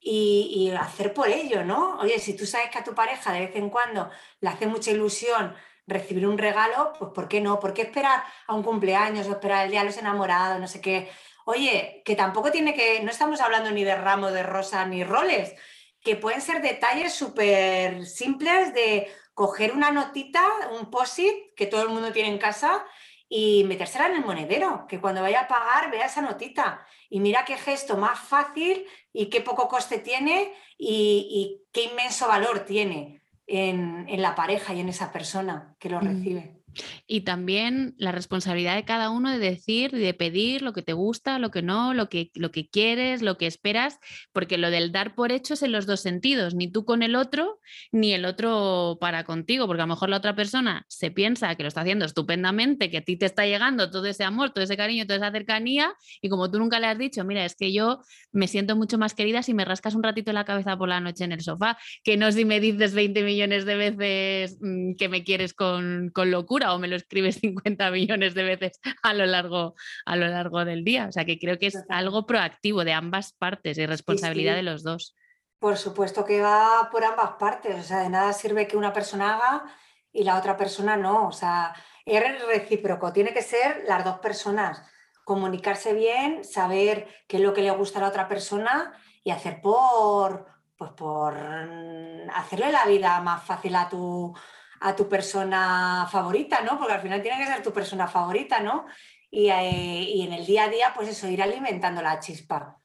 y, 0.00 0.70
hacer 0.70 1.12
por 1.12 1.28
ello, 1.28 1.64
¿no? 1.64 1.98
Oye, 1.98 2.18
si 2.18 2.34
tú 2.34 2.46
sabes 2.46 2.70
que 2.70 2.78
a 2.78 2.84
tu 2.84 2.94
pareja 2.94 3.32
de 3.32 3.40
vez 3.40 3.56
en 3.56 3.68
cuando 3.70 4.10
le 4.40 4.48
hace 4.48 4.66
mucha 4.66 4.90
ilusión 4.90 5.54
recibir 5.86 6.26
un 6.26 6.38
regalo, 6.38 6.92
pues 6.98 7.10
¿por 7.14 7.28
qué 7.28 7.40
no? 7.40 7.60
¿Por 7.60 7.74
qué 7.74 7.82
esperar 7.82 8.22
a 8.46 8.54
un 8.54 8.62
cumpleaños 8.62 9.26
o 9.28 9.32
esperar 9.32 9.64
el 9.64 9.70
día 9.70 9.80
de 9.80 9.86
los 9.86 9.96
enamorados, 9.98 10.60
no 10.60 10.68
sé 10.68 10.80
qué? 10.80 11.10
Oye, 11.44 12.02
que 12.04 12.16
tampoco 12.16 12.50
tiene 12.50 12.74
que, 12.74 13.00
no 13.02 13.10
estamos 13.10 13.40
hablando 13.40 13.70
ni 13.70 13.84
de 13.84 13.96
ramo 13.96 14.30
de 14.30 14.42
rosa 14.42 14.86
ni 14.86 15.04
roles, 15.04 15.54
que 16.02 16.16
pueden 16.16 16.40
ser 16.40 16.62
detalles 16.62 17.12
súper 17.12 18.06
simples 18.06 18.72
de 18.72 19.10
coger 19.34 19.72
una 19.72 19.90
notita, 19.90 20.42
un 20.78 20.90
post-it 20.90 21.54
que 21.56 21.66
todo 21.66 21.82
el 21.82 21.88
mundo 21.88 22.12
tiene 22.12 22.28
en 22.28 22.38
casa 22.38 22.84
y 23.28 23.64
metérsela 23.64 24.06
en 24.06 24.16
el 24.16 24.24
monedero, 24.24 24.86
que 24.88 25.00
cuando 25.00 25.22
vaya 25.22 25.42
a 25.42 25.48
pagar 25.48 25.90
vea 25.90 26.06
esa 26.06 26.20
notita 26.20 26.86
y 27.08 27.20
mira 27.20 27.44
qué 27.44 27.56
gesto 27.56 27.96
más 27.96 28.18
fácil 28.18 28.84
y 29.12 29.26
qué 29.26 29.40
poco 29.40 29.68
coste 29.68 29.98
tiene 29.98 30.52
y, 30.78 31.62
qué 31.72 31.84
inmenso 31.84 32.26
valor 32.26 32.60
tiene 32.60 33.22
en, 33.46 34.06
la 34.20 34.34
pareja 34.34 34.74
y 34.74 34.80
en 34.80 34.88
esa 34.88 35.12
persona 35.12 35.76
que 35.78 35.88
lo 35.88 36.00
mm. 36.00 36.04
recibe. 36.04 36.59
Y 37.06 37.22
también 37.22 37.94
la 37.98 38.12
responsabilidad 38.12 38.76
de 38.76 38.84
cada 38.84 39.10
uno 39.10 39.30
de 39.30 39.38
decir, 39.38 39.90
de 39.90 40.14
pedir 40.14 40.62
lo 40.62 40.72
que 40.72 40.82
te 40.82 40.92
gusta, 40.92 41.38
lo 41.38 41.50
que 41.50 41.62
no, 41.62 41.94
lo 41.94 42.08
que, 42.08 42.30
lo 42.34 42.50
que 42.50 42.68
quieres, 42.68 43.22
lo 43.22 43.36
que 43.36 43.46
esperas, 43.46 43.98
porque 44.32 44.58
lo 44.58 44.70
del 44.70 44.92
dar 44.92 45.14
por 45.14 45.32
hecho 45.32 45.54
es 45.54 45.62
en 45.62 45.72
los 45.72 45.86
dos 45.86 46.00
sentidos, 46.00 46.54
ni 46.54 46.70
tú 46.70 46.84
con 46.84 47.02
el 47.02 47.16
otro, 47.16 47.60
ni 47.92 48.12
el 48.12 48.24
otro 48.24 48.98
para 49.00 49.24
contigo, 49.24 49.66
porque 49.66 49.82
a 49.82 49.86
lo 49.86 49.94
mejor 49.94 50.08
la 50.08 50.16
otra 50.18 50.34
persona 50.34 50.84
se 50.88 51.10
piensa 51.10 51.54
que 51.54 51.62
lo 51.62 51.68
está 51.68 51.80
haciendo 51.80 52.04
estupendamente, 52.04 52.90
que 52.90 52.98
a 52.98 53.02
ti 53.02 53.16
te 53.16 53.26
está 53.26 53.46
llegando 53.46 53.90
todo 53.90 54.06
ese 54.06 54.24
amor, 54.24 54.50
todo 54.50 54.64
ese 54.64 54.76
cariño, 54.76 55.06
toda 55.06 55.16
esa 55.16 55.32
cercanía, 55.32 55.92
y 56.20 56.28
como 56.28 56.50
tú 56.50 56.58
nunca 56.58 56.78
le 56.80 56.86
has 56.86 56.98
dicho, 56.98 57.24
mira, 57.24 57.44
es 57.44 57.56
que 57.56 57.72
yo 57.72 58.00
me 58.32 58.48
siento 58.48 58.76
mucho 58.76 58.98
más 58.98 59.14
querida 59.14 59.42
si 59.42 59.54
me 59.54 59.64
rascas 59.64 59.94
un 59.94 60.02
ratito 60.02 60.32
la 60.32 60.44
cabeza 60.44 60.76
por 60.76 60.88
la 60.88 61.00
noche 61.00 61.24
en 61.24 61.32
el 61.32 61.40
sofá, 61.40 61.78
que 62.04 62.16
no 62.16 62.30
si 62.32 62.44
me 62.44 62.60
dices 62.60 62.94
20 62.94 63.22
millones 63.22 63.64
de 63.64 63.76
veces 63.76 64.58
mm, 64.60 64.94
que 64.94 65.08
me 65.08 65.24
quieres 65.24 65.54
con, 65.54 66.10
con 66.12 66.30
locura 66.30 66.69
o 66.74 66.78
me 66.78 66.88
lo 66.88 66.96
escribes 66.96 67.36
50 67.40 67.90
millones 67.90 68.34
de 68.34 68.42
veces 68.42 68.80
a 69.02 69.14
lo 69.14 69.26
largo, 69.26 69.74
a 70.04 70.16
lo 70.16 70.28
largo 70.28 70.64
del 70.64 70.84
día. 70.84 71.06
O 71.08 71.12
sea 71.12 71.24
que 71.24 71.38
creo 71.38 71.58
que 71.58 71.66
es 71.66 71.84
algo 71.88 72.26
proactivo 72.26 72.84
de 72.84 72.92
ambas 72.92 73.32
partes 73.32 73.78
y 73.78 73.86
responsabilidad 73.86 74.54
de 74.54 74.62
los 74.62 74.82
dos. 74.82 75.14
Por 75.58 75.76
supuesto 75.76 76.24
que 76.24 76.40
va 76.40 76.88
por 76.90 77.04
ambas 77.04 77.32
partes. 77.38 77.78
O 77.78 77.82
sea, 77.82 78.00
de 78.00 78.08
nada 78.08 78.32
sirve 78.32 78.66
que 78.66 78.76
una 78.76 78.92
persona 78.92 79.34
haga 79.34 79.64
y 80.12 80.24
la 80.24 80.38
otra 80.38 80.56
persona 80.56 80.96
no. 80.96 81.28
O 81.28 81.32
sea, 81.32 81.74
es 82.06 82.46
recíproco. 82.46 83.12
Tiene 83.12 83.32
que 83.32 83.42
ser 83.42 83.84
las 83.86 84.04
dos 84.04 84.18
personas. 84.20 84.82
Comunicarse 85.24 85.92
bien, 85.92 86.44
saber 86.44 87.06
qué 87.28 87.36
es 87.36 87.42
lo 87.42 87.52
que 87.52 87.62
le 87.62 87.70
gusta 87.70 87.98
a 87.98 88.02
la 88.02 88.08
otra 88.08 88.26
persona 88.26 88.94
y 89.22 89.30
hacer 89.30 89.60
por, 89.60 90.46
pues 90.76 90.92
por 90.92 91.34
mm, 91.34 92.30
hacerle 92.34 92.72
la 92.72 92.86
vida 92.86 93.20
más 93.20 93.44
fácil 93.44 93.76
a 93.76 93.88
tu, 93.88 94.34
a 94.80 94.96
tu 94.96 95.08
persona 95.08 96.08
favorita, 96.10 96.62
¿no? 96.62 96.78
Porque 96.78 96.94
al 96.94 97.02
final 97.02 97.22
tiene 97.22 97.38
que 97.38 97.46
ser 97.46 97.62
tu 97.62 97.72
persona 97.72 98.08
favorita, 98.08 98.60
¿no? 98.60 98.86
Y, 99.30 99.48
eh, 99.48 100.24
en 100.24 100.32
el 100.32 100.46
día 100.46 100.64
a 100.64 100.68
día, 100.68 100.92
pues 100.94 101.08
eso, 101.08 101.28
ir 101.28 101.42
alimentando 101.42 102.02
la 102.02 102.18
chispa. 102.18 102.76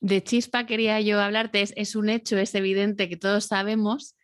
De 0.00 0.22
chispa 0.22 0.66
quería 0.66 1.00
yo 1.00 1.20
hablarte, 1.20 1.62
es, 1.62 1.96
un 1.96 2.10
hecho, 2.10 2.36
es 2.38 2.54
evidente 2.54 3.08
que 3.08 3.16
todos 3.16 3.46
sabemos 3.46 4.16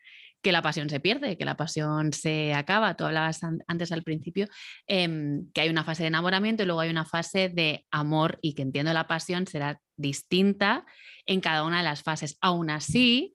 que 0.42 0.53
la 0.53 0.62
pasión 0.62 0.90
se 0.90 1.01
pierde, 1.01 1.38
que 1.38 1.46
la 1.46 1.57
pasión 1.57 2.12
se 2.12 2.53
acaba. 2.53 2.94
Tú 2.94 3.05
hablabas 3.05 3.40
antes 3.66 3.90
al 3.90 4.03
principio 4.03 4.46
em, 4.87 5.51
que 5.53 5.62
hay 5.62 5.70
una 5.70 5.83
fase 5.83 6.03
de 6.03 6.09
enamoramiento 6.09 6.62
y 6.62 6.66
luego 6.66 6.81
hay 6.81 6.90
una 6.90 7.07
fase 7.07 7.49
de 7.49 7.87
amor 7.90 8.38
y 8.42 8.55
que 8.55 8.62
entiendo 8.62 8.92
la 8.92 9.09
pasión 9.09 9.46
será 9.46 9.81
distinta 9.96 10.85
en 11.25 11.40
cada 11.40 11.64
una 11.64 11.79
de 11.79 11.85
las 11.85 12.03
fases. 12.03 12.37
Aún 12.42 12.70
así, 12.70 13.35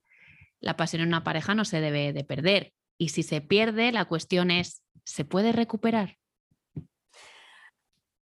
la 0.60 0.76
pasión 0.76 1.02
en 1.02 1.08
una 1.08 1.24
pareja 1.24 1.54
no 1.54 1.64
se 1.64 1.80
debe 1.80 2.12
de 2.12 2.24
perder. 2.24 2.72
Y 2.98 3.08
si 3.08 3.22
se 3.22 3.40
pierde, 3.40 3.92
la 3.92 4.04
cuestión 4.04 4.50
es, 4.50 4.82
¿se 5.04 5.24
puede 5.24 5.52
recuperar? 5.52 6.18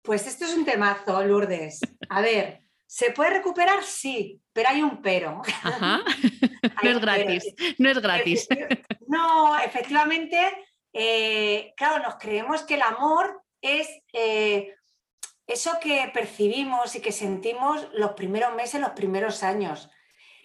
Pues 0.02 0.26
esto 0.26 0.44
es 0.44 0.54
un 0.54 0.64
temazo, 0.64 1.22
Lourdes. 1.22 1.80
A 2.08 2.20
ver, 2.20 2.62
¿se 2.86 3.10
puede 3.10 3.30
recuperar? 3.30 3.82
Sí, 3.82 4.40
pero 4.52 4.70
hay 4.70 4.82
un 4.82 5.02
pero. 5.02 5.42
no 6.82 6.90
es 6.90 7.00
gratis, 7.00 7.54
no 7.78 7.90
es 7.90 8.00
gratis. 8.00 8.48
No, 9.06 9.58
efectivamente, 9.58 10.38
eh, 10.92 11.74
claro, 11.76 12.02
nos 12.02 12.16
creemos 12.16 12.62
que 12.62 12.74
el 12.74 12.82
amor 12.82 13.42
es 13.60 13.88
eh, 14.12 14.74
eso 15.46 15.78
que 15.80 16.10
percibimos 16.12 16.94
y 16.94 17.00
que 17.00 17.12
sentimos 17.12 17.88
los 17.92 18.12
primeros 18.12 18.54
meses, 18.54 18.80
los 18.80 18.90
primeros 18.90 19.42
años. 19.42 19.90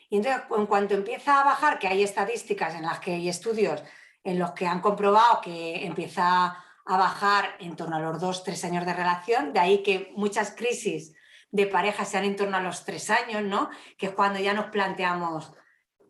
Y 0.10 0.18
entonces, 0.18 0.44
en 0.56 0.66
cuanto 0.66 0.94
empieza 0.94 1.42
a 1.42 1.44
bajar, 1.44 1.80
que 1.80 1.88
hay 1.88 2.04
estadísticas 2.04 2.76
en 2.76 2.84
las 2.84 3.00
que 3.00 3.14
hay 3.14 3.30
estudios 3.30 3.84
en 4.24 4.40
los 4.40 4.52
que 4.52 4.68
han 4.68 4.82
comprobado 4.82 5.42
que 5.42 5.86
empieza 5.86 6.64
a 6.86 6.98
bajar 6.98 7.56
en 7.60 7.76
torno 7.76 7.96
a 7.96 8.00
los 8.00 8.20
dos, 8.20 8.44
tres 8.44 8.64
años 8.66 8.86
de 8.86 8.94
relación, 8.94 9.54
de 9.54 9.60
ahí 9.60 9.84
que 9.84 10.12
muchas 10.16 10.52
crisis 10.52 11.14
de 11.52 11.68
pareja 11.68 12.06
sean 12.06 12.26
en 12.26 12.36
torno 12.36 12.58
a 12.58 12.62
los 12.62 12.84
tres 12.84 13.10
años, 13.10 13.44
¿no? 13.44 13.70
Que 13.98 14.08
es 14.08 14.12
cuando 14.14 14.40
ya 14.40 14.54
nos 14.54 14.66
planteamos, 14.66 15.54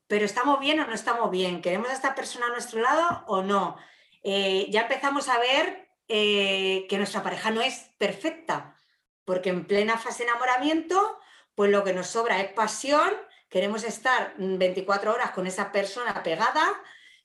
¿pero 0.08 0.26
estamos 0.26 0.60
bien 0.60 0.80
o 0.80 0.88
no 0.88 0.94
estamos 0.94 1.30
bien? 1.30 1.62
¿Queremos 1.62 1.90
a 1.90 1.94
esta 1.94 2.16
persona 2.16 2.48
a 2.48 2.52
nuestro 2.52 2.82
lado 2.82 3.24
o 3.28 3.42
no? 3.42 3.78
Eh, 4.24 4.68
ya 4.70 4.82
empezamos 4.82 5.28
a 5.30 5.38
ver 5.40 5.90
eh, 6.08 6.86
que 6.90 6.98
nuestra 6.98 7.24
pareja 7.24 7.52
no 7.52 7.62
es 7.62 7.92
perfecta, 7.98 8.76
porque 9.26 9.50
en 9.50 9.66
plena 9.66 9.98
fase 9.98 10.24
de 10.24 10.30
enamoramiento, 10.30 11.20
pues 11.56 11.72
lo 11.72 11.84
que 11.84 11.94
nos 11.94 12.08
sobra 12.08 12.40
es 12.40 12.52
pasión 12.54 13.14
queremos 13.54 13.84
estar 13.84 14.34
24 14.40 15.14
horas 15.14 15.30
con 15.30 15.46
esa 15.46 15.72
persona 15.72 16.24
pegada, 16.24 16.74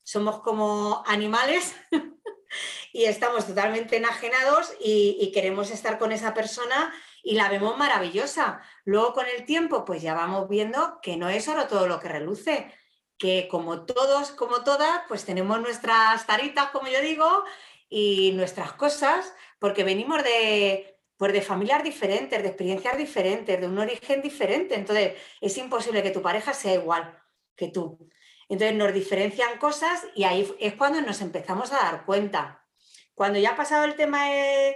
somos 0.09 0.39
como 0.41 1.03
animales 1.05 1.75
y 2.91 3.05
estamos 3.05 3.45
totalmente 3.45 3.97
enajenados 3.97 4.73
y, 4.79 5.31
queremos 5.35 5.69
estar 5.69 5.99
con 5.99 6.11
esa 6.11 6.33
persona 6.33 6.91
y 7.23 7.35
la 7.35 7.47
vemos 7.47 7.77
maravillosa. 7.77 8.59
Luego 8.85 9.13
con 9.13 9.27
el 9.27 9.45
tiempo, 9.45 9.85
pues 9.85 10.01
ya 10.01 10.15
vamos 10.15 10.49
viendo 10.49 10.99
que 11.03 11.15
no 11.15 11.29
es 11.29 11.45
solo 11.45 11.67
todo 11.67 11.85
lo 11.87 11.99
que 11.99 12.07
reluce, 12.07 12.73
que 13.19 13.47
como 13.47 13.85
todos, 13.85 14.31
como 14.31 14.63
todas, 14.63 15.01
pues 15.07 15.25
tenemos 15.25 15.61
nuestras 15.61 16.25
taritas, 16.25 16.71
como 16.71 16.87
yo 16.87 17.01
digo, 17.01 17.43
y 17.87 18.31
nuestras 18.31 18.73
cosas, 18.73 19.31
porque 19.59 19.83
venimos 19.83 20.23
de, 20.23 20.97
pues 21.17 21.33
de 21.33 21.43
familias 21.43 21.83
diferentes, 21.83 22.41
de 22.41 22.47
experiencias 22.47 22.97
diferentes, 22.97 23.61
de 23.61 23.67
un 23.67 23.77
origen 23.77 24.23
diferente. 24.23 24.73
Entonces, 24.73 25.13
es 25.39 25.55
imposible 25.59 26.01
que 26.01 26.09
tu 26.09 26.23
pareja 26.23 26.55
sea 26.55 26.73
igual 26.73 27.15
que 27.55 27.67
tú. 27.67 28.09
Entonces, 28.49 28.75
nos 28.75 28.93
diferencian 28.93 29.57
cosas 29.59 30.05
y 30.15 30.23
ahí 30.23 30.53
es 30.59 30.73
cuando 30.73 30.99
nos 31.01 31.21
empezamos 31.21 31.71
a 31.71 31.77
dar 31.77 32.05
cuenta. 32.05 32.65
Cuando 33.13 33.39
ya 33.39 33.51
ha 33.51 33.55
pasado 33.55 33.85
el 33.85 33.95
tema 33.95 34.27
de, 34.27 34.75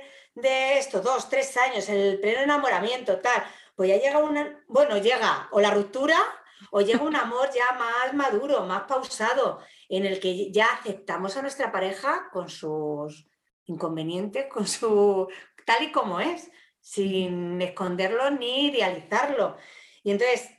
esto, 0.77 1.01
dos, 1.01 1.27
tres 1.27 1.57
años, 1.57 1.89
el 1.89 2.19
pleno 2.19 2.41
enamoramiento, 2.41 3.19
tal, 3.19 3.43
pues 3.75 3.89
ya 3.89 3.97
llega 3.97 4.19
una, 4.19 4.63
bueno, 4.67 4.97
llega 4.97 5.49
o 5.51 5.59
la 5.59 5.71
ruptura 5.71 6.17
o 6.71 6.81
llega 6.81 7.01
un 7.01 7.15
amor 7.15 7.49
ya 7.53 7.73
más 7.77 8.13
maduro, 8.13 8.63
más 8.65 8.83
pausado, 8.83 9.59
en 9.89 10.05
el 10.05 10.19
que 10.19 10.51
ya 10.51 10.67
aceptamos 10.67 11.35
a 11.35 11.41
nuestra 11.41 11.71
pareja 11.71 12.29
con 12.31 12.49
sus 12.49 13.27
inconvenientes, 13.65 14.47
con 14.47 14.67
su, 14.67 15.27
tal 15.65 15.83
y 15.83 15.91
como 15.91 16.19
es, 16.19 16.51
sin 16.79 17.61
esconderlo 17.61 18.29
ni 18.29 18.67
idealizarlo. 18.67 19.57
Y 20.03 20.11
entonces, 20.11 20.49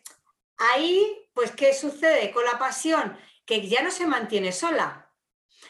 ahí, 0.57 1.24
pues, 1.35 1.51
¿qué 1.51 1.75
sucede 1.75 2.31
con 2.31 2.45
la 2.45 2.59
pasión? 2.59 3.19
Que 3.45 3.69
ya 3.69 3.83
no 3.83 3.91
se 3.91 4.07
mantiene 4.07 4.53
sola. 4.53 5.13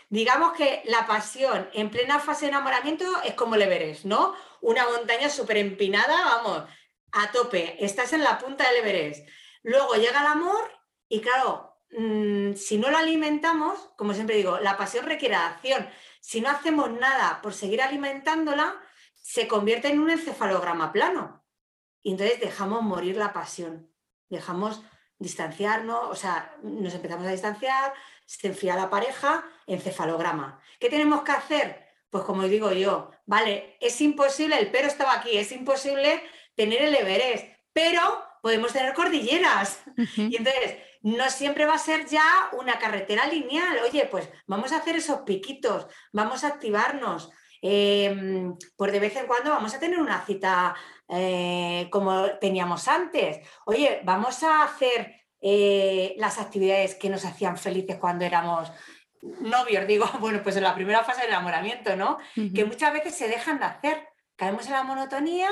Digamos 0.08 0.52
que 0.52 0.82
la 0.84 1.06
pasión 1.06 1.68
en 1.72 1.90
plena 1.90 2.20
fase 2.20 2.46
de 2.46 2.50
enamoramiento 2.50 3.04
es 3.22 3.34
como 3.34 3.56
el 3.56 3.98
¿no? 4.04 4.34
Una 4.60 4.86
montaña 4.86 5.28
súper 5.28 5.56
empinada, 5.56 6.14
vamos, 6.24 6.64
a 7.12 7.30
tope, 7.32 7.84
estás 7.84 8.12
en 8.12 8.22
la 8.22 8.38
punta 8.38 8.68
del 8.68 8.78
Everest. 8.78 9.26
Luego 9.62 9.94
llega 9.94 10.20
el 10.20 10.26
amor 10.26 10.70
y 11.08 11.20
claro, 11.20 11.78
mm, 11.90 12.54
si 12.54 12.76
no 12.76 12.90
lo 12.90 12.98
alimentamos, 12.98 13.78
como 13.96 14.14
siempre 14.14 14.36
digo, 14.36 14.58
la 14.58 14.76
pasión 14.76 15.06
requiere 15.06 15.36
acción. 15.36 15.88
Si 16.20 16.40
no 16.40 16.50
hacemos 16.50 16.90
nada 16.90 17.40
por 17.42 17.54
seguir 17.54 17.82
alimentándola, 17.82 18.80
se 19.14 19.48
convierte 19.48 19.88
en 19.88 20.00
un 20.00 20.10
encefalograma 20.10 20.92
plano. 20.92 21.44
Y 22.02 22.12
entonces 22.12 22.40
dejamos 22.40 22.82
morir 22.82 23.16
la 23.16 23.32
pasión, 23.32 23.90
dejamos 24.28 24.82
distanciarnos, 25.18 26.10
o 26.10 26.14
sea, 26.14 26.56
nos 26.62 26.94
empezamos 26.94 27.26
a 27.26 27.30
distanciar, 27.30 27.92
se 28.26 28.48
enfría 28.48 28.76
la 28.76 28.90
pareja, 28.90 29.44
encefalograma. 29.66 30.60
¿Qué 30.78 30.88
tenemos 30.88 31.22
que 31.22 31.32
hacer? 31.32 31.84
Pues 32.10 32.24
como 32.24 32.44
digo 32.44 32.72
yo, 32.72 33.10
vale, 33.26 33.76
es 33.80 34.00
imposible, 34.00 34.58
el 34.58 34.70
pero 34.70 34.86
estaba 34.86 35.14
aquí, 35.14 35.36
es 35.36 35.52
imposible 35.52 36.22
tener 36.54 36.82
el 36.82 36.94
Everest, 36.94 37.46
pero 37.72 38.00
podemos 38.42 38.72
tener 38.72 38.94
cordilleras. 38.94 39.80
Y 40.16 40.36
entonces, 40.36 40.78
no 41.02 41.28
siempre 41.30 41.66
va 41.66 41.74
a 41.74 41.78
ser 41.78 42.06
ya 42.06 42.48
una 42.52 42.78
carretera 42.78 43.26
lineal. 43.26 43.78
Oye, 43.84 44.06
pues 44.10 44.28
vamos 44.46 44.72
a 44.72 44.78
hacer 44.78 44.96
esos 44.96 45.20
piquitos, 45.20 45.86
vamos 46.12 46.44
a 46.44 46.48
activarnos, 46.48 47.30
Em, 47.66 48.54
pues 48.76 48.92
de 48.92 49.00
vez 49.00 49.16
en 49.16 49.26
cuando 49.26 49.48
vamos 49.48 49.74
a 49.74 49.80
tener 49.80 49.98
una 49.98 50.20
cita 50.26 50.74
eh, 51.14 51.88
como 51.90 52.30
teníamos 52.40 52.88
antes. 52.88 53.40
Oye, 53.66 54.00
vamos 54.04 54.42
a 54.42 54.64
hacer 54.64 55.22
eh, 55.40 56.14
las 56.18 56.38
actividades 56.38 56.94
que 56.94 57.08
nos 57.08 57.24
hacían 57.24 57.56
felices 57.56 57.96
cuando 57.96 58.24
éramos 58.24 58.72
novios, 59.40 59.86
digo, 59.86 60.06
bueno, 60.20 60.42
pues 60.42 60.56
en 60.56 60.62
la 60.62 60.74
primera 60.74 61.04
fase 61.04 61.22
del 61.22 61.30
enamoramiento, 61.30 61.96
¿no? 61.96 62.18
Que 62.34 62.64
muchas 62.64 62.92
veces 62.92 63.14
se 63.14 63.28
dejan 63.28 63.58
de 63.58 63.66
hacer, 63.66 64.08
caemos 64.36 64.66
en 64.66 64.72
la 64.72 64.82
monotonía, 64.84 65.48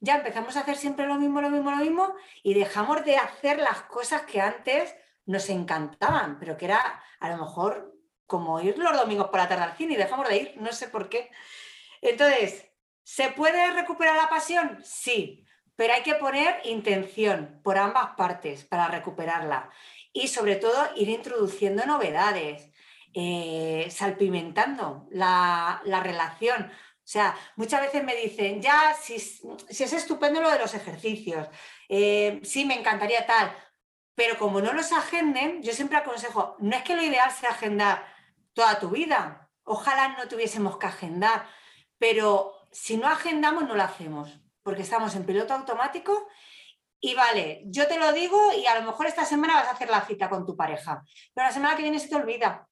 ya 0.00 0.16
empezamos 0.16 0.56
a 0.56 0.60
hacer 0.60 0.76
siempre 0.76 1.06
lo 1.06 1.16
mismo, 1.16 1.40
lo 1.40 1.50
mismo, 1.50 1.70
lo 1.70 1.78
mismo, 1.78 2.14
y 2.42 2.54
dejamos 2.54 3.04
de 3.04 3.16
hacer 3.16 3.58
las 3.58 3.82
cosas 3.82 4.22
que 4.22 4.40
antes 4.40 4.94
nos 5.24 5.48
encantaban, 5.48 6.38
pero 6.38 6.56
que 6.56 6.66
era 6.66 7.02
a 7.20 7.30
lo 7.30 7.38
mejor 7.38 7.94
como 8.26 8.60
ir 8.60 8.76
los 8.78 8.96
domingos 8.96 9.28
por 9.28 9.38
la 9.38 9.48
tarde 9.48 9.64
al 9.64 9.76
cine 9.76 9.94
y 9.94 9.96
dejamos 9.96 10.28
de 10.28 10.36
ir, 10.36 10.54
no 10.56 10.72
sé 10.72 10.88
por 10.88 11.08
qué. 11.08 11.30
Entonces, 12.00 12.66
¿se 13.06 13.28
puede 13.28 13.70
recuperar 13.70 14.16
la 14.16 14.28
pasión? 14.28 14.82
Sí, 14.84 15.46
pero 15.76 15.94
hay 15.94 16.02
que 16.02 16.16
poner 16.16 16.60
intención 16.64 17.60
por 17.62 17.78
ambas 17.78 18.16
partes 18.16 18.64
para 18.64 18.88
recuperarla 18.88 19.70
y 20.12 20.26
sobre 20.26 20.56
todo 20.56 20.88
ir 20.96 21.08
introduciendo 21.08 21.86
novedades, 21.86 22.68
eh, 23.14 23.86
salpimentando 23.90 25.06
la, 25.12 25.80
relación. 26.02 26.64
O 26.64 27.08
sea, 27.08 27.36
muchas 27.54 27.82
veces 27.82 28.02
me 28.02 28.16
dicen, 28.16 28.60
ya, 28.60 28.92
si, 29.00 29.14
es 29.14 29.92
estupendo 29.92 30.40
lo 30.40 30.50
de 30.50 30.58
los 30.58 30.74
ejercicios, 30.74 31.46
eh, 31.88 32.40
sí, 32.42 32.64
me 32.64 32.76
encantaría 32.76 33.24
tal, 33.24 33.56
pero 34.16 34.36
como 34.36 34.60
no 34.60 34.72
los 34.72 34.90
agenden, 34.90 35.62
yo 35.62 35.72
siempre 35.72 35.98
aconsejo, 35.98 36.56
no 36.58 36.74
es 36.76 36.82
que 36.82 36.96
lo 36.96 37.04
ideal 37.04 37.30
sea 37.30 37.50
agendar 37.50 38.04
toda 38.52 38.80
tu 38.80 38.90
vida. 38.90 39.48
Ojalá 39.62 40.16
no 40.18 40.26
tuviésemos 40.26 40.76
que 40.76 40.86
agendar, 40.86 41.46
pero 41.98 42.55
si 42.70 42.96
no 42.96 43.08
agendamos 43.08 43.64
no 43.64 43.74
lo 43.74 43.82
hacemos, 43.82 44.40
porque 44.62 44.82
estamos 44.82 45.14
en 45.14 45.24
piloto 45.24 45.54
automático 45.54 46.28
y 47.00 47.14
vale, 47.14 47.62
yo 47.66 47.86
te 47.86 47.98
lo 47.98 48.12
digo 48.12 48.52
y 48.52 48.66
a 48.66 48.78
lo 48.80 48.86
mejor 48.86 49.06
esta 49.06 49.24
semana 49.24 49.54
vas 49.54 49.68
a 49.68 49.72
hacer 49.72 49.90
la 49.90 50.00
cita 50.00 50.28
con 50.28 50.44
tu 50.44 50.56
pareja, 50.56 51.02
pero 51.34 51.46
la 51.46 51.52
semana 51.52 51.76
que 51.76 51.82
viene 51.82 51.98
se 51.98 52.08
te 52.08 52.16
olvida. 52.16 52.68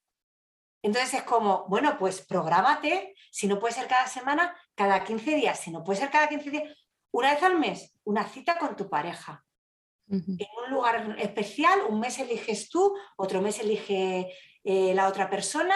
Entonces 0.82 1.14
es 1.14 1.22
como, 1.22 1.66
bueno, 1.68 1.96
pues 1.98 2.20
prográmate, 2.20 3.14
si 3.30 3.46
no 3.46 3.58
puede 3.58 3.74
ser 3.74 3.86
cada 3.86 4.06
semana, 4.06 4.54
cada 4.74 5.02
15 5.02 5.36
días, 5.36 5.58
si 5.58 5.70
no 5.70 5.82
puede 5.82 6.00
ser 6.00 6.10
cada 6.10 6.28
15 6.28 6.50
días, 6.50 6.76
una 7.10 7.32
vez 7.32 7.42
al 7.42 7.58
mes, 7.58 7.94
una 8.04 8.24
cita 8.24 8.58
con 8.58 8.76
tu 8.76 8.88
pareja. 8.88 9.44
En 10.06 10.48
un 10.66 10.70
lugar 10.70 11.16
especial, 11.18 11.80
un 11.88 12.00
mes 12.00 12.18
eliges 12.18 12.68
tú, 12.68 12.94
otro 13.16 13.40
mes 13.40 13.58
elige 13.60 14.34
eh, 14.62 14.92
la 14.94 15.08
otra 15.08 15.30
persona, 15.30 15.74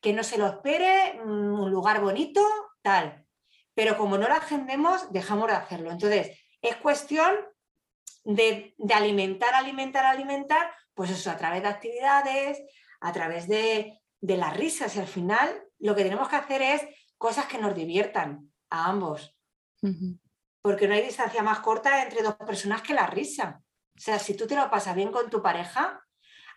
que 0.00 0.12
no 0.12 0.22
se 0.22 0.36
lo 0.36 0.46
espere, 0.46 1.18
mm, 1.24 1.60
un 1.60 1.70
lugar 1.70 2.00
bonito, 2.00 2.46
tal. 2.82 3.24
Pero 3.80 3.96
como 3.96 4.18
no 4.18 4.28
lo 4.28 4.34
agendemos, 4.34 5.10
dejamos 5.10 5.46
de 5.48 5.54
hacerlo. 5.54 5.90
Entonces, 5.90 6.38
es 6.60 6.76
cuestión 6.76 7.34
de, 8.24 8.74
alimentar, 8.94 9.54
alimentar, 9.54 10.04
alimentar, 10.04 10.70
pues 10.92 11.08
eso, 11.08 11.30
a 11.30 11.38
través 11.38 11.62
de 11.62 11.68
actividades, 11.68 12.62
a 13.00 13.10
través 13.10 13.48
de, 13.48 13.98
de 14.20 14.36
las 14.36 14.54
risas. 14.54 14.94
Y 14.96 14.98
al 14.98 15.06
final 15.06 15.64
lo 15.78 15.94
que 15.94 16.02
tenemos 16.02 16.28
que 16.28 16.36
hacer 16.36 16.60
es 16.60 16.82
cosas 17.16 17.46
que 17.46 17.56
nos 17.56 17.74
diviertan 17.74 18.52
a 18.68 18.90
ambos. 18.90 19.34
Porque 20.60 20.86
no 20.86 20.92
hay 20.92 21.00
distancia 21.00 21.42
más 21.42 21.60
corta 21.60 22.02
entre 22.02 22.22
dos 22.22 22.34
personas 22.34 22.82
que 22.82 22.92
la 22.92 23.06
risa. 23.06 23.62
O 23.96 23.98
sea, 23.98 24.18
si 24.18 24.36
tú 24.36 24.46
te 24.46 24.56
lo 24.56 24.68
pasas 24.68 24.94
bien 24.94 25.10
con 25.10 25.30
tu 25.30 25.40
pareja, 25.40 26.04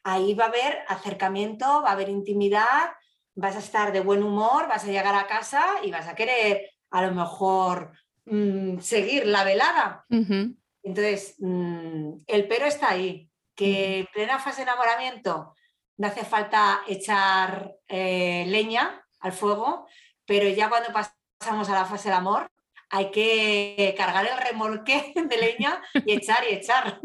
ahí 0.03 0.33
va 0.33 0.43
a 0.43 0.49
haber 0.49 0.83
acercamiento, 0.89 1.83
va 1.83 1.91
a 1.91 1.93
haber 1.93 2.09
intimidad, 2.09 2.91
vas 3.33 3.55
a 3.55 3.59
estar 3.59 3.93
de 3.93 4.01
buen 4.01 4.23
humor, 4.23 4.67
vas 4.67 4.83
a 4.83 4.87
llegar 4.87 5.15
a 5.15 5.25
casa 5.25 5.63
y 5.83 5.89
vas 5.89 6.09
a 6.09 6.15
querer 6.15 6.73
a 6.93 7.01
lo 7.01 7.11
mejor 7.11 7.91
mm, 8.25 8.77
seguir 8.79 9.25
la 9.25 9.43
velada. 9.43 10.05
Entonces, 10.09 11.35
mm, 11.39 12.21
el 12.27 12.47
pero 12.47 12.65
está 12.65 12.91
ahí, 12.91 13.29
que 13.55 13.99
en 13.99 14.05
plena 14.13 14.37
fase 14.37 14.57
de 14.57 14.63
enamoramiento 14.63 15.55
no 15.97 16.07
hace 16.07 16.23
falta 16.23 16.81
echar 16.87 17.73
eh, 17.87 18.45
leña 18.47 19.03
al 19.21 19.31
fuego, 19.31 19.87
pero 20.25 20.47
ya 20.49 20.69
cuando 20.69 20.89
pasamos 20.93 21.67
a 21.67 21.73
la 21.73 21.85
fase 21.85 22.09
del 22.09 22.17
amor, 22.17 22.51
hay 22.91 23.09
que 23.09 23.95
cargar 23.97 24.27
el 24.27 24.37
remolque 24.37 25.13
de 25.15 25.37
leña 25.37 25.81
y 26.05 26.13
echar 26.13 26.43
y 26.47 26.53
echar. 26.53 27.01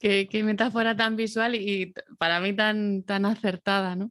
Qué, 0.00 0.42
metáfora 0.42 0.96
tan 0.96 1.14
visual 1.14 1.54
y 1.54 1.94
para 2.18 2.40
mí 2.40 2.52
tan, 2.52 3.04
tan 3.04 3.26
acertada. 3.26 3.94
¿no? 3.94 4.10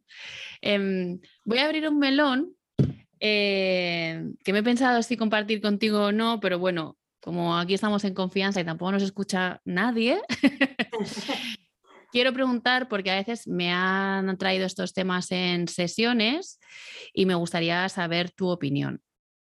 Em, 0.62 1.20
voy 1.44 1.58
a 1.58 1.66
abrir 1.66 1.90
un 1.90 2.00
melón 2.00 2.56
eh, 3.20 4.24
que 4.44 4.54
me 4.54 4.60
he 4.60 4.64
pensado 4.64 5.02
si 5.04 5.18
compartir 5.18 5.62
contigo 5.62 6.06
o 6.06 6.12
no, 6.12 6.40
pero 6.40 6.60
bueno, 6.60 6.98
como 7.22 7.58
aquí 7.58 7.74
estamos 7.74 8.04
en 8.06 8.14
confianza 8.14 8.62
y 8.62 8.66
tampoco 8.66 8.94
nos 8.94 9.04
escucha 9.04 9.62
nadie, 9.66 10.22
quiero 12.12 12.34
preguntar 12.34 12.88
porque 12.88 13.12
a 13.12 13.16
veces 13.16 13.48
me 13.48 13.72
han 13.72 14.38
traído 14.38 14.66
estos 14.66 14.94
temas 14.94 15.32
en 15.32 15.68
sesiones 15.68 16.60
y 17.14 17.26
me 17.26 17.36
gustaría 17.36 17.88
saber 17.90 18.32
tu 18.32 18.50
opinión. 18.50 19.02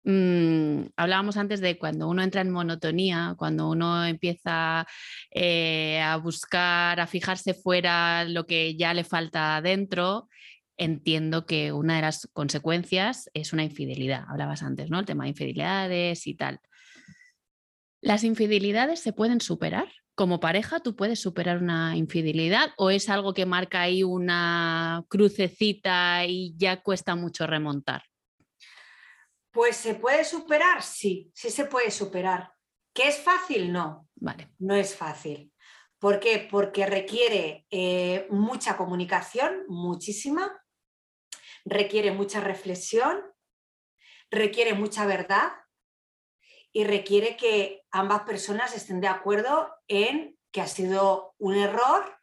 Mm, 0.05 0.87
hablábamos 0.97 1.37
antes 1.37 1.61
de 1.61 1.79
cuando 1.79 2.09
uno 2.09 2.23
entra 2.23 2.41
en 2.41 2.51
monotonía, 2.51 3.35
cuando 3.39 3.71
uno 3.71 4.05
empieza 4.05 4.85
eh, 5.31 6.01
a 6.01 6.17
buscar, 6.17 6.99
a 6.99 7.07
fijarse 7.07 7.55
fuera 7.55 8.25
lo 8.25 8.45
que 8.47 8.75
ya 8.77 8.95
le 8.95 9.05
falta 9.05 9.61
dentro, 9.63 10.29
entiendo 10.83 11.47
que 11.47 11.73
una 11.73 11.97
de 11.97 12.03
las 12.03 12.29
consecuencias 12.33 13.31
es 13.35 13.53
una 13.53 13.65
infidelidad. 13.65 14.25
Hablabas 14.29 14.63
antes, 14.63 14.91
¿no? 14.91 14.99
El 14.99 15.07
tema 15.07 15.25
de 15.25 15.31
infidelidades 15.31 16.27
y 16.27 16.35
tal. 16.35 16.61
¿Las 18.01 18.25
infidelidades 18.25 19.01
se 19.01 19.13
pueden 19.13 19.41
superar? 19.41 19.89
Como 20.15 20.41
pareja, 20.41 20.81
¿tú 20.81 20.97
puedes 20.97 21.21
superar 21.21 21.59
una 21.59 21.97
infidelidad 21.97 22.71
o 22.77 22.91
es 22.91 23.09
algo 23.09 23.33
que 23.33 23.47
marca 23.47 23.81
ahí 23.81 24.03
una 24.03 25.05
crucecita 25.09 26.27
y 26.27 26.55
ya 26.57 26.83
cuesta 26.83 27.15
mucho 27.15 27.47
remontar? 27.47 28.03
Pues 29.53 29.77
se 29.77 29.95
puede 29.95 30.25
superar, 30.25 30.83
sí, 30.83 31.31
sí 31.35 31.51
se 31.51 31.67
puede 31.67 31.91
superar. 31.91 32.53
¿Que 32.93 33.09
es 33.09 33.19
fácil? 33.19 33.73
No. 33.73 34.09
Vale. 34.17 34.49
No 34.59 34.75
es 34.75 34.95
fácil. 34.95 35.53
¿Por 35.99 36.19
qué? 36.19 36.49
Porque 36.51 36.85
requiere 36.87 37.67
eh, 37.71 38.27
mucha 38.31 38.77
comunicación, 38.77 39.65
muchísima, 39.69 40.62
requiere 41.65 42.13
mucha 42.13 42.41
reflexión, 42.41 43.23
requiere 44.31 44.75
mucha 44.75 45.07
verdad 45.07 45.53
y 46.73 46.85
requiere 46.85 47.37
que 47.37 47.83
ambas 47.91 48.23
personas 48.23 48.75
estén 48.75 49.01
de 49.01 49.09
acuerdo 49.09 49.75
en 49.89 50.39
que 50.51 50.61
ha 50.61 50.67
sido 50.67 51.35
un 51.39 51.55
error, 51.55 52.19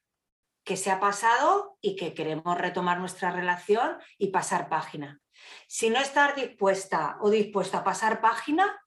que 0.64 0.78
se 0.78 0.92
ha 0.92 1.00
pasado 1.00 1.78
y 1.82 1.96
que 1.96 2.14
queremos 2.14 2.58
retomar 2.58 3.00
nuestra 3.00 3.32
relación 3.32 3.98
y 4.18 4.28
pasar 4.28 4.70
página. 4.70 5.20
Si 5.68 5.90
no 5.90 6.00
estás 6.00 6.36
dispuesta 6.36 7.18
o 7.22 7.30
dispuesto 7.30 7.78
a 7.78 7.84
pasar 7.84 8.22
página, 8.22 8.80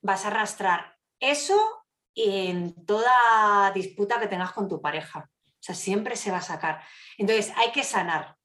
vas 0.00 0.24
a 0.24 0.28
arrastrar 0.28 0.96
eso 1.20 1.86
en 2.14 2.74
toda 2.86 3.70
disputa 3.72 4.20
que 4.20 4.28
tengas 4.28 4.52
con 4.52 4.68
tu 4.68 4.80
pareja. 4.80 5.30
O 5.44 5.62
sea, 5.66 5.74
siempre 5.74 6.16
se 6.16 6.30
va 6.30 6.38
a 6.38 6.42
sacar. 6.42 6.82
Entonces, 7.18 7.52
hay 7.56 7.72
que 7.72 7.82
sanar. 7.82 8.36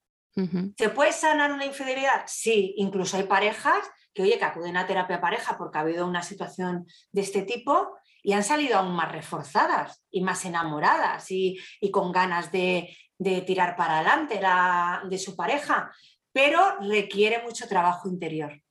¿Se 0.77 0.89
puede 0.89 1.11
sanar 1.11 1.51
una 1.51 1.65
infidelidad? 1.65 2.23
Sí, 2.27 2.73
incluso 2.77 3.17
hay 3.17 3.23
parejas 3.23 3.79
que, 4.13 4.23
oye, 4.23 4.37
que 4.37 4.45
acuden 4.45 4.77
a 4.77 4.87
terapia 4.87 5.19
pareja 5.19 5.57
porque 5.57 5.77
ha 5.77 5.81
habido 5.81 6.07
una 6.07 6.23
situación 6.23 6.85
de 7.11 7.21
este 7.21 7.41
tipo 7.43 7.97
y 8.23 8.33
han 8.33 8.43
salido 8.43 8.77
aún 8.77 8.95
más 8.95 9.11
reforzadas 9.11 10.03
y 10.09 10.21
más 10.21 10.45
enamoradas 10.45 11.25
y, 11.31 11.59
con 11.91 12.11
ganas 12.11 12.51
de, 12.51 12.95
tirar 13.45 13.75
para 13.75 13.99
adelante 13.99 14.39
de 15.09 15.17
su 15.19 15.35
pareja 15.35 15.91
pero 16.33 16.77
requiere 16.79 17.43
mucho 17.43 17.67
trabajo 17.67 18.09
interior, 18.09 18.61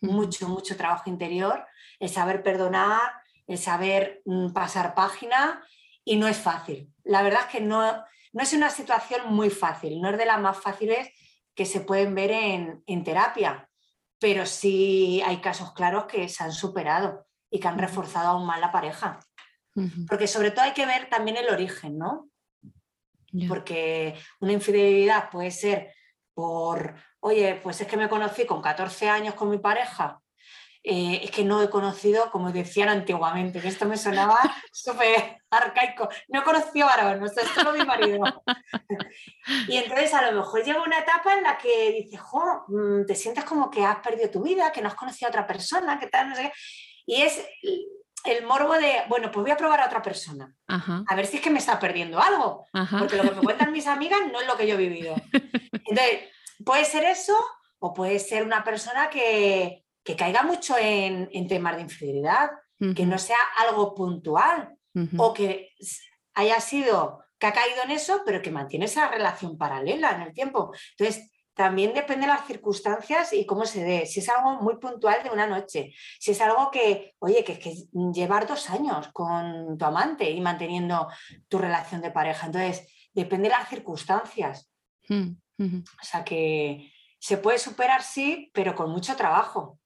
mucho, 0.00 0.48
mucho 0.48 0.76
trabajo 0.76 1.08
interior, 1.08 1.64
el 1.98 2.08
saber 2.08 2.42
perdonar, 2.42 3.12
el 3.46 3.58
saber 3.58 4.22
mm, 4.24 4.52
pasar 4.52 4.94
página 4.94 5.64
y 6.04 6.16
no 6.16 6.26
es 6.26 6.38
fácil. 6.38 6.92
La 7.04 7.22
verdad 7.22 7.42
es 7.42 7.52
que 7.52 7.60
no, 7.60 8.04
no 8.34 8.42
es 8.42 8.52
una 8.52 8.68
situación 8.68 9.32
muy 9.32 9.48
fácil, 9.48 10.00
no 10.00 10.10
es 10.10 10.18
de 10.18 10.26
las 10.26 10.40
más 10.40 10.60
fáciles 10.60 11.08
que 11.54 11.64
se 11.64 11.80
pueden 11.80 12.16
ver 12.16 12.32
en, 12.32 13.04
terapia, 13.04 13.70
pero 14.18 14.44
sí 14.44 15.22
hay 15.24 15.40
casos 15.40 15.72
claros 15.72 16.06
que 16.06 16.28
se 16.28 16.42
han 16.42 16.52
superado 16.52 17.26
y 17.48 17.60
que 17.60 17.68
han 17.68 17.78
reforzado 17.78 18.30
aún 18.30 18.46
más 18.46 18.60
la 18.60 18.72
pareja. 18.72 19.20
Porque 20.08 20.26
sobre 20.26 20.50
todo 20.50 20.64
hay 20.64 20.72
que 20.72 20.86
ver 20.86 21.08
también 21.08 21.36
el 21.36 21.48
origen, 21.48 21.96
¿no? 21.96 22.28
Porque 23.48 24.16
una 24.40 24.52
infidelidad 24.52 25.30
puede 25.30 25.50
ser 25.52 25.92
por, 26.32 26.96
oye, 27.20 27.60
pues 27.62 27.80
es 27.80 27.86
que 27.86 27.96
me 27.96 28.08
conocí 28.08 28.46
con 28.46 28.60
14 28.60 29.08
años 29.08 29.34
con 29.34 29.48
mi 29.48 29.58
pareja, 29.58 30.20
eh, 30.86 31.20
es 31.24 31.30
que 31.30 31.44
no 31.44 31.62
he 31.62 31.70
conocido, 31.70 32.30
como 32.30 32.52
decían 32.52 32.90
antiguamente, 32.90 33.58
que 33.58 33.68
esto 33.68 33.86
me 33.86 33.96
sonaba 33.96 34.38
súper 34.72 35.40
arcaico, 35.48 36.10
no 36.28 36.40
he 36.40 36.44
conocido 36.44 36.86
varón, 36.86 37.20
no 37.20 37.28
sé, 37.28 37.40
es 37.40 37.48
solo 37.48 37.72
mi 37.72 37.86
marido. 37.86 38.22
y 39.68 39.78
entonces 39.78 40.12
a 40.12 40.30
lo 40.30 40.40
mejor 40.40 40.62
llega 40.62 40.82
una 40.82 40.98
etapa 40.98 41.32
en 41.32 41.44
la 41.44 41.56
que 41.56 41.90
dices, 41.92 42.20
jo, 42.20 42.64
mm, 42.68 43.06
te 43.06 43.14
sientes 43.14 43.44
como 43.44 43.70
que 43.70 43.82
has 43.82 44.00
perdido 44.00 44.28
tu 44.28 44.42
vida, 44.42 44.72
que 44.72 44.82
no 44.82 44.88
has 44.88 44.94
conocido 44.94 45.28
a 45.28 45.30
otra 45.30 45.46
persona, 45.46 45.98
que 45.98 46.08
tal, 46.08 46.28
no 46.28 46.36
sé 46.36 46.42
qué. 46.42 46.52
Y 47.06 47.22
es 47.22 47.42
el 48.24 48.44
morbo 48.44 48.74
de, 48.74 49.04
bueno, 49.08 49.30
pues 49.30 49.42
voy 49.42 49.52
a 49.52 49.56
probar 49.56 49.80
a 49.80 49.86
otra 49.86 50.02
persona, 50.02 50.54
a 50.68 51.14
ver 51.14 51.26
si 51.26 51.36
es 51.36 51.42
que 51.42 51.50
me 51.50 51.58
está 51.58 51.78
perdiendo 51.78 52.20
algo, 52.20 52.66
porque 52.98 53.16
lo 53.16 53.22
que 53.22 53.30
me 53.32 53.42
cuentan 53.42 53.72
mis 53.72 53.86
amigas 53.86 54.20
no 54.30 54.40
es 54.40 54.46
lo 54.46 54.56
que 54.56 54.66
yo 54.66 54.74
he 54.74 54.78
vivido. 54.78 55.14
Entonces, 55.32 56.28
puede 56.64 56.84
ser 56.84 57.04
eso 57.04 57.36
o 57.78 57.92
puede 57.92 58.18
ser 58.18 58.42
una 58.42 58.64
persona 58.64 59.10
que, 59.10 59.83
caiga 60.16 60.42
mucho 60.42 60.76
en, 60.78 61.48
temas 61.48 61.76
de 61.76 61.82
infidelidad, 61.82 62.50
que 62.94 63.06
no 63.06 63.18
sea 63.18 63.38
algo 63.58 63.94
puntual 63.94 64.76
o 65.16 65.32
que 65.32 65.70
haya 66.34 66.60
sido, 66.60 67.24
que 67.38 67.46
ha 67.46 67.52
caído 67.52 67.82
en 67.84 67.92
eso, 67.92 68.22
pero 68.26 68.42
que 68.42 68.50
mantiene 68.50 68.84
esa 68.84 69.08
relación 69.08 69.56
paralela 69.56 70.12
en 70.12 70.22
el 70.22 70.34
tiempo. 70.34 70.72
Entonces, 70.96 71.30
también 71.54 71.94
depende 71.94 72.26
de 72.26 72.32
las 72.32 72.46
circunstancias 72.46 73.32
y 73.32 73.46
cómo 73.46 73.64
se 73.64 73.84
dé. 73.84 74.06
Si 74.06 74.20
es 74.20 74.28
algo 74.28 74.60
muy 74.60 74.76
puntual 74.76 75.22
de 75.22 75.30
una 75.30 75.46
noche, 75.46 75.94
si 76.18 76.32
es 76.32 76.40
algo 76.40 76.70
que, 76.70 77.14
oye, 77.20 77.44
que 77.44 77.52
es 77.52 77.58
que 77.60 77.74
llevar 78.12 78.46
dos 78.46 78.68
años 78.70 79.08
con 79.12 79.78
tu 79.78 79.84
amante 79.84 80.28
y 80.30 80.40
manteniendo 80.40 81.08
tu 81.48 81.58
relación 81.58 82.02
de 82.02 82.10
pareja. 82.10 82.46
Entonces, 82.46 83.08
depende 83.12 83.48
de 83.48 83.54
las 83.54 83.68
circunstancias. 83.68 84.68
Mm, 85.08 85.36
o 85.58 86.04
sea 86.04 86.24
que 86.24 86.92
se 87.20 87.38
puede 87.38 87.58
superar, 87.58 88.02
sí, 88.02 88.50
pero 88.52 88.74
con 88.74 88.90
mucho 88.90 89.14
trabajo. 89.14 89.78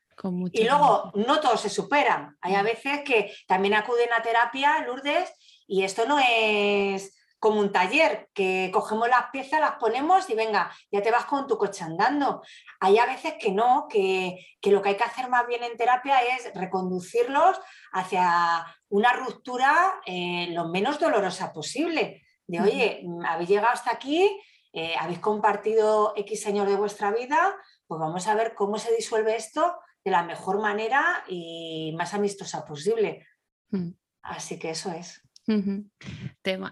Y 0.52 0.64
luego, 0.64 1.12
no 1.14 1.40
todos 1.40 1.61
se 1.61 1.68
superan. 1.68 2.37
Hay 2.40 2.54
a 2.54 2.62
veces 2.62 3.02
que 3.04 3.33
también 3.46 3.74
acuden 3.74 4.12
a 4.12 4.22
terapia, 4.22 4.81
Lourdes, 4.81 5.33
y 5.66 5.85
esto 5.85 6.07
no 6.07 6.18
es 6.18 7.14
como 7.38 7.61
un 7.61 7.70
taller, 7.70 8.28
que 8.35 8.70
cogemos 8.72 9.09
las 9.09 9.31
piezas, 9.31 9.61
las 9.61 9.76
ponemos 9.76 10.28
y 10.28 10.35
venga, 10.35 10.72
ya 10.90 11.02
te 11.02 11.12
vas 11.12 11.24
con 11.24 11.46
tu 11.46 11.57
coche 11.57 11.85
andando. 11.85 12.42
Hay 12.81 12.98
a 12.98 13.07
veces 13.07 13.35
que 13.38 13.52
no, 13.52 13.87
que, 13.88 14.44
lo 14.62 14.83
que 14.83 14.88
hay 14.90 14.96
que 14.96 15.04
hacer 15.04 15.28
más 15.28 15.46
bien 15.46 15.62
en 15.62 15.76
terapia 15.76 16.20
es 16.20 16.52
reconducirlos 16.54 17.61
hacia 17.92 18.66
una 18.88 19.12
ruptura 19.12 20.00
eh, 20.04 20.48
lo 20.50 20.68
menos 20.68 20.98
dolorosa 20.98 21.52
posible. 21.52 22.24
De, 22.46 22.61
oye, 22.61 23.07
habéis 23.24 23.50
llegado 23.50 23.72
hasta 23.72 23.92
aquí, 23.92 24.40
eh, 24.72 24.94
habéis 24.98 25.20
compartido 25.20 26.14
X 26.16 26.46
años 26.46 26.66
de 26.66 26.76
vuestra 26.76 27.12
vida, 27.12 27.54
pues 27.87 28.00
vamos 28.00 28.26
a 28.26 28.35
ver 28.35 28.54
cómo 28.54 28.78
se 28.78 28.92
disuelve 28.96 29.37
esto 29.37 29.76
de 30.08 30.12
la 30.12 30.24
mejor 30.24 30.60
manera 30.60 31.24
y 31.28 31.94
más 31.96 32.14
amistosa 32.14 32.64
posible. 32.64 33.26
Mm. 33.70 33.90
Así 34.22 34.58
que 34.58 34.70
eso 34.70 34.92
es 34.92 35.22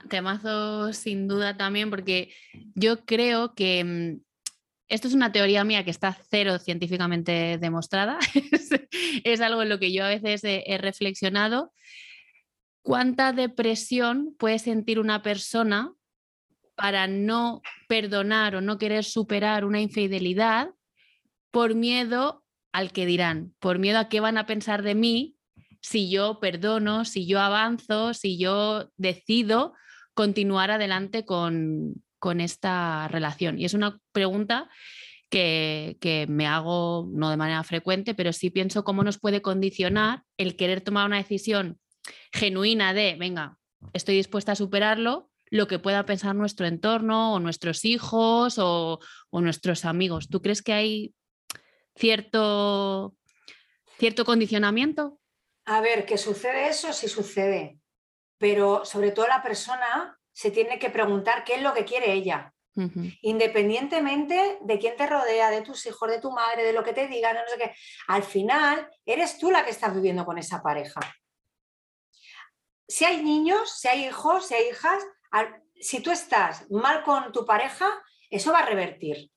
temazo 0.08 0.92
sin 0.92 1.28
duda 1.28 1.56
también, 1.56 1.90
porque 1.90 2.32
yo 2.74 3.04
creo 3.04 3.54
que 3.54 3.84
mm, 3.84 4.20
esto 4.88 5.08
es 5.08 5.14
una 5.14 5.32
teoría 5.32 5.64
mía 5.64 5.84
que 5.84 5.90
está 5.90 6.16
cero 6.30 6.58
científicamente 6.58 7.58
demostrada, 7.58 8.18
es, 9.24 9.40
algo 9.40 9.62
en 9.62 9.68
lo 9.68 9.78
que 9.78 9.92
yo 9.92 10.04
a 10.04 10.08
veces 10.08 10.42
he, 10.44 10.78
reflexionado. 10.78 11.72
¿Cuánta 12.82 13.32
depresión 13.32 14.36
puede 14.38 14.58
sentir 14.58 15.00
una 15.00 15.22
persona 15.22 15.92
para 16.76 17.08
no 17.08 17.62
perdonar 17.88 18.54
o 18.54 18.60
no 18.60 18.78
querer 18.78 19.02
superar 19.02 19.64
una 19.64 19.80
infidelidad 19.80 20.70
por 21.50 21.74
miedo 21.74 22.44
al 22.76 22.92
que 22.92 23.06
dirán, 23.06 23.54
por 23.58 23.78
miedo 23.78 23.98
a 23.98 24.10
qué 24.10 24.20
van 24.20 24.36
a 24.36 24.44
pensar 24.44 24.82
de 24.82 24.94
mí 24.94 25.38
si 25.80 26.10
yo 26.10 26.40
perdono, 26.40 27.06
si 27.06 27.26
yo 27.26 27.40
avanzo, 27.40 28.12
si 28.12 28.36
yo 28.36 28.90
decido 28.98 29.72
continuar 30.12 30.70
adelante 30.70 31.24
con, 31.24 32.02
esta 32.38 33.06
relación. 33.06 33.58
Y 33.58 33.64
es 33.64 33.72
una 33.72 34.00
pregunta 34.10 34.68
que, 35.30 35.96
que, 36.00 36.26
me 36.28 36.46
hago 36.48 37.08
no 37.12 37.30
de 37.30 37.36
manera 37.36 37.62
frecuente, 37.62 38.14
pero 38.14 38.32
sí 38.32 38.50
pienso 38.50 38.82
cómo 38.82 39.04
nos 39.04 39.20
puede 39.20 39.40
condicionar 39.42 40.24
el 40.36 40.56
querer 40.56 40.80
tomar 40.80 41.06
una 41.06 41.18
decisión 41.18 41.78
genuina 42.32 42.92
de, 42.92 43.14
venga, 43.16 43.58
estoy 43.92 44.16
dispuesta 44.16 44.52
a 44.52 44.56
superarlo, 44.56 45.30
lo 45.50 45.68
que 45.68 45.78
pueda 45.78 46.04
pensar 46.04 46.34
nuestro 46.34 46.66
entorno 46.66 47.32
o 47.32 47.38
nuestros 47.38 47.84
hijos 47.84 48.58
o, 48.58 48.98
o 49.30 49.40
nuestros 49.40 49.84
amigos. 49.84 50.28
¿Tú 50.28 50.42
crees 50.42 50.62
que 50.62 50.72
hay 50.72 51.14
cierto 51.96 53.16
¿Cierto 53.98 54.24
condicionamiento? 54.24 55.18
A 55.64 55.80
ver, 55.80 56.04
que 56.04 56.18
sucede 56.18 56.68
eso, 56.68 56.92
sí 56.92 57.08
sucede, 57.08 57.78
pero 58.38 58.84
sobre 58.84 59.10
todo 59.10 59.26
la 59.26 59.42
persona 59.42 60.18
se 60.32 60.50
tiene 60.50 60.78
que 60.78 60.90
preguntar 60.90 61.44
qué 61.44 61.54
es 61.54 61.62
lo 61.62 61.72
que 61.72 61.84
quiere 61.84 62.12
ella. 62.12 62.52
Independientemente 63.22 64.58
de 64.60 64.78
quién 64.78 64.96
te 64.96 65.06
rodea, 65.06 65.48
de 65.48 65.62
tus 65.62 65.86
hijos, 65.86 66.10
de 66.10 66.20
tu 66.20 66.30
madre, 66.30 66.62
de 66.62 66.74
lo 66.74 66.84
que 66.84 66.92
te 66.92 67.08
digan, 67.08 67.34
no 67.34 67.40
sé 67.48 67.56
qué, 67.56 67.74
al 68.08 68.22
final 68.22 68.86
eres 69.06 69.38
tú 69.38 69.50
la 69.50 69.64
que 69.64 69.70
estás 69.70 69.94
viviendo 69.94 70.26
con 70.26 70.36
esa 70.36 70.62
pareja. 70.62 71.00
Si 72.86 73.06
hay 73.06 73.22
niños, 73.24 73.80
si 73.80 73.88
hay 73.88 74.04
hijos, 74.04 74.48
si 74.48 74.54
hay 74.56 74.68
hijas, 74.68 75.02
si 75.80 76.00
tú 76.00 76.10
estás 76.10 76.70
mal 76.70 77.02
con 77.02 77.32
tu 77.32 77.46
pareja, 77.46 77.90
eso 78.28 78.52
va 78.52 78.58
a 78.58 78.66
revertir. 78.66 79.30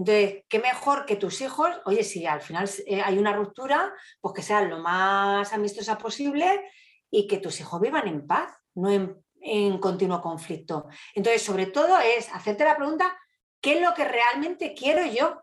Entonces, 0.00 0.44
qué 0.48 0.58
mejor 0.60 1.04
que 1.04 1.16
tus 1.16 1.42
hijos, 1.42 1.68
oye, 1.84 2.02
si 2.04 2.24
al 2.24 2.40
final 2.40 2.66
eh, 2.86 3.02
hay 3.02 3.18
una 3.18 3.34
ruptura, 3.34 3.92
pues 4.22 4.34
que 4.34 4.40
sean 4.40 4.70
lo 4.70 4.78
más 4.78 5.52
amistosa 5.52 5.98
posible 5.98 6.70
y 7.10 7.26
que 7.26 7.36
tus 7.36 7.60
hijos 7.60 7.78
vivan 7.82 8.08
en 8.08 8.26
paz, 8.26 8.50
no 8.76 8.88
en, 8.90 9.78
continuo 9.78 10.22
conflicto. 10.22 10.88
Entonces, 11.14 11.42
sobre 11.42 11.66
todo 11.66 11.98
es 11.98 12.30
hacerte 12.32 12.64
la 12.64 12.78
pregunta, 12.78 13.14
¿qué 13.60 13.74
es 13.74 13.82
lo 13.82 13.92
que 13.92 14.06
realmente 14.06 14.72
quiero 14.72 15.04
yo? 15.04 15.42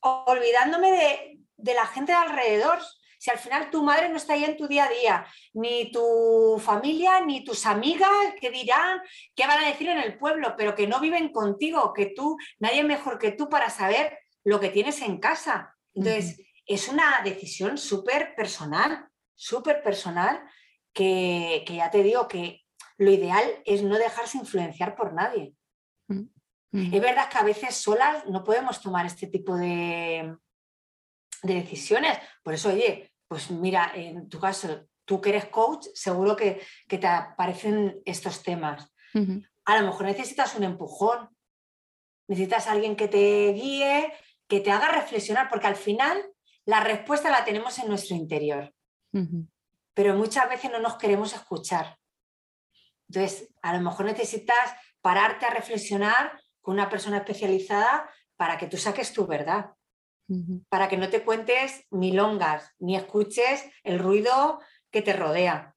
Olvidándome 0.00 0.92
de, 0.92 1.40
de 1.56 1.74
la 1.74 1.86
gente 1.86 2.12
de 2.12 2.18
alrededor, 2.18 2.78
si 3.18 3.30
al 3.30 3.38
final 3.38 3.68
tu 3.70 3.82
madre 3.82 4.08
no 4.08 4.16
está 4.16 4.34
ahí 4.34 4.44
en 4.44 4.56
tu 4.56 4.68
día 4.68 4.84
a 4.84 4.88
día, 4.88 5.26
ni 5.52 5.90
tu 5.90 6.60
familia, 6.64 7.20
ni 7.20 7.44
tus 7.44 7.66
amigas 7.66 8.08
que 8.40 8.50
dirán, 8.50 9.00
qué 9.34 9.46
van 9.46 9.62
a 9.62 9.66
decir 9.68 9.88
en 9.88 9.98
el 9.98 10.16
pueblo, 10.16 10.54
pero 10.56 10.74
que 10.74 10.86
no 10.86 11.00
viven 11.00 11.30
contigo, 11.30 11.92
que 11.92 12.06
tú, 12.06 12.36
nadie 12.60 12.84
mejor 12.84 13.18
que 13.18 13.32
tú 13.32 13.48
para 13.48 13.70
saber 13.70 14.18
lo 14.44 14.60
que 14.60 14.70
tienes 14.70 15.02
en 15.02 15.18
casa. 15.18 15.76
Entonces, 15.94 16.40
es 16.64 16.88
una 16.88 17.20
decisión 17.24 17.76
súper 17.76 18.34
personal, 18.36 19.08
súper 19.34 19.82
personal, 19.82 20.40
que, 20.92 21.64
ya 21.68 21.90
te 21.90 22.02
digo 22.02 22.28
que 22.28 22.64
lo 22.98 23.10
ideal 23.10 23.44
es 23.64 23.82
no 23.82 23.98
dejarse 23.98 24.38
influenciar 24.38 24.94
por 24.94 25.12
nadie. 25.12 25.54
Es 26.70 27.00
verdad 27.00 27.30
que 27.30 27.38
a 27.38 27.44
veces 27.44 27.74
solas 27.76 28.26
no 28.26 28.44
podemos 28.44 28.80
tomar 28.82 29.06
este 29.06 29.26
tipo 29.26 29.56
de, 29.56 30.36
de 31.42 31.54
decisiones. 31.54 32.18
Por 32.42 32.54
eso, 32.54 32.70
oye, 32.70 33.07
pues 33.28 33.50
mira, 33.50 33.92
en 33.94 34.28
tu 34.28 34.40
caso, 34.40 34.86
tú 35.04 35.20
que 35.20 35.28
eres 35.28 35.46
coach, 35.46 35.86
seguro 35.94 36.34
que, 36.34 36.62
te 36.88 37.06
aparecen 37.06 38.00
estos 38.04 38.42
temas. 38.42 38.90
A 39.64 39.80
lo 39.80 39.86
mejor 39.86 40.06
necesitas 40.06 40.54
un 40.56 40.64
empujón, 40.64 41.28
necesitas 42.26 42.66
alguien 42.66 42.96
que 42.96 43.08
te 43.08 43.52
guíe, 43.52 44.12
que 44.48 44.60
te 44.60 44.70
haga 44.70 44.88
reflexionar, 44.88 45.48
porque 45.50 45.66
al 45.66 45.76
final 45.76 46.22
la 46.64 46.80
respuesta 46.80 47.30
la 47.30 47.44
tenemos 47.44 47.78
en 47.78 47.88
nuestro 47.88 48.16
interior. 48.16 48.74
Pero 49.94 50.14
muchas 50.14 50.48
veces 50.48 50.70
no 50.70 50.78
nos 50.78 50.96
queremos 50.96 51.34
escuchar. 51.34 51.98
Entonces, 53.08 53.50
a 53.62 53.74
lo 53.74 53.82
mejor 53.82 54.06
necesitas 54.06 54.74
pararte 55.00 55.46
a 55.46 55.50
reflexionar 55.50 56.40
con 56.60 56.74
una 56.74 56.88
persona 56.88 57.18
especializada 57.18 58.10
para 58.36 58.58
que 58.58 58.66
tú 58.66 58.76
saques 58.76 59.12
tu 59.12 59.26
verdad 59.26 59.72
para 60.68 60.88
que 60.88 60.96
no 60.96 61.08
te 61.08 61.22
cuentes 61.22 61.86
milongas 61.90 62.74
ni 62.78 62.96
escuches 62.96 63.64
el 63.82 63.98
ruido 63.98 64.60
que 64.90 65.02
te 65.02 65.12
rodea. 65.12 65.74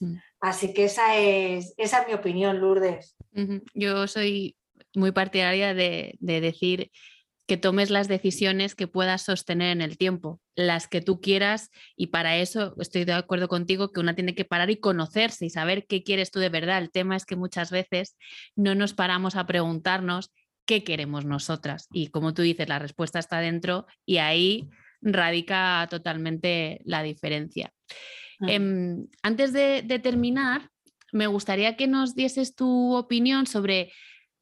Mm. 0.00 0.16
Así 0.40 0.74
que 0.74 0.84
esa 0.84 1.16
es, 1.16 1.74
esa 1.78 2.02
es 2.02 2.08
mi 2.08 2.14
opinión, 2.14 2.60
Lourdes. 2.60 3.16
Yo 3.72 4.06
soy 4.06 4.56
muy 4.94 5.12
partidaria 5.12 5.74
de, 5.74 6.16
decir 6.20 6.90
que 7.46 7.56
tomes 7.56 7.90
las 7.90 8.08
decisiones 8.08 8.74
que 8.74 8.86
puedas 8.86 9.22
sostener 9.22 9.70
en 9.70 9.82
el 9.82 9.98
tiempo, 9.98 10.40
las 10.54 10.88
que 10.88 11.02
tú 11.02 11.20
quieras, 11.20 11.70
y 11.94 12.06
para 12.06 12.38
eso 12.38 12.74
estoy 12.78 13.04
de 13.04 13.12
acuerdo 13.12 13.48
contigo 13.48 13.92
que 13.92 14.00
una 14.00 14.14
tiene 14.14 14.34
que 14.34 14.46
parar 14.46 14.70
y 14.70 14.76
conocerse 14.76 15.44
y 15.44 15.50
saber 15.50 15.86
qué 15.86 16.02
quieres 16.02 16.30
tú 16.30 16.40
de 16.40 16.48
verdad. 16.48 16.78
El 16.78 16.90
tema 16.90 17.16
es 17.16 17.26
que 17.26 17.36
muchas 17.36 17.70
veces 17.70 18.16
no 18.56 18.74
nos 18.74 18.94
paramos 18.94 19.36
a 19.36 19.46
preguntarnos 19.46 20.30
qué 20.66 20.84
queremos 20.84 21.24
nosotras. 21.24 21.88
Y 21.92 22.08
como 22.08 22.34
tú 22.34 22.42
dices, 22.42 22.68
la 22.68 22.78
respuesta 22.78 23.18
está 23.18 23.40
dentro 23.40 23.86
y 24.06 24.18
ahí 24.18 24.70
radica 25.00 25.86
totalmente 25.90 26.80
la 26.84 27.02
diferencia. 27.02 27.72
Em, 28.40 29.06
antes 29.22 29.52
de, 29.52 29.82
terminar, 30.02 30.70
me 31.12 31.26
gustaría 31.26 31.76
que 31.76 31.86
nos 31.86 32.14
dieses 32.14 32.54
tu 32.54 32.94
opinión 32.94 33.46
sobre 33.46 33.92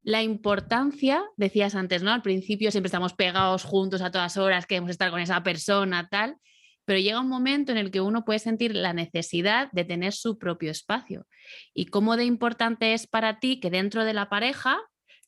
la 0.03 0.23
importancia, 0.23 1.23
decías 1.37 1.75
antes, 1.75 2.03
¿no? 2.03 2.13
Al 2.13 2.23
principio 2.23 2.71
siempre 2.71 2.89
estamos 2.89 3.13
pegados 3.13 3.65
juntos 3.65 4.03
a 4.03 4.11
todas 4.11 4.37
horas, 4.37 4.67
queremos 4.67 4.91
estar 4.91 5.11
con 5.11 5.21
esa 5.21 5.43
persona, 5.43 6.09
tal, 6.09 6.37
pero 6.85 6.99
llega 6.99 7.21
un 7.21 7.29
momento 7.29 7.71
en 7.71 7.79
el 7.79 7.91
que 7.91 8.01
uno 8.01 8.25
puede 8.25 8.41
sentir 8.41 8.75
la 8.75 8.93
necesidad 8.93 9.71
de 9.73 9.85
tener 9.85 10.13
su 10.13 10.39
propio 10.39 10.71
espacio. 10.71 11.27
¿Y 11.75 11.87
cómo 11.87 12.17
de 12.17 12.25
importante 12.25 12.95
es 12.95 13.07
para 13.07 13.39
ti 13.39 13.61
que 13.61 13.71
dentro 13.71 14.05
de 14.05 14.15
la 14.15 14.29
pareja 14.29 14.81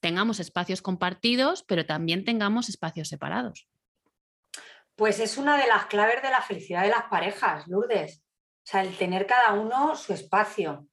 tengamos 0.04 0.38
espacios 0.38 0.82
compartidos, 0.82 1.62
pero 1.62 1.86
también 1.86 2.26
tengamos 2.26 2.68
espacios 2.68 3.08
separados. 3.08 3.66
Pues 4.96 5.18
es 5.18 5.38
una 5.38 5.56
de 5.56 5.66
las 5.66 5.86
claves 5.86 6.20
de 6.20 6.28
la 6.28 6.42
felicidad 6.42 6.82
de 6.82 6.90
las 6.90 7.04
parejas, 7.04 7.66
Lourdes. 7.68 8.18
O 8.18 8.66
sea, 8.66 8.82
el 8.82 8.94
tener 8.98 9.26
cada 9.26 9.54
uno 9.54 9.96
su 9.96 10.12
espacio. 10.12 10.86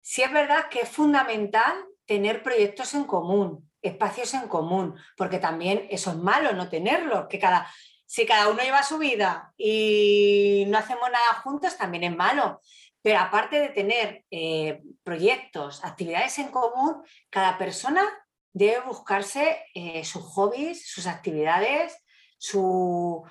Sí 0.00 0.22
es 0.22 0.32
verdad 0.32 0.68
que 0.70 0.82
es 0.82 0.88
fundamental 0.88 1.84
tener 2.06 2.44
proyectos 2.44 2.94
en 2.94 3.06
común, 3.06 3.68
espacios 3.82 4.32
en 4.34 4.46
común, 4.46 4.94
porque 5.16 5.40
también 5.40 5.88
eso 5.90 6.12
es 6.12 6.16
malo 6.16 6.52
no 6.52 6.68
tenerlo, 6.68 7.26
que 7.26 7.40
cada, 7.40 7.68
si 8.06 8.24
cada 8.24 8.50
uno 8.50 8.62
lleva 8.62 8.84
su 8.84 8.98
vida 8.98 9.52
y 9.56 10.64
no 10.68 10.78
hacemos 10.78 11.10
nada 11.10 11.40
juntos, 11.42 11.76
también 11.76 12.04
es 12.04 12.16
malo. 12.16 12.60
Pero 13.02 13.18
aparte 13.18 13.58
de 13.58 13.70
tener 13.70 14.24
eh, 14.30 14.80
proyectos, 15.02 15.84
actividades 15.84 16.38
en 16.38 16.52
común, 16.52 17.02
cada 17.30 17.58
persona 17.58 18.08
debe 18.52 18.80
buscarse 18.80 19.64
eh, 19.74 20.04
sus 20.04 20.22
hobbies, 20.22 20.88
sus 20.88 21.06
actividades, 21.06 21.96
su, 22.38 23.24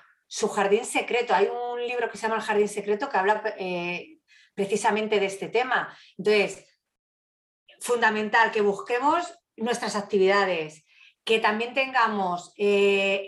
jardín 0.53 0.85
secreto. 0.85 1.33
Hay 1.33 1.47
un 1.47 1.85
libro 1.85 2.09
que 2.09 2.17
se 2.17 2.23
llama 2.23 2.35
El 2.35 2.41
Jardín 2.41 2.69
Secreto 2.69 3.09
que 3.09 3.17
habla 3.17 3.41
eh, 3.57 4.19
precisamente 4.53 5.19
de 5.19 5.25
este 5.25 5.49
tema. 5.49 5.95
Entonces, 6.17 6.65
fundamental 7.79 8.51
que 8.51 8.61
busquemos 8.61 9.25
nuestras 9.55 9.95
actividades, 9.95 10.85
que 11.23 11.39
también 11.39 11.73
tengamos 11.73 12.53
eh, 12.57 13.27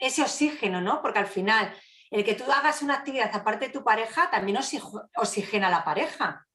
ese 0.00 0.22
oxígeno, 0.22 0.80
¿no? 0.80 1.02
Porque 1.02 1.18
al 1.18 1.26
final, 1.26 1.74
el 2.10 2.24
que 2.24 2.34
tú 2.34 2.44
hagas 2.50 2.82
una 2.82 2.94
actividad 2.94 3.30
aparte 3.34 3.66
de 3.66 3.72
tu 3.72 3.84
pareja 3.84 4.30
también 4.30 4.58
oxigena 5.16 5.68
a 5.68 5.70
la 5.70 5.84
pareja 5.84 6.45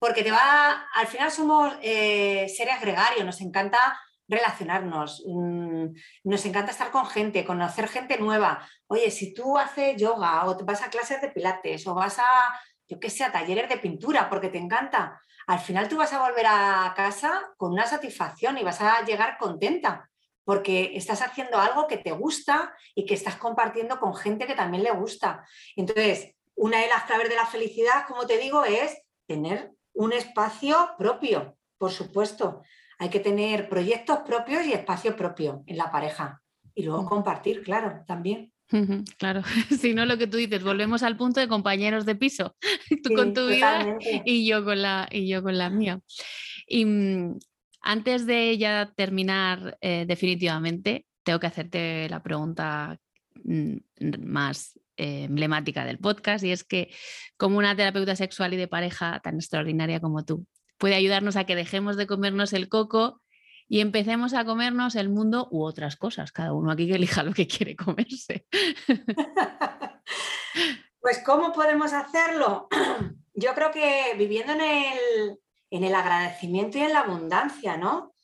porque 0.00 0.24
te 0.24 0.32
va, 0.32 0.88
al 0.94 1.06
final 1.06 1.30
somos 1.30 1.74
eh, 1.82 2.48
seres 2.48 2.80
gregarios, 2.80 3.24
nos 3.24 3.40
encanta 3.42 4.00
relacionarnos, 4.26 5.22
mm, 5.26 5.86
nos 6.24 6.46
encanta 6.46 6.70
estar 6.70 6.90
con 6.90 7.04
gente, 7.04 7.44
conocer 7.44 7.86
gente 7.86 8.16
nueva. 8.16 8.66
Oye, 8.86 9.10
si 9.10 9.34
tú 9.34 9.58
haces 9.58 9.96
yoga 9.96 10.46
o 10.46 10.56
vas 10.64 10.82
a 10.82 10.88
clases 10.88 11.20
de 11.20 11.28
pilates 11.28 11.86
o 11.86 11.94
vas 11.94 12.18
a, 12.18 12.58
yo 12.88 12.98
qué 12.98 13.10
sé, 13.10 13.24
a 13.24 13.32
talleres 13.32 13.68
de 13.68 13.76
pintura 13.76 14.30
porque 14.30 14.48
te 14.48 14.56
encanta, 14.56 15.20
al 15.46 15.58
final 15.58 15.88
tú 15.88 15.98
vas 15.98 16.14
a 16.14 16.22
volver 16.26 16.46
a 16.48 16.94
casa 16.96 17.52
con 17.58 17.72
una 17.72 17.86
satisfacción 17.86 18.56
y 18.56 18.64
vas 18.64 18.80
a 18.80 19.04
llegar 19.04 19.36
contenta 19.36 20.08
porque 20.44 20.92
estás 20.94 21.20
haciendo 21.20 21.58
algo 21.58 21.86
que 21.86 21.98
te 21.98 22.12
gusta 22.12 22.74
y 22.94 23.04
que 23.04 23.14
estás 23.14 23.36
compartiendo 23.36 24.00
con 24.00 24.16
gente 24.16 24.46
que 24.46 24.54
también 24.54 24.82
le 24.82 24.92
gusta. 24.92 25.44
Entonces, 25.76 26.34
una 26.54 26.78
de 26.78 26.88
las 26.88 27.04
claves 27.04 27.28
de 27.28 27.36
la 27.36 27.46
felicidad, 27.46 28.06
como 28.08 28.26
te 28.26 28.38
digo, 28.38 28.64
es 28.64 29.02
tener 29.26 29.72
un 29.94 30.12
espacio 30.12 30.76
propio, 30.98 31.56
por 31.78 31.90
supuesto. 31.90 32.62
Hay 32.98 33.08
que 33.08 33.20
tener 33.20 33.68
proyectos 33.68 34.18
propios 34.26 34.66
y 34.66 34.72
espacio 34.72 35.16
propio 35.16 35.62
en 35.66 35.76
la 35.76 35.90
pareja. 35.90 36.42
Y 36.74 36.82
luego 36.84 37.06
compartir, 37.06 37.62
claro, 37.62 38.04
también. 38.06 38.52
Claro, 39.18 39.42
si 39.80 39.94
no 39.94 40.06
lo 40.06 40.16
que 40.16 40.26
tú 40.26 40.36
dices, 40.36 40.62
volvemos 40.62 41.02
al 41.02 41.16
punto 41.16 41.40
de 41.40 41.48
compañeros 41.48 42.06
de 42.06 42.14
piso, 42.14 42.56
tú 43.02 43.14
con 43.14 43.34
tu 43.34 43.48
vida 43.48 43.98
y 44.24 44.46
yo 44.46 44.64
con 44.64 44.80
la, 44.80 45.08
y 45.10 45.28
yo 45.28 45.42
con 45.42 45.58
la 45.58 45.70
mía. 45.70 46.00
Y 46.66 46.84
mm, 46.84 47.38
antes 47.82 48.26
de 48.26 48.56
ya 48.58 48.92
terminar 48.94 49.76
eh, 49.80 50.04
definitivamente, 50.06 51.06
tengo 51.24 51.40
que 51.40 51.48
hacerte 51.48 52.08
la 52.08 52.22
pregunta 52.22 52.96
mm, 53.42 53.76
más 54.20 54.78
eh, 55.00 55.24
emblemática 55.24 55.86
del 55.86 55.98
podcast 55.98 56.44
y 56.44 56.52
es 56.52 56.62
que 56.62 56.94
como 57.38 57.56
una 57.56 57.74
terapeuta 57.74 58.16
sexual 58.16 58.52
y 58.52 58.58
de 58.58 58.68
pareja 58.68 59.20
tan 59.20 59.36
extraordinaria 59.36 59.98
como 59.98 60.26
tú 60.26 60.46
puede 60.76 60.94
ayudarnos 60.94 61.36
a 61.36 61.44
que 61.44 61.56
dejemos 61.56 61.96
de 61.96 62.06
comernos 62.06 62.52
el 62.52 62.68
coco 62.68 63.22
y 63.66 63.80
empecemos 63.80 64.34
a 64.34 64.44
comernos 64.44 64.96
el 64.96 65.08
mundo 65.08 65.48
u 65.50 65.62
otras 65.64 65.96
cosas, 65.96 66.32
cada 66.32 66.52
uno 66.52 66.70
aquí 66.70 66.86
que 66.86 66.96
elija 66.96 67.22
lo 67.22 67.32
que 67.32 67.46
quiere 67.46 67.76
comerse. 67.76 68.46
Pues 71.00 71.22
¿cómo 71.24 71.50
podemos 71.54 71.94
hacerlo? 71.94 72.68
Yo 73.32 73.54
creo 73.54 73.70
que 73.70 74.14
viviendo 74.18 74.52
en 74.52 74.60
el, 74.60 75.38
en 75.70 75.84
el 75.84 75.94
agradecimiento 75.94 76.76
y 76.76 76.82
en 76.82 76.92
la 76.92 77.00
abundancia, 77.00 77.78
¿no? 77.78 78.14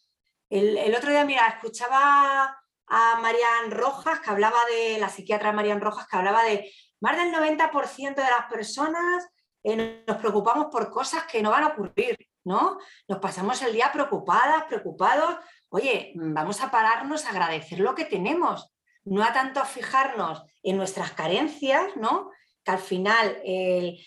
El, 0.50 0.76
el, 0.76 0.94
otro 0.94 1.10
día, 1.10 1.24
mira, 1.24 1.48
escuchaba 1.48 2.54
a 2.88 3.18
Marian 3.20 3.70
Rojas, 3.70 4.20
que 4.20 4.30
hablaba 4.30 4.58
de, 4.66 4.98
la 4.98 5.08
psiquiatra 5.08 5.52
Marian 5.52 5.80
Rojas, 5.80 6.06
que 6.06 6.16
hablaba 6.16 6.42
de 6.44 6.70
más 7.00 7.16
del 7.16 7.32
90% 7.32 8.14
de 8.14 8.22
las 8.22 8.46
personas 8.50 9.28
eh, 9.68 10.04
nos 10.06 10.18
preocupamos 10.18 10.66
por 10.70 10.90
cosas 10.90 11.24
que 11.24 11.42
no 11.42 11.50
van 11.50 11.64
a 11.64 11.68
ocurrir, 11.68 12.16
¿no? 12.44 12.78
Nos 13.08 13.18
pasamos 13.18 13.60
el 13.62 13.72
día 13.72 13.90
preocupadas, 13.92 14.62
preocupados. 14.68 15.38
Oye, 15.70 16.12
vamos 16.14 16.62
a 16.62 16.70
pararnos 16.70 17.24
a 17.24 17.30
agradecer 17.30 17.80
lo 17.80 17.96
que 17.96 18.04
tenemos, 18.04 18.72
no 19.04 19.24
a 19.24 19.32
tanto 19.32 19.64
fijarnos 19.64 20.44
en 20.62 20.76
nuestras 20.76 21.10
carencias, 21.14 21.96
¿no? 21.96 22.30
Que 22.64 22.70
al 22.70 22.78
final 22.78 23.42
el, 23.44 23.98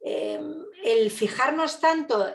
em, 0.00 0.62
el 0.84 1.10
fijarnos 1.10 1.80
tanto 1.80 2.26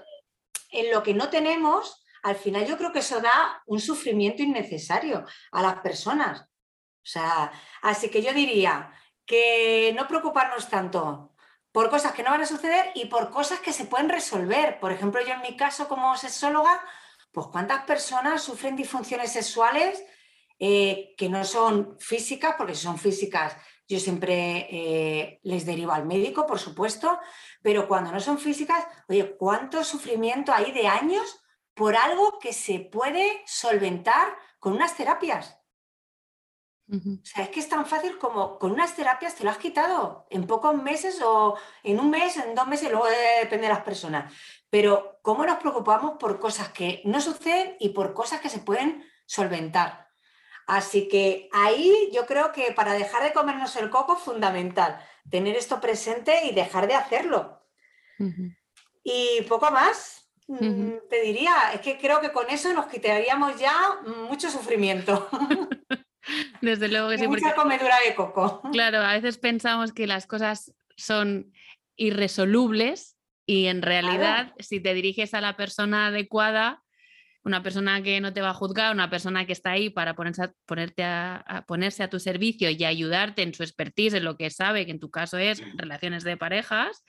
en 0.72 0.92
lo 0.92 1.04
que 1.04 1.14
no 1.14 1.30
tenemos, 1.30 2.03
al 2.24 2.36
final 2.36 2.66
yo 2.66 2.78
creo 2.78 2.92
que 2.92 3.00
eso 3.00 3.20
da 3.22 3.62
un 3.66 3.80
sufrimiento 3.80 4.42
innecesario 4.42 5.26
a 5.52 5.62
las 5.62 5.80
personas. 5.80 6.42
O 6.42 7.06
sea, 7.06 7.52
así 7.82 8.10
que 8.10 8.22
yo 8.22 8.34
diría 8.34 8.92
que 9.26 9.94
no 9.96 10.08
preocuparnos 10.08 10.70
tanto 10.70 11.34
por 11.72 11.90
cosas 11.90 12.14
que 12.14 12.24
no 12.24 12.32
van 12.32 12.42
a 12.42 12.46
suceder 12.46 12.92
y 12.96 13.06
por 13.06 13.30
cosas 13.30 13.60
que 13.60 13.74
se 13.74 13.86
pueden 13.86 14.10
resolver. 14.10 14.80
Por 14.80 14.92
ejemplo, 14.92 15.22
yo 15.22 15.34
en 15.34 15.42
mi 15.42 15.58
caso 15.58 15.88
como 15.88 16.16
sexóloga, 16.16 16.82
pues 17.32 17.48
cuántas 17.48 17.84
personas 17.84 18.42
sufren 18.42 18.76
disfunciones 18.76 19.34
sexuales 19.34 20.04
eh, 20.60 21.14
que 21.18 21.30
no 21.30 21.44
son 21.44 21.98
físicas, 22.00 22.56
porque 22.58 22.76
si 22.76 22.84
son 22.84 22.98
físicas 22.98 23.58
yo 23.88 24.00
siempre 24.00 24.68
eh, 24.72 25.40
les 25.44 25.66
derivo 25.66 25.92
al 25.92 26.06
médico, 26.06 26.46
por 26.46 26.58
supuesto, 26.58 27.20
pero 27.62 27.88
cuando 27.88 28.12
no 28.12 28.20
son 28.20 28.40
físicas, 28.40 28.86
oye, 29.10 29.36
¿cuánto 29.38 29.84
sufrimiento 29.84 30.54
hay 30.54 30.72
de 30.72 30.88
años 30.88 31.43
por 31.74 31.96
algo 31.96 32.40
que 32.40 32.54
se 32.54 32.80
puede 32.80 33.42
solventar 33.46 34.36
con 34.60 34.74
unas 34.74 34.96
terapias? 34.96 35.60
O 36.90 37.26
sea, 37.26 37.46
es 37.46 37.50
que 37.50 37.60
es 37.60 37.70
tan 37.70 37.86
fácil 37.86 38.18
como 38.18 38.60
con 38.60 38.72
unas 38.72 38.96
terapias 38.96 39.36
te 39.36 39.44
lo 39.44 39.50
has 39.50 39.58
quitado 39.58 40.28
en 40.30 40.46
pocos 40.46 40.76
meses 40.76 41.22
o 41.24 41.58
en 41.82 42.00
un 42.00 42.10
mes, 42.10 42.38
en 42.38 42.54
dos 42.54 42.68
meses, 42.68 42.92
luego 42.92 43.08
depende 43.42 43.68
de 43.68 43.74
las 43.74 43.84
personas. 43.84 44.34
Pero 44.70 45.20
¿cómo 45.22 45.46
nos 45.46 45.58
preocupamos 45.60 46.18
por 46.20 46.40
cosas 46.40 46.70
que 46.70 47.02
no 47.06 47.22
suceden 47.22 47.78
y 47.80 47.90
por 47.90 48.14
cosas 48.14 48.42
que 48.42 48.50
se 48.50 48.60
pueden 48.60 49.04
solventar? 49.26 50.10
Así 50.68 51.08
que 51.08 51.50
ahí 51.52 52.10
yo 52.14 52.26
creo 52.26 52.52
que 52.52 52.72
para 52.72 52.94
dejar 52.94 53.24
de 53.24 53.34
comernos 53.34 53.76
el 53.76 53.90
coco 53.90 54.16
es 54.16 54.24
fundamental 54.24 55.00
tener 55.30 55.56
esto 55.56 55.82
presente 55.82 56.46
y 56.46 56.54
dejar 56.54 56.88
de 56.88 56.96
hacerlo. 56.96 57.66
Y 59.04 59.42
poco 59.50 59.72
más, 59.72 60.23
mm, 60.60 61.10
te 61.10 61.22
diría, 61.22 61.54
es 61.74 61.82
que 61.82 61.98
creo 61.98 62.22
que 62.22 62.32
con 62.32 62.50
eso 62.50 62.74
nos 62.74 62.88
quitaríamos 62.88 63.60
ya 63.60 63.74
mucho 64.30 64.50
sufrimiento. 64.50 65.28
Desde 66.62 66.88
luego 66.88 67.10
que 67.10 67.18
sí. 67.18 67.28
Mucha 67.28 67.56
comedura 67.56 67.96
de 68.06 68.16
coco. 68.16 68.62
Claro, 68.72 69.00
a 69.00 69.14
veces 69.14 69.38
pensamos 69.38 69.92
que 69.92 70.08
las 70.08 70.26
cosas 70.26 70.74
son 70.96 71.52
irresolubles 71.96 73.18
y 73.46 73.66
en 73.66 73.82
realidad 73.82 74.54
si 74.60 74.80
te 74.80 74.94
diriges 74.94 75.34
a 75.34 75.42
la 75.42 75.58
persona 75.58 76.08
adecuada, 76.08 76.82
una 77.44 77.62
persona 77.62 78.02
que 78.02 78.22
no 78.22 78.32
te 78.32 78.42
va 78.42 78.52
a 78.52 78.54
juzgar, 78.54 78.94
una 78.94 79.10
persona 79.10 79.46
que 79.46 79.52
está 79.52 79.72
ahí 79.72 79.90
para 79.90 80.16
ponerse 80.16 80.44
a, 80.44 80.54
ponerte 80.66 81.04
a, 81.04 81.66
ponerse 81.68 82.04
a 82.04 82.10
tu 82.10 82.20
servicio 82.20 82.70
y 82.70 82.86
ayudarte 82.86 83.42
en 83.42 83.54
su 83.54 83.64
expertise, 83.64 84.14
en 84.14 84.24
lo 84.24 84.38
que 84.38 84.50
sabe, 84.50 84.86
que 84.86 84.92
en 84.92 85.00
tu 85.00 85.12
caso 85.12 85.38
es 85.38 85.62
relaciones 85.76 86.24
de 86.24 86.38
parejas 86.38 87.04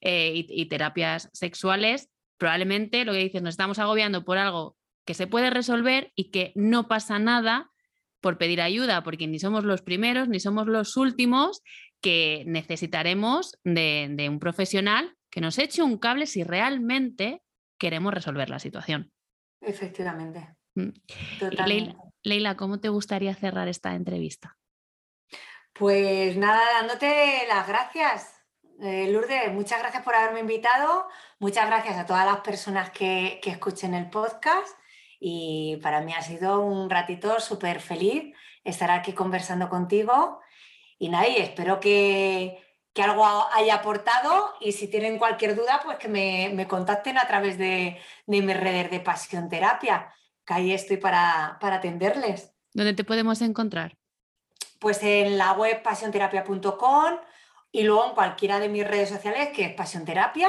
eh, 0.00 0.32
y, 0.34 0.46
y 0.48 0.66
terapias 0.66 1.28
sexuales, 1.34 2.08
probablemente 2.36 3.04
lo 3.04 3.12
que 3.12 3.18
dices, 3.18 3.42
nos 3.42 3.54
estamos 3.54 3.78
agobiando 3.78 4.24
por 4.24 4.38
algo 4.38 4.76
que 5.04 5.14
se 5.14 5.26
puede 5.26 5.50
resolver 5.50 6.12
y 6.14 6.30
que 6.30 6.52
no 6.54 6.88
pasa 6.88 7.18
nada 7.18 7.70
por 8.20 8.38
pedir 8.38 8.62
ayuda, 8.62 9.02
porque 9.02 9.26
ni 9.26 9.38
somos 9.38 9.64
los 9.64 9.82
primeros 9.82 10.28
ni 10.28 10.40
somos 10.40 10.66
los 10.66 10.96
últimos 10.96 11.62
que 12.00 12.42
necesitaremos 12.46 13.58
de, 13.64 14.26
un 14.30 14.38
profesional 14.38 15.14
que 15.30 15.40
nos 15.40 15.58
eche 15.58 15.82
un 15.82 15.98
cable 15.98 16.26
si 16.26 16.42
realmente 16.42 17.42
queremos 17.78 18.14
resolver 18.14 18.48
la 18.50 18.58
situación. 18.58 19.12
Efectivamente. 19.60 20.54
Mm. 20.74 20.90
Leila, 22.22 22.56
¿cómo 22.56 22.80
te 22.80 22.88
gustaría 22.88 23.34
cerrar 23.34 23.68
esta 23.68 23.94
entrevista? 23.94 24.56
Pues 25.74 26.36
nada, 26.36 26.62
dándote 26.78 27.46
las 27.48 27.66
gracias. 27.66 28.33
Eh, 28.80 29.08
Lourdes, 29.10 29.52
muchas 29.52 29.80
gracias 29.80 30.02
por 30.02 30.14
haberme 30.14 30.40
invitado. 30.40 31.06
Muchas 31.38 31.66
gracias 31.66 31.96
a 31.96 32.06
todas 32.06 32.26
las 32.26 32.40
personas 32.40 32.90
que, 32.90 33.40
que 33.42 33.50
escuchen 33.50 33.94
el 33.94 34.10
podcast 34.10 34.76
y 35.20 35.78
para 35.82 36.00
mí 36.00 36.12
ha 36.12 36.22
sido 36.22 36.60
un 36.60 36.90
ratito 36.90 37.40
súper 37.40 37.80
feliz 37.80 38.34
estar 38.64 38.90
aquí 38.90 39.12
conversando 39.12 39.68
contigo 39.68 40.40
y 40.98 41.08
nada, 41.08 41.26
espero 41.26 41.80
que, 41.80 42.60
algo 42.96 43.26
haya 43.52 43.74
aportado 43.74 44.54
y 44.60 44.72
si 44.72 44.88
tienen 44.88 45.18
cualquier 45.18 45.56
duda, 45.56 45.80
pues 45.84 45.98
que 45.98 46.08
me, 46.08 46.66
contacten 46.68 47.18
a 47.18 47.26
través 47.26 47.58
de, 47.58 47.98
de, 48.26 48.42
mis 48.42 48.56
redes 48.56 48.90
de 48.90 49.00
Pasión 49.00 49.48
Terapia, 49.48 50.14
que 50.46 50.54
ahí 50.54 50.72
estoy 50.72 50.96
para, 50.96 51.58
para 51.60 51.76
atenderles. 51.76 52.52
¿Dónde 52.72 52.94
te 52.94 53.04
podemos 53.04 53.42
encontrar? 53.42 53.96
Pues 54.78 55.02
en 55.02 55.36
la 55.38 55.52
web 55.52 55.82
pasionterapia.com 55.82 57.18
y 57.74 57.82
luego 57.82 58.06
en 58.08 58.14
cualquiera 58.14 58.60
de 58.60 58.68
mis 58.68 58.86
redes 58.86 59.08
sociales 59.08 59.48
que 59.54 59.64
es 59.64 59.74
Pasión 59.74 60.04
Terapia 60.04 60.48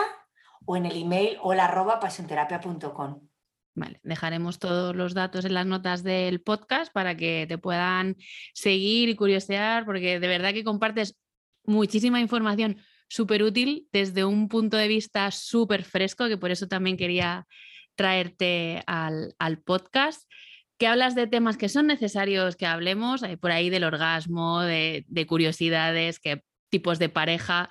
o 0.64 0.78
en 0.78 0.86
el 0.86 0.96
email 0.96 1.40
hola 1.42 1.66
arroba 1.66 2.00
pasionterapia.com. 2.00 3.28
Vale, 3.74 4.00
dejaremos 4.04 4.60
todos 4.60 4.96
los 4.96 5.16
datos 5.16 5.44
en 5.44 5.56
las 5.56 5.66
notas 5.66 6.04
del 6.04 6.40
podcast 6.40 6.94
para 6.94 7.18
que 7.18 7.48
te 7.50 7.58
puedan 7.58 8.16
seguir 8.54 9.10
y 9.10 9.16
curiosear, 9.16 9.86
porque 9.86 10.20
de 10.20 10.28
verdad 10.28 10.54
que 10.54 10.64
compartes 10.64 11.18
muchísima 11.64 12.22
información 12.22 12.78
súper 13.10 13.42
útil 13.42 13.90
desde 13.92 14.24
un 14.24 14.48
punto 14.48 14.78
de 14.78 14.88
vista 14.88 15.32
súper 15.32 15.84
fresco, 15.84 16.28
que 16.28 16.38
por 16.38 16.52
eso 16.52 16.68
también 16.68 16.96
quería 16.96 17.48
traerte 17.96 18.84
al, 18.86 19.34
podcast, 19.66 20.30
que 20.78 20.86
hablas 20.86 21.16
de 21.16 21.26
temas 21.26 21.58
que 21.58 21.70
son 21.70 21.88
necesarios 21.88 22.56
que 22.56 22.68
hablemos, 22.68 23.24
eh, 23.24 23.36
por 23.36 23.52
ahí 23.52 23.72
del 23.72 23.84
orgasmo, 23.84 24.62
de 24.62 25.26
curiosidades, 25.28 26.20
que 26.20 26.44
tipos 26.76 27.00
de 27.00 27.08
pareja, 27.08 27.70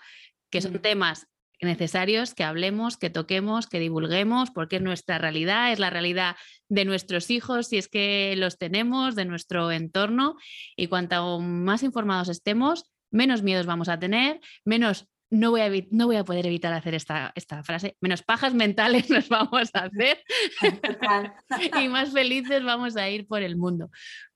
que 0.51 0.63
son 0.63 0.81
temas 0.81 1.27
necesarios 1.61 2.35
que 2.35 2.43
hablemos, 2.43 2.97
que 2.97 3.11
toquemos, 3.11 3.67
que 3.67 3.79
divulguemos, 3.79 4.51
porque 4.51 4.77
es 4.77 4.83
nuestra 4.83 5.19
realidad, 5.19 5.73
es 5.73 5.79
la 5.79 5.91
realidad 5.91 6.37
de 6.71 6.87
nuestros 6.87 7.29
hijos, 7.29 7.69
si 7.69 7.77
es 7.77 7.89
que 7.89 8.35
los 8.39 8.57
tenemos, 8.57 9.15
de 9.15 9.27
nuestro 9.27 9.71
entorno, 9.71 10.37
y 10.75 10.87
cuanto 10.87 11.39
más 11.39 11.83
informados 11.83 12.31
estemos, 12.31 12.91
menos 13.11 13.43
miedos 13.43 13.67
vamos 13.67 13.91
a 13.91 13.99
tener, 13.99 14.41
menos 14.65 15.07
no 15.29 15.51
voy, 15.51 15.61
a, 15.61 15.71
no 15.91 16.07
voy 16.07 16.17
a 16.17 16.25
poder 16.25 16.47
evitar 16.47 16.73
hacer 16.73 16.95
esta, 16.95 17.31
esta, 17.35 17.63
frase, 17.63 17.97
menos 18.01 18.23
pajas 18.23 18.55
mentales 18.55 19.11
nos 19.11 19.29
vamos 19.29 19.69
a 19.75 19.85
hacer 19.85 20.23
y 21.83 21.89
más 21.89 22.11
felices 22.11 22.65
vamos 22.65 22.97
a 22.97 23.11
ir 23.11 23.27
por 23.27 23.43
el 23.43 23.57
mundo. 23.57 23.91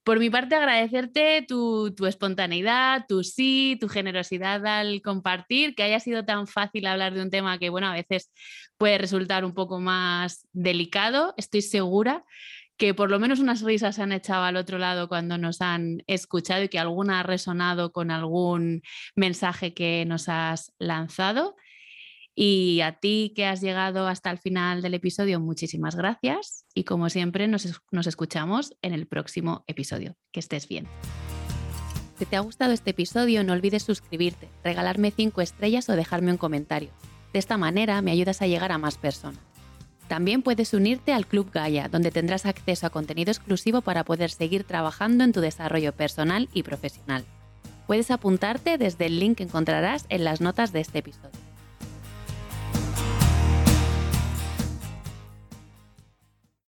Por 0.09 0.21
mi 0.21 0.31
parte, 0.31 0.55
agradecerte 0.55 1.45
tu, 1.47 1.95
espontaneidad, 2.07 3.05
tu 3.07 3.23
sí, 3.23 3.77
tu 3.79 3.91
generosidad 3.91 4.65
al 4.65 5.03
compartir, 5.03 5.75
que 5.75 5.83
haya 5.83 6.01
sido 6.01 6.25
tan 6.25 6.47
fácil 6.47 6.87
hablar 6.87 7.13
de 7.13 7.21
un 7.21 7.29
tema 7.29 7.59
que, 7.59 7.69
bueno, 7.69 7.89
a 7.89 7.93
veces 7.93 8.33
puede 8.79 8.97
resultar 8.97 9.45
un 9.45 9.53
poco 9.53 9.81
más 9.81 10.49
delicado. 10.55 11.35
Estoy 11.37 11.61
segura 11.61 12.25
que 12.79 12.95
por 12.95 13.11
lo 13.11 13.19
menos 13.19 13.39
unas 13.39 13.61
risas 13.61 13.97
se 13.97 14.03
han 14.03 14.13
echado 14.13 14.45
al 14.45 14.57
otro 14.57 14.79
lado 14.79 15.09
cuando 15.09 15.37
nos 15.37 15.61
han 15.61 16.03
escuchado 16.07 16.63
y 16.63 16.71
que 16.71 16.79
alguna 16.79 17.21
ha 17.21 17.23
resonado 17.23 17.93
con 17.93 18.11
algún 18.11 18.81
mensaje 19.15 19.75
que 19.75 20.07
nos 20.07 20.31
has 20.31 20.73
lanzado. 20.79 21.55
Y 22.41 22.83
a 22.83 22.93
ti 22.93 23.33
que 23.35 23.47
has 23.47 23.61
llegado 23.61 24.07
hasta 24.07 24.31
el 24.31 24.39
final 24.39 24.81
del 24.81 24.95
episodio, 24.95 25.41
muchísimas 25.41 25.97
gracias. 25.97 26.65
Y 26.73 26.85
como 26.85 27.11
siempre, 27.11 27.49
nos, 27.49 27.67
escuchamos 28.07 28.77
en 28.81 28.93
el 28.93 29.09
próximo 29.09 29.65
episodio. 29.67 30.15
Que 30.31 30.39
estés 30.39 30.69
bien. 30.69 30.87
Si 32.17 32.27
te 32.27 32.37
ha 32.37 32.41
gustado 32.41 32.71
este 32.71 32.91
episodio, 32.91 33.43
no 33.43 33.55
olvides 33.55 33.83
suscribirte, 33.83 34.49
regalarme 34.63 35.11
5 35.11 35.41
estrellas 35.41 35.89
o 35.89 35.97
dejarme 35.97 36.31
un 36.31 36.39
comentario. 36.39 36.91
De 37.33 37.41
esta 37.41 37.59
manera 37.59 38.01
me 38.03 38.13
ayudas 38.13 38.41
a 38.41 38.47
llegar 38.47 38.71
a 38.71 38.79
más 38.79 38.99
personas. 38.99 39.41
También 40.07 40.43
puedes 40.43 40.73
unirte 40.75 41.13
al 41.13 41.27
Club 41.27 41.51
Gaia, 41.53 41.89
donde 41.89 42.13
tendrás 42.13 42.47
acceso 42.47 42.87
a 42.87 42.91
contenido 42.91 43.33
exclusivo 43.33 43.81
para 43.81 44.05
poder 44.05 44.31
seguir 44.31 44.63
trabajando 44.63 45.25
en 45.25 45.33
tu 45.33 45.41
desarrollo 45.41 45.93
personal 45.93 46.49
y 46.55 46.63
profesional. 46.63 47.25
Puedes 47.89 48.13
apuntarte 48.13 48.79
desde 48.79 49.07
el 49.07 49.19
link 49.19 49.39
que 49.39 49.43
encontrarás 49.43 50.07
en 50.09 50.23
las 50.23 50.41
notas 50.41 50.71
de 50.73 50.83
este 50.83 51.01
episodio. 51.01 51.48